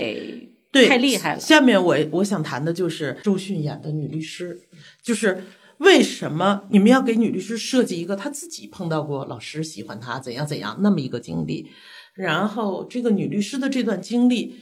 [0.88, 1.40] 太厉害了？
[1.40, 4.60] 下面我我想谈的就是周迅演的女律师，
[5.04, 5.44] 就是。
[5.80, 11.68] 为什么你们要给女律师设计一个她自己碰到过老师喜欢她怎样怎样那么一个经历？
[12.14, 14.60] 然后这个女律师的这段经历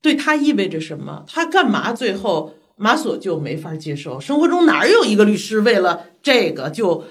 [0.00, 1.24] 对她意味着什么？
[1.26, 4.20] 她干嘛最后马索就没法接受？
[4.20, 7.04] 生活中哪有一个律师为了这个就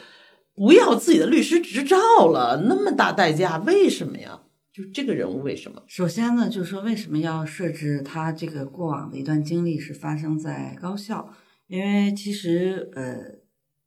[0.54, 1.98] 不要自己的律师执照
[2.28, 2.66] 了？
[2.68, 4.42] 那么大代价，为什么呀？
[4.72, 5.82] 就这个人物为什么？
[5.88, 11.34] 首先呢，就是说为什么要设置他这个过往的一段经历是发生在高校？
[11.72, 13.39] 因为其实，呃，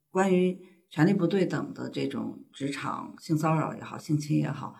[0.09, 0.59] 关于
[0.89, 4.73] 权力不对等的这种职场性骚扰也好、性侵也好，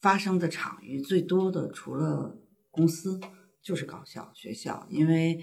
[0.00, 2.38] 发生的场域最多的，除了
[2.70, 3.18] 公司，
[3.60, 4.86] 就是高校、学校。
[4.88, 5.42] 因为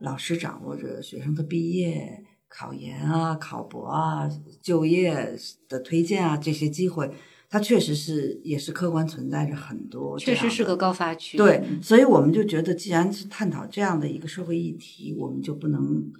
[0.00, 4.28] 老师掌握着学生的毕业、考研啊、考博啊、
[4.60, 5.38] 就业
[5.70, 7.10] 的推荐啊这些机会，
[7.48, 10.18] 它确实是也是客观存在着很多。
[10.18, 11.38] 确实是个高发区。
[11.38, 16.12] 对，所以我们就觉得，既然是探讨这样的一个社会议题，我们就不能。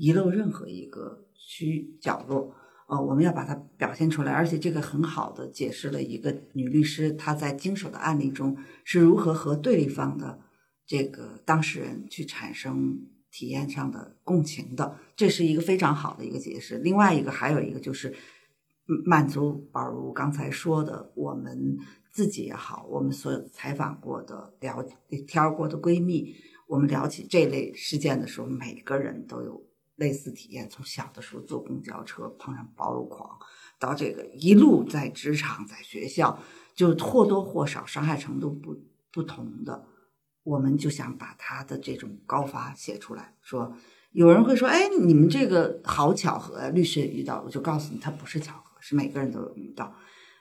[0.00, 2.54] 遗漏任何一个区角落，
[2.88, 10.40] 呃，我们要把它表现出来，而且这个很好的解释了一个女律师她在经手的案例中是如何和对立方的
[10.86, 12.98] 这个当事人去产生
[13.30, 16.78] 体验上的共情的，这是一个非常好的一个解释。
[16.78, 18.14] 另外一个还有一个就是
[19.04, 21.76] 满足宝如刚才说的，我们
[22.10, 26.34] 自己也好，我们所采访过的聊天过的闺蜜，
[26.66, 29.69] 我们聊起这类事件的时候，每个人都有。
[30.00, 33.38] 类似体验，从小的时候坐公交车碰上包邮狂，
[33.78, 36.38] 到这个一路在职场、在学校，
[36.74, 38.74] 就或多或少伤害程度不
[39.12, 39.84] 不同的，
[40.42, 43.34] 我们就想把他的这种高发写出来。
[43.42, 43.72] 说
[44.12, 49.94] 有人会说：“哎，你们这个好巧合，律师也遇到。”我就告诉你，他不是巧合，是每个人都有遇到。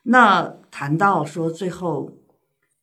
[0.04, 2.18] 那谈到说最后。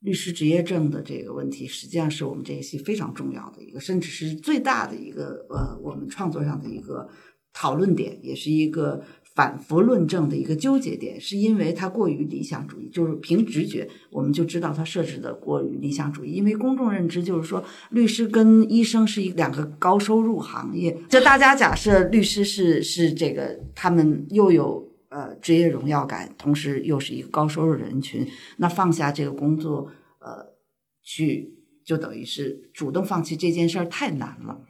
[0.01, 7.09] 律师执业证的这个问题，实际上是我们这一期非常重要的一个，甚至是最大的一个呃，我们创作上的一个
[7.51, 24.86] 讨论点，也是一个反复论证的一个纠结点，是因为它过于理想主义，就是凭直觉我们就知道它设置的过于理想主义，因为公众认知就是说律师跟医生是一两个高收入行业，就大家假设律师是是这个，他们又有。
[25.17, 28.27] 呃职业荣耀感，同时又是一个高收入人群，
[28.57, 30.53] 那放下这个工作，呃，
[31.01, 34.61] 去就等于是主动放弃这件事儿太难了。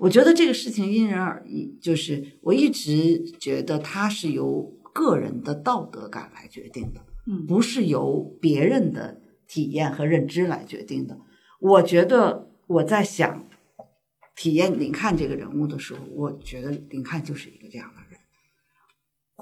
[0.00, 4.62] 我觉得这个事情因人而异，就是我一直觉得它是由
[4.92, 11.16] 个人的道德感来决定的，嗯不是由别人的体验和认知来决定的。
[11.60, 13.46] 我觉得我在想
[14.34, 18.01] 体验林看这个人物的时候，我觉得林看就是一个这样的人，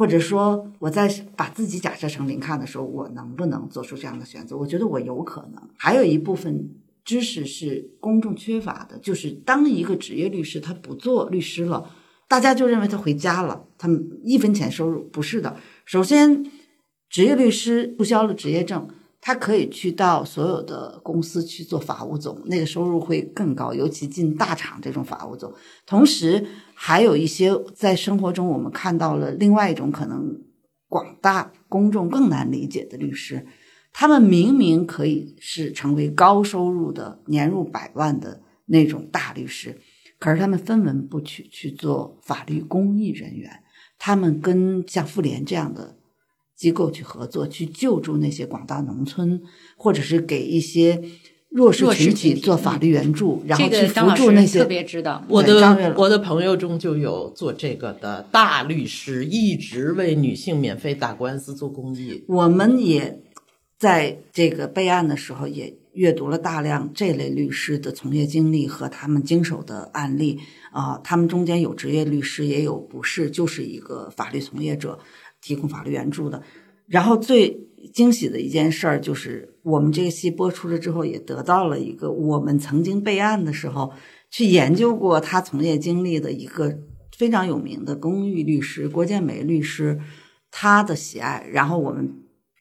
[0.00, 1.06] 或者说我在
[1.36, 4.56] 把自己假设成林看的时候，我能不能做出这样的选择？
[4.56, 5.62] 我觉得我有可能。
[5.76, 6.70] 还有一部分
[7.04, 11.90] 知识是公众缺乏的，就是当一个职业律师他不做律师了，
[12.26, 15.54] 大家就认为他回家了，他们一分钱收入不是的。
[15.84, 16.50] 首先，
[17.10, 18.88] 职业律师注销了职业证，
[19.20, 25.52] 他可以去到所有的公司去做法务总，那个收入会更高，尤其进大厂这种法务总。
[25.84, 26.46] 同时，
[26.82, 30.40] 还有一些在生活中我们看到了另外一种可能
[30.88, 33.46] 广大公众更难理解的律师，
[33.92, 39.78] 他们明明可以是成为高收入的年入百万的那种大律师，
[40.18, 43.62] 可是他们分文不取去做法律公益人员，
[43.98, 45.98] 他们跟像妇联这样的
[46.56, 49.42] 机构去合作，去救助那些广大农村，
[49.76, 51.02] 或者是给一些
[51.50, 55.24] 弱势群体做法律援助，然后去扶个张老师助那些特别知道。
[55.28, 62.24] 我的我的朋友中就有做这个的大律师，一直为女性免费打官司做公益。
[62.28, 63.20] 我们也
[63.78, 70.38] 在这个备案的时候也阅读了大量这类律师的从业经历和他们经手的案例
[70.70, 75.00] 啊、他们中间有职业律师，也有不是，就是一个法律从业者
[75.42, 76.40] 提供法律援助的。
[76.86, 77.58] 然后最
[77.92, 83.92] 惊喜的一件事儿就是，我们这个戏播出了之后，也得到了一个我们曾经备案的时候
[84.30, 86.78] 去研究过他从业经历的一个
[87.16, 90.00] 非常有名的公寓律师郭建梅律师，
[90.50, 91.46] 他的喜爱。
[91.52, 92.10] 然后我们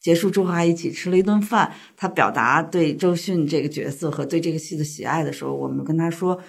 [0.01, 1.73] 结束之后还一起吃了一顿饭。
[1.95, 6.41] 他表达对周迅这个角色和对这个戏的喜爱的时候，我们跟他说，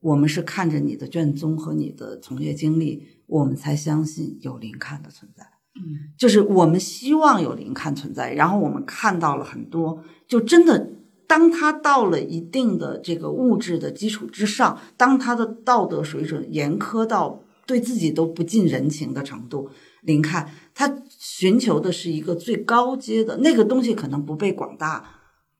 [0.00, 5.57] 我们是看着你的卷宗和你的从业经历，我们才相信有林看的存在。
[5.78, 10.90] 嗯，就是我们希望有林看存在，然后我们看到了很多，就真的。
[11.28, 19.68] 当他到了一定的这个物质的基础之上，当他的道德水准严苛到对自己都不近人情的程度，
[20.00, 25.04] 林看他寻求的是一个最高阶的那个东西，可能不被广大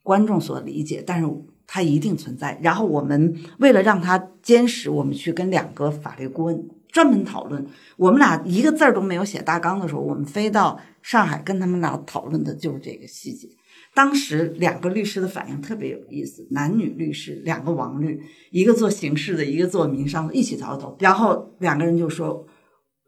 [0.02, 1.28] 观众所理解，但是
[1.66, 2.58] 它一定存在。
[2.62, 6.66] 然后我们为了让它坚实，我们去跟两个法律顾问
[6.98, 7.64] 专门讨论。
[7.96, 13.48] 我们俩一个字儿都没有写大纲的时候，我们飞到上海跟他们俩讨论的就是这个细节。
[13.94, 18.20] 当时两个律师的反应特别有意思，男女律师两个王律，
[18.50, 20.96] 一个做刑事的，一个做民商的，一起逃走。
[20.98, 22.44] 然后两个人就说：“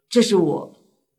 [0.08, 0.72] 这是我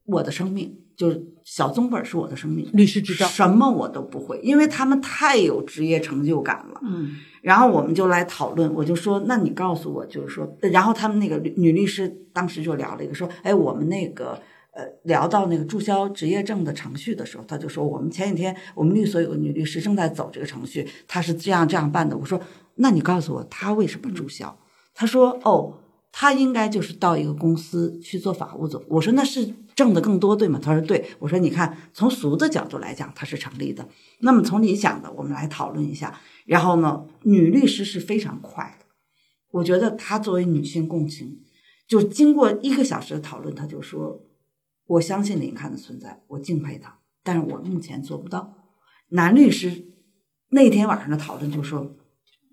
[0.06, 14.40] 我的生命，就是小宗本是我的生命，律师执照什么我都不会，因为他们太有职业成就感了。”嗯，然后我们就来讨论，我就说，那你告诉我，就是说，然后他们那个女律师当时就聊了一个，说，哎，我们那个
[14.74, 22.16] 呃聊到那个注销职业证的程序的时候，他就说，我们前几天我们律所有个女律师正在走这个程序，她是这样这样办的。
[22.18, 22.40] 我说，
[22.76, 24.58] 那你告诉我，她为什么注销？
[24.94, 25.78] 他说，哦。
[26.14, 28.84] 他应该就是到一个公司去做法务总。
[28.90, 29.50] 我说那是
[29.82, 30.60] 挣的更多，对吗？
[30.62, 31.04] 他说对。
[31.18, 33.90] 我说你看，从俗的角度来讲，它是成立的。
[34.20, 36.22] 那么从理想的，我们来讨论一下。
[36.46, 38.86] 然后呢，女律师是非常快的。
[39.50, 41.40] 我觉得她作为女性共情，
[41.88, 44.22] 就经过一个小时的讨论，她就说
[44.86, 48.54] ：“我相信林看的存在，我敬佩他，但是我目前做不到。”
[49.10, 49.88] 男律师
[50.52, 51.96] 那天晚上的讨论就说：“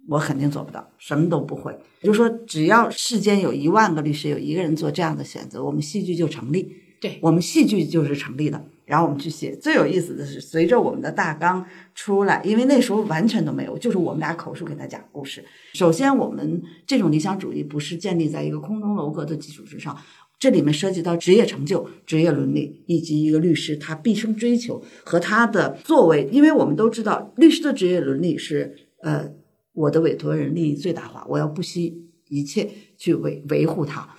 [0.08, 6.87] 我肯定做不到，什么都不会。”就说只要世间有一万个律师，有一个人做这样的选择，我们戏剧就成立。
[7.00, 8.64] 对我们戏剧就是成立的。
[8.84, 11.62] 然后我们去写，最有意思的是，随着我们的大纲
[11.94, 15.44] 出来，因为那时候完全都没有，就是我们俩口述给他讲故事。
[15.74, 19.94] 首先，我们这种理想主义不是建立在一个空中楼阁的基础之上，
[20.38, 26.26] 这里面涉及到职业成就、职业伦理，以及一个律师他毕生追求和他的作为。
[26.32, 29.30] 因为我们都知道，律师的职业伦理是呃，
[29.74, 34.16] 我的委托人利益最大化，我要不惜一切去维维护他。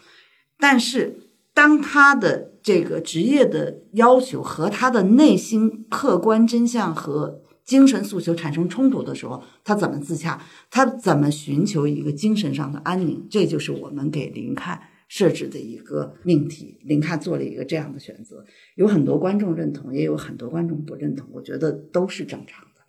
[0.60, 1.18] 但是，
[1.56, 10.42] 当他的这个职业的要求和他的内心客观真相和精神诉求产生冲突的时候，他怎么自洽？
[10.72, 13.28] 他怎么寻求一个精神上的安宁？
[13.30, 16.80] 这就是我们给林看设置的一个命题。
[16.84, 18.44] 林看做了一个这样的选择，
[18.76, 22.82] 有很多观众认同，也有很多观众不认同，我觉得都是正常的。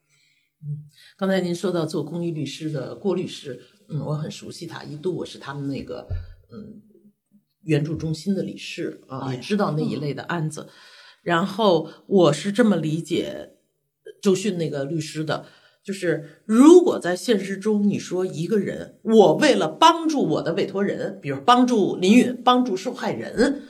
[0.63, 0.85] 嗯
[1.19, 3.61] 刚才您说到做公益律师的郭律师，
[3.91, 6.07] 嗯，我很熟悉他，一度我是他们那个
[6.51, 6.81] 嗯
[7.63, 10.69] 援助中心的理事啊，也知道那一类的案子。
[11.23, 13.51] 然后我是这么理解
[14.23, 15.47] 周迅那个律师的，
[15.85, 23.63] 就是如果在现实中你说一个人，我为了帮助我的委托人，比如帮助林允，帮助受害人，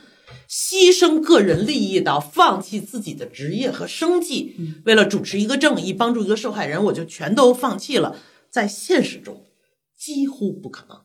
[0.49, 4.55] 牺牲个人利益到放弃自己的职业和生计，
[4.85, 8.17] 为了主持一个正义，帮助一个受害人，我就全都放弃了，
[8.49, 9.45] 在现实中
[9.97, 11.01] 几乎不可能。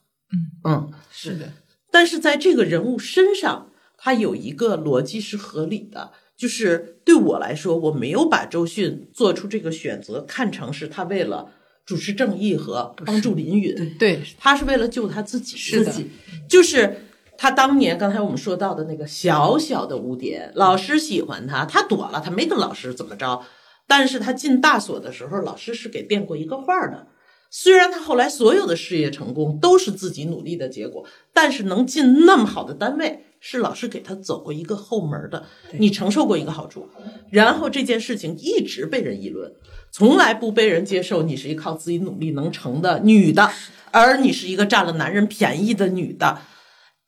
[0.65, 0.93] 嗯。
[1.11, 1.53] 是的，
[1.91, 11.53] 但是在这个人物身上，他有一个逻辑是合理的，就是对我来说，我没有把周迅做出这个选择看成是他为了
[11.85, 16.11] 主持正义和帮助林允，对，他是为了救他自己，是的自己
[16.49, 17.03] 就是。
[17.39, 23.45] 他当年刚才我们说到的那个小小的污点，老师喜欢他，他躲了，他没跟老师怎么着。
[23.87, 27.09] 但是他进大所的时候，老师是给变过一个话的。
[27.51, 35.45] 虽然他后来所有的事业成功都是自己努力的结果，但是能进那么好的单位，是老师给他走过一个后门的。
[35.79, 36.89] 你承受过一个好处，
[37.31, 39.53] 然后这件事情一直被人议论，
[39.91, 41.23] 从来不被人接受。
[41.23, 43.51] 你是一靠自己努力能成的女的，
[43.91, 46.43] 而你是一个占了男人便宜的女的。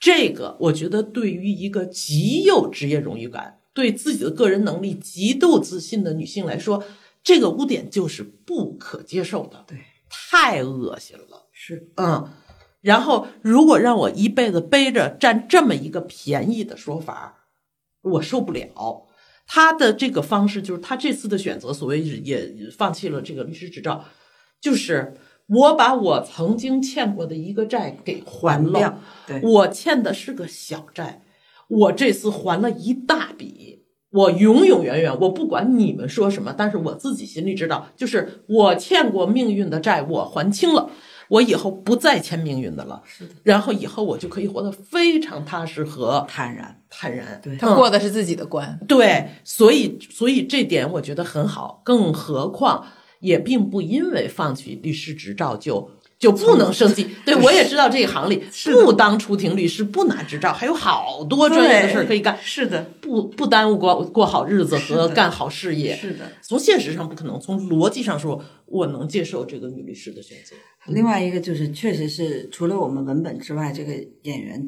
[0.01, 6.85] 这个我觉得对于一个极有职业荣誉感、对自己的个人能力极度自信的女性来说，
[7.25, 9.65] 这个污点就是不可接受的。
[9.67, 9.79] 对，
[10.09, 11.49] 太恶心了。
[11.53, 12.29] 是嗯，
[12.81, 17.47] 然后如果让我一辈子背着占这么一个便宜的说法，
[18.03, 19.07] 我受不了。
[19.47, 24.05] 他的这个方式就是他这次的选择，所谓也放弃了这个律师执照，
[24.61, 25.15] 就是
[25.47, 31.23] 我把我曾经欠过的一个债给还了掉，对我欠的是个小债，
[31.69, 33.78] 我这次还了一大笔。
[34.11, 40.89] 我永永远远，我不管你们说什么，但是我自己心里知道，就是我欠过命运的债，我还清了，
[41.29, 43.03] 我以后不再欠命运的了。
[43.05, 46.81] 是的，然后以后我就可以活得非常踏实和坦然。
[46.89, 47.39] 坦然。
[47.43, 52.87] 对他过的是自己的关，对，所以所以这点我觉得很好，更何况
[53.21, 57.09] 也并不因为放弃律师执照就就不能升级。
[57.25, 65.95] 对我也知道这一行里不当出庭律师不拿执照，还有好多专业的事儿可以干，是的，不不耽误过过好日子和干好事业。
[65.97, 66.33] 是的。
[66.43, 70.57] 从现实上不可能，从逻辑上说，我能接受这个女律师的选择。
[70.87, 73.93] 另外一个就是，确实是除了我们文本之外，这个
[74.23, 74.67] 演员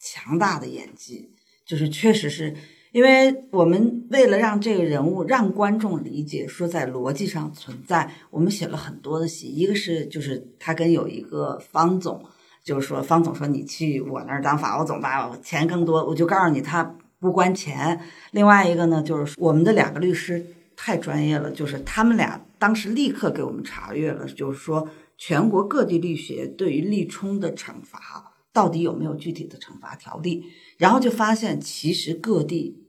[0.00, 1.30] 强大的演技，
[1.64, 2.54] 就是确实是
[2.96, 9.48] 因为我们为了让这个人物让观众理解，说在逻辑上存在，我们写了很多的戏。
[9.48, 12.24] 一个是就是他跟有一个方总，
[12.64, 18.00] 就是说方总说你去我那儿当法务总吧，钱更多，我就告诉你他不关钱。
[18.30, 30.46] 另外一个呢，就是我们的两个律师太专业了，就是他们俩当时立刻给我们查阅了，就是说全国各地律协对于立冲的惩罚到底有没有具体的惩罚条例，
[30.78, 32.85] 然后就发现其实各地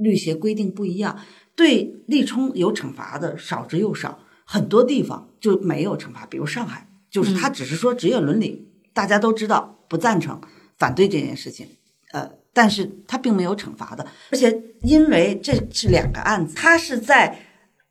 [0.00, 1.18] 律协规定不一样，
[1.54, 10.40] 对立冲有惩罚的少之又少，很多地方就没有惩罚，比如上海，就是他只是说职业伦理，大家都知道不赞成、
[10.78, 11.66] 反对这件事情，
[12.12, 17.38] 呃，但是他并没有惩罚的，而且因为这是两个案子，他是在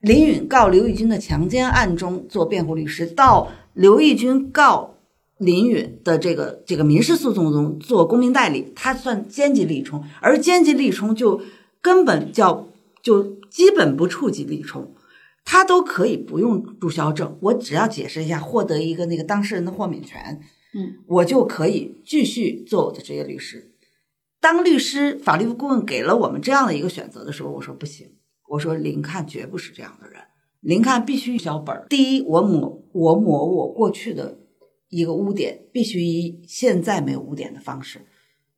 [0.01, 4.95] 林允告刘义军的强奸案中做辩护律师，到刘义军告
[5.37, 11.41] 林允的这个这个民事诉讼中做公民代理，他算间接利冲，而间接利冲就
[11.81, 12.69] 根本叫
[13.01, 14.95] 就基本不触及利冲。
[15.45, 20.39] 他都可以不用注销证，我只要解释一下，获得一个那个当事人的豁免权，
[20.75, 23.71] 嗯，我就可以继续做我的职业律师。
[24.39, 28.11] 当律师、法律顾问给了我们这样的一个选择的时候，我说不行，
[28.49, 30.21] 我说林看绝不是这样的人，
[30.59, 31.87] 林看必须小本儿。
[31.89, 34.37] 第一，我抹我抹我过去的
[34.89, 38.05] 一个污点，必须以现在没有污点的方式，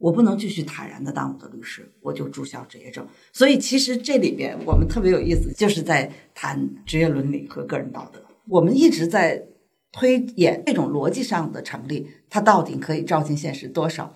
[0.01, 3.07] 我不能继续坦然的当我的律师，我就注销职业证。
[3.31, 8.19] 所以其实这里边我们特别有意思，就是在谈职业伦理和个人道德。
[8.47, 9.45] 我们一直在
[9.91, 14.15] 推演这种逻辑上的成立，它到底可以照进现实多少？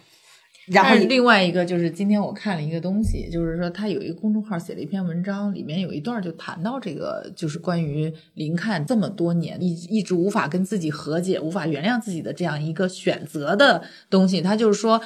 [0.66, 14.42] 然后另外一个就是今天我看了一个东西，就是说他有一个公众号写了一篇文章，里面有一段就谈到这个，就是关于林看这么多年一一直无法跟自己和解、无法原谅自己的这样一个选择的东西。
[14.42, 15.00] 他就是说。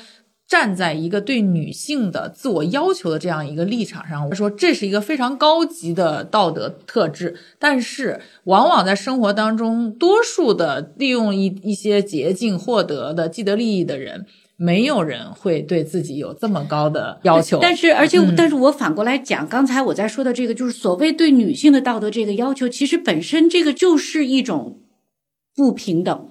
[0.49, 14.26] 站在一个对女性的自我要求的这样一个立场上，我说这是一个非常高级的道德特质，但是往往在生活当中，多数的利用一一些捷径获得的既得利益的人，
[14.57, 17.59] 没有人会对自己有这么高的要求。
[17.61, 24.80] 但是，而且，嗯但是我反过来讲，刚才我在说的这个，就是所谓对女性的道德这个要求，其实本身这个就是一种
[25.55, 26.30] 不平等。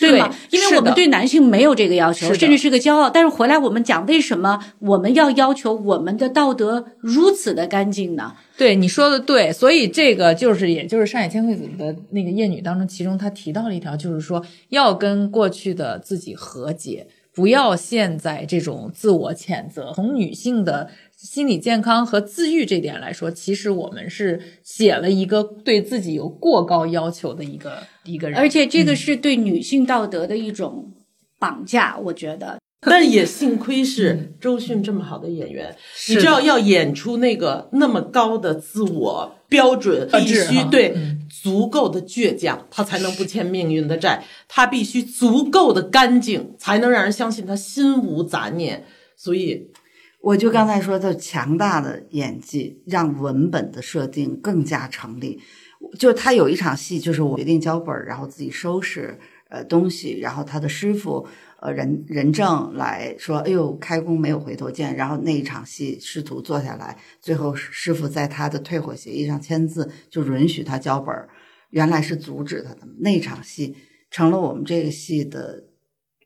[0.00, 0.34] 对吗？
[0.50, 3.10] 因为我们对男性没有这个要求，甚至是个骄傲。
[3.10, 8.32] 但是回来我们讲，为什么我们要要求我们的道德如此的干净呢？
[8.56, 19.92] 对你说的对，所以这个就是，也就是上野千惠子的那个艳女当中，其中她提到了一条，就是说要跟过去的自己和解，不要陷在这种自我谴责。
[19.94, 27.78] 从女性的心理健康和自愈这点来说，其实我们是写了一个对自己有过高要求的一个
[28.10, 30.92] 一个人，而且这个是对女性道德的一种
[31.38, 32.58] 绑架，我觉得。
[32.82, 35.76] 但也幸亏是周迅这么好的演员，
[36.08, 40.96] 你的知道要演出那个那么高的自我标准，必须对
[41.28, 48.86] 足够的倔强，他才能不欠命运的债；他必须足够的干净，才能让人相信他心无杂念。
[49.14, 49.70] 所以，
[50.22, 55.38] 我就刚才说的强大的演技，让文本的设定更加成立。
[55.98, 61.26] 就他有一场戏，就是我决定交本儿，然后自己收拾呃东西，然后他的师傅
[61.60, 71.28] 呃任任正来说：“哎呦，开弓没有回头箭。”然后那一场戏，师徒坐下来，最后师傅在他的退伙协议上签字，就允许他交本儿。
[71.70, 73.76] 原来是阻止他的那场戏，
[74.10, 75.64] 成了我们这个戏的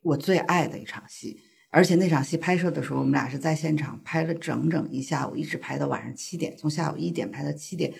[0.02, 1.38] 我最爱的一场戏。
[1.70, 7.92] 而且那场戏拍摄的时候，我们俩是在现场拍了整整一下午，一直拍到晚上七点，从下午一点拍到七点。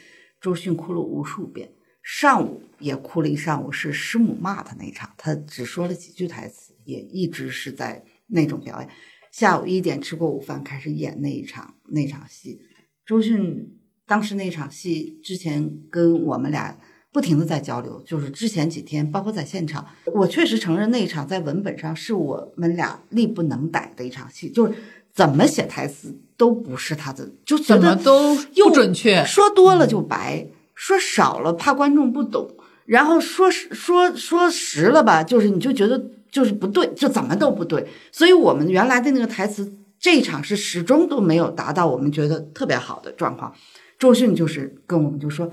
[0.45, 1.73] 周迅哭了无数遍，
[2.03, 8.91] 上午也哭了一上午，是师母骂他那场，他只说了几句台词，也一直是在那种表演。
[9.33, 12.61] 下午一点吃过午饭，开始演那一场那场戏。
[13.07, 16.79] 周迅当时那场戏之前跟我们俩
[17.11, 24.75] 不停的在交流，就是之前几天，包括在现场，我确实承认那一场在文本上是我们俩力不能逮的一场戏，就是
[25.15, 29.25] 怎么写台词都不是他的，就觉怎么得都又不准确。
[29.25, 32.51] 说多了就白，说少了怕观众不懂，
[32.85, 37.87] 然后说说说实了吧，就是你就觉得就是不对，就怎么都不对。
[38.11, 43.55] 所以我们原来的那个台词，这一场是始终都没有达到我们觉得特别好的状况。
[43.97, 45.49] 周迅就是跟我们就说，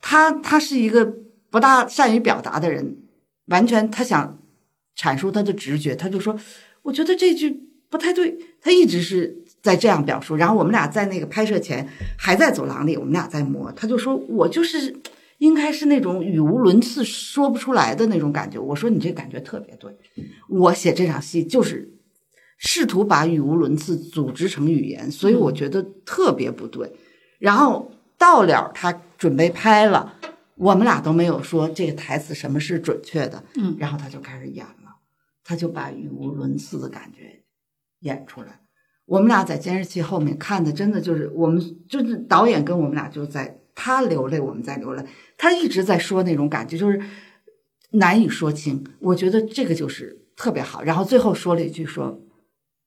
[0.00, 1.12] 他他是一个
[1.50, 2.98] 不大善于表达的人，
[3.46, 4.38] 完全他想
[4.96, 6.38] 阐述他的直觉，他就说，
[6.82, 10.34] 我觉得这句不太对，他一直是在这样表述。
[10.34, 11.88] 然后我们俩在那个拍摄前
[12.18, 15.00] 还在走廊里，我们俩在磨，他就说我就是
[15.38, 18.58] 应该是那种语无伦次说不出来的那种感觉。
[18.58, 19.96] 我说你这感觉特别对，
[20.48, 21.88] 我写这场戏就是
[22.58, 26.92] 试图把语无伦次组织成语言，所以我觉得特别不对。
[27.38, 30.16] 然后到了他准备拍了，
[30.56, 34.96] 我们俩都没有说这个台词什么是准确的，嗯然后他就开始演了，
[35.44, 37.43] 他就把语无伦次的感觉
[38.04, 38.60] 演出来。
[39.04, 45.04] 我们俩在监视器后面看的，真的就是我们就是导演跟我们俩就在他流泪，我们在流泪，
[45.36, 46.98] 他一直在说那种感觉，就是
[47.90, 48.82] 难以说清。
[49.00, 50.82] 我觉得这个就是特别好。
[50.82, 52.22] 然后最后说了一句说：“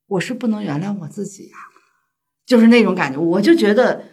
[0.07, 1.57] 我是不能原谅我自己呀、
[2.45, 3.19] 就是那种感觉。
[3.19, 4.03] 我就觉得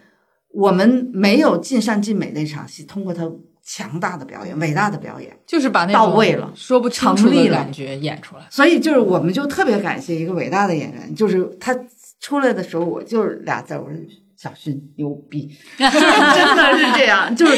[0.50, 3.32] 我们没有尽善尽美那场戏，通过他
[3.64, 8.42] 强大的表演、伟大的表演，就是把那种到位了说不清楚成立了的感觉演出来。
[8.50, 11.74] 所以就是我们就特别感谢一个伟大的演员，就是他
[12.20, 13.96] 出来的时候，我就是俩字儿，我说
[14.36, 17.54] 小勋牛逼， 就是真的是这样，就是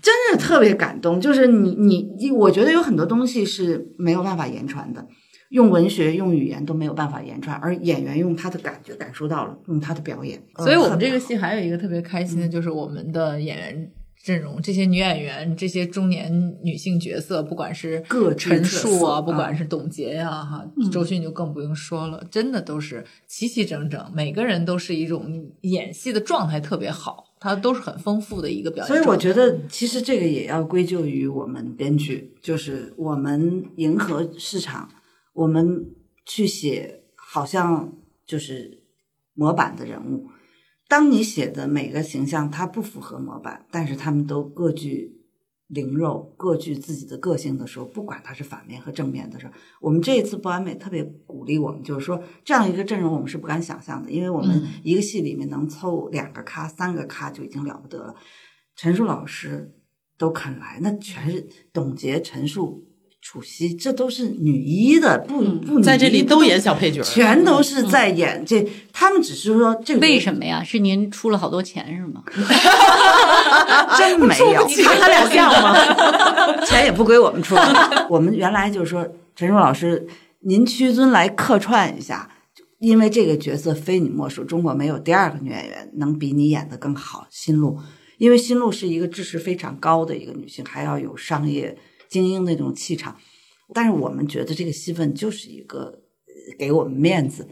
[0.00, 1.20] 真是特别感动。
[1.20, 5.06] 就是你你你，我觉得有很多东西是没有办法言传的，
[5.50, 10.40] 用文学用语言都没有办法言传，而演员用他的感觉感受到了，用他的表演。
[10.56, 11.10] 所以我们这个。
[11.10, 13.90] 个戏还有一个特别开心的，就是我们的演员
[14.22, 29.08] 阵容，这些女演员，这些中年女性角色，不管是各陈特数啊，不管啊是董洁呀、哈，周迅就更不用说了，真的都是齐齐整整，每个人都是一种演戏的状态特别好，她都是很丰富的一个表演所以。
[29.08, 34.90] 我觉得，其实这个也要归咎于我们编剧，就是我们迎合市场，
[35.32, 35.86] 我们
[36.26, 37.94] 去写好像
[38.26, 38.82] 就是
[39.32, 40.26] 模板的人物。
[40.90, 45.20] 当你写的每个形象它不符合模板，但是他们都各具
[45.68, 58.16] 灵肉、各具自己的个性的时候，不管它是反面和正面的时候，我们这一次不完美特别鼓励我们，就是说这样一个阵容我们是不敢想象的，因为我们一个戏里面能凑两个咖、三个咖就已经了不得了。
[58.74, 59.76] 陈述老师
[60.18, 62.89] 都肯来，那全是董洁、陈数、
[63.22, 70.64] 楚曦，这都是女一的，不不女在这里都演小配角，全都是在演这，他们只是说这个为什么呀？
[70.64, 72.22] 是您出了好多钱是吗？
[73.98, 75.76] 真没有，看他俩像吗？
[76.64, 77.54] 钱也不归我们出。
[78.08, 79.06] 我们原来就是说，
[79.36, 80.06] 陈数老师，
[80.40, 82.30] 您屈尊来客串一下，
[82.78, 87.26] 因为这个角色非你莫属，中国没有第二个女演员能比你演的更好。
[87.30, 87.78] 新路，
[88.16, 91.76] 因为新路是一个知识非常高的一个女性，还要有商业
[92.10, 93.16] 精英的那种气场。
[93.72, 97.48] 但是我们觉得这个戏份就是一个呃给我们面子。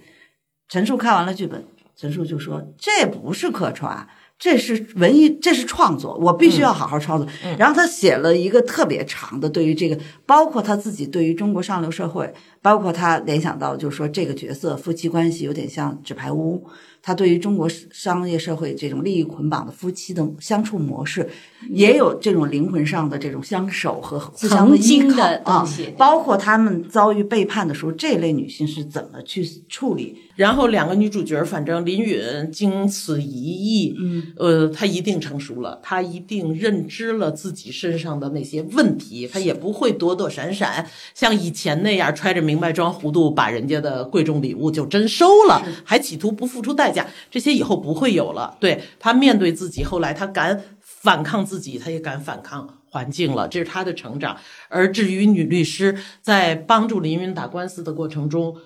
[0.68, 1.64] 陈述看完了剧本，
[1.97, 4.06] 陈述就说：“这不是客串，
[4.39, 7.26] 这是文艺，这是创作，我必须要好好创作。
[7.56, 16.66] 然后他写了一个特别长的，对于这个，包括他自己对于中国上流社会，包括他联想到，就是说这个角色夫妻关系有点像纸牌屋，
[17.09, 21.26] 他对于中国商业社会这种利益捆绑的夫妻的相处模式，
[21.70, 30.18] 也有这种灵魂上的这种相守和互相的依靠曾经的啊东西，包括他们遭遇背叛的时候，这类女性是怎么去处理？
[30.36, 32.20] 然后两个女主角，反正林允
[32.52, 46.97] 经此一役，嗯，呃，她一定成熟了，她一定认知了自己身上的那些问题，她也不会躲躲闪闪，像以前那样揣着明白装糊涂，把人家的贵重礼物就真收了，还企图不付出代价，
[47.30, 48.56] 这些以后不会有了。
[48.60, 52.74] 对他面对自己，后来他敢反抗自己，他也敢反抗。
[52.90, 54.38] 环境了，这是他的成长。
[54.70, 58.56] 而至于女律师在帮助林云打官司的过程中，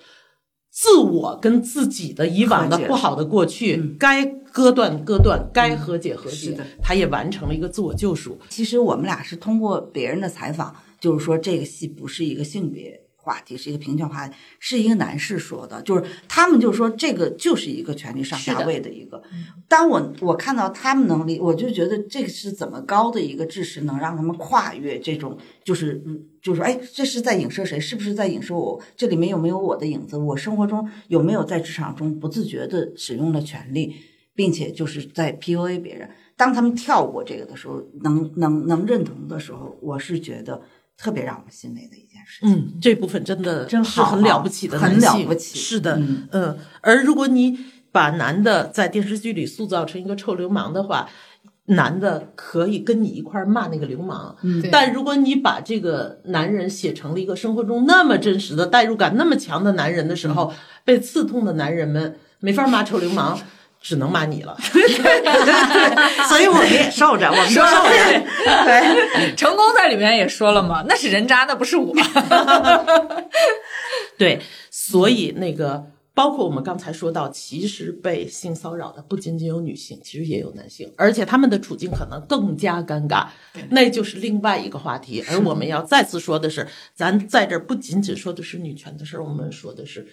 [0.71, 8.39] 自我跟自己的以往的不好的过去，该割断割断，该和解和解是的，她也完成了一个自我救赎。
[8.47, 19.23] 其实我们俩是通过别人的采访，就是说这个戏不是一个性别话题，是一个平权话题，是一个男士说的，就是他们就说这个就是一个权力上下位的一个。
[19.69, 27.79] 当我我看到他们能力，我就觉得这个是怎么高的一个知识，能让他们跨越这种，就是嗯就是说，哎，这是在影射谁？
[27.79, 28.81] 是不是在影射我？
[28.97, 30.17] 这里面有没有我的影子？
[30.17, 33.95] 我生活中有没有在职场中不自觉的使用了权力，
[34.35, 36.09] 并且就是在 PUA 别人？
[36.35, 40.61] 当他们跳过这个的时候，能能能认同的时候，我是觉得
[40.97, 42.53] 特别让我们欣慰的一件事情。
[42.53, 46.57] 嗯，这部分真的真是很好啊了不起的很男性了不起是的，嗯嗯。
[46.81, 47.57] 而如果你
[47.91, 51.09] 把男的在电视剧里塑造成一个臭流氓的话，
[51.67, 60.53] 男的可以跟你一块骂那个流氓，嗯但如果你把这个男人写成了一个生活中那么真实的代入感那么强的男人的时候，
[60.83, 63.39] 被刺痛的男人们没法骂臭流氓，
[63.83, 64.57] 只能骂你了。
[66.29, 68.23] 所以我们也受着，我们都受着。
[68.63, 71.93] 对，成功在里面也说了嘛， 那是人渣，那不是我。
[74.17, 74.41] 对，
[74.71, 83.25] 所以那个包括我们刚才说到，其实被性骚扰的不仅仅有女性，其实也有男性，而且他们的处境可能更加尴尬，
[83.71, 85.23] 那就是另外一个话题。
[85.29, 90.07] 而我们要再次说的是，咱在这儿不仅仅说的是女权的事儿，我们说的是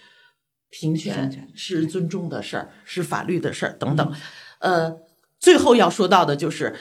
[0.70, 4.12] 平权、是尊重的事儿、是法律的事儿等等。
[4.60, 4.96] 呃，
[5.38, 6.76] 最后要说到的就是。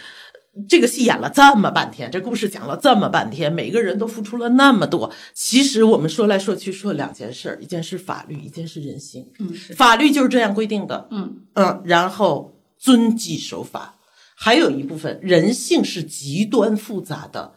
[0.68, 5.10] 这个戏演了这么半天，这故事讲了这么半天，每个人都付出了那么多。
[5.34, 9.32] 其实我们说来说去说两件事儿，一件是法律，一件是人性。
[9.38, 14.00] 嗯是法律就是这样规定的，嗯嗯，然后遵纪守法。
[14.36, 17.54] 还有一部分人性是极端复杂的，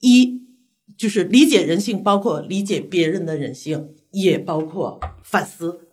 [0.00, 0.42] 一
[0.98, 3.90] 就是理解人性，包括理解别人的人性，
[4.22, 5.88] 也包括反思、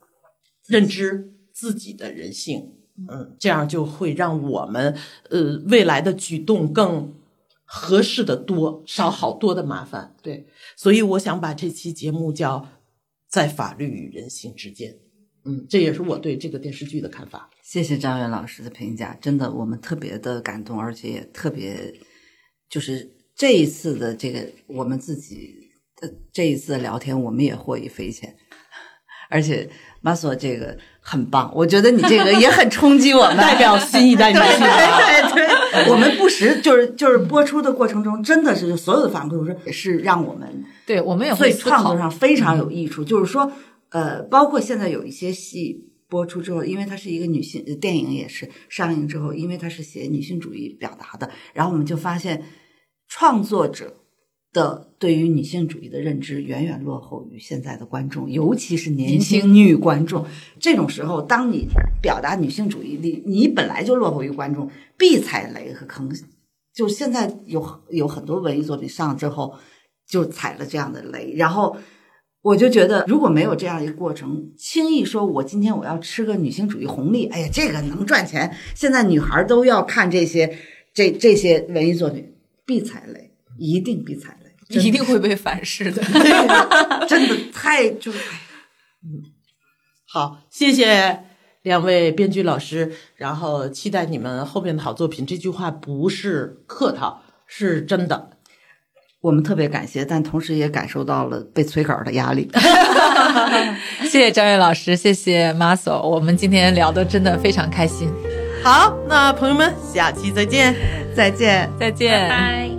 [0.65, 2.73] 认知自己的人性。
[3.09, 4.95] 嗯，这样就会让我们
[5.29, 7.13] 呃未来的举动更
[7.65, 10.15] 合适的多，少好多的麻烦。
[10.21, 10.45] 对，
[10.77, 12.67] 所以我想把这期节目叫
[13.27, 14.99] “在法律与人性之间”。
[15.43, 17.49] 嗯，这也是我对这个电视剧的看法。
[17.63, 21.93] 谢谢张远老师的评价，真的我们特别的感动，而且也特别
[22.69, 25.62] 就是这一次的这个我们自己的
[26.31, 28.35] 这一次的聊天，我们也获益匪浅。
[29.29, 29.67] 而且
[30.01, 41.97] 马索这个很棒，我觉得你这个也很冲击我们， 代表新一代女性啊对对对，我们不时就是就是播出的过程中，真的是所有的反馈都是是让我们对我们也对会创作。
[41.97, 43.03] 上非常有益处。
[43.03, 43.51] 就是说，
[43.89, 52.43] 呃，包括现在有一些戏播出之后，因为它是一个女性呃电影，也是上映之后，因为它是写女性主义表达的，然后我们就发现
[53.07, 53.95] 创作者。
[54.53, 60.25] 的对于女性主义的认知远远落后于现在的观众，尤其是年轻女观众。
[60.59, 61.67] 这种时候，当你
[62.01, 66.09] 表达女性主义，你你本来就落后于观众，必踩雷和坑。
[66.73, 69.55] 就现在有有很多文艺作品上了之后，
[70.07, 71.75] 就踩了这样的雷，然后
[72.41, 80.57] 我就觉得，如果没有这样一个过程，轻易说我今天我要吃个女性主义红利，哎呀，这个能赚钱，现在女孩都要看这些
[80.93, 82.33] 这这些文艺作品，
[82.65, 84.37] 必踩雷，一定必踩
[84.79, 86.01] 一定会被反噬的。
[87.07, 88.17] 真的太就是。
[88.17, 88.23] 哎
[90.05, 91.23] 好，谢谢
[91.63, 95.25] 两位编剧老师，然后期待你们后面的好作品。
[95.25, 98.29] 这句话不是客套，是真的。
[99.21, 102.47] 我们特别感谢，但同时也感受到了被催稿的压力。
[104.03, 108.07] 谢谢张悦老师，谢谢 Marcel，我们今天聊的真的非常开心，
[108.63, 110.75] 好，那朋友们，下期再见。
[111.15, 111.71] 再见。
[111.79, 112.29] 再见。
[112.29, 112.72] 拜。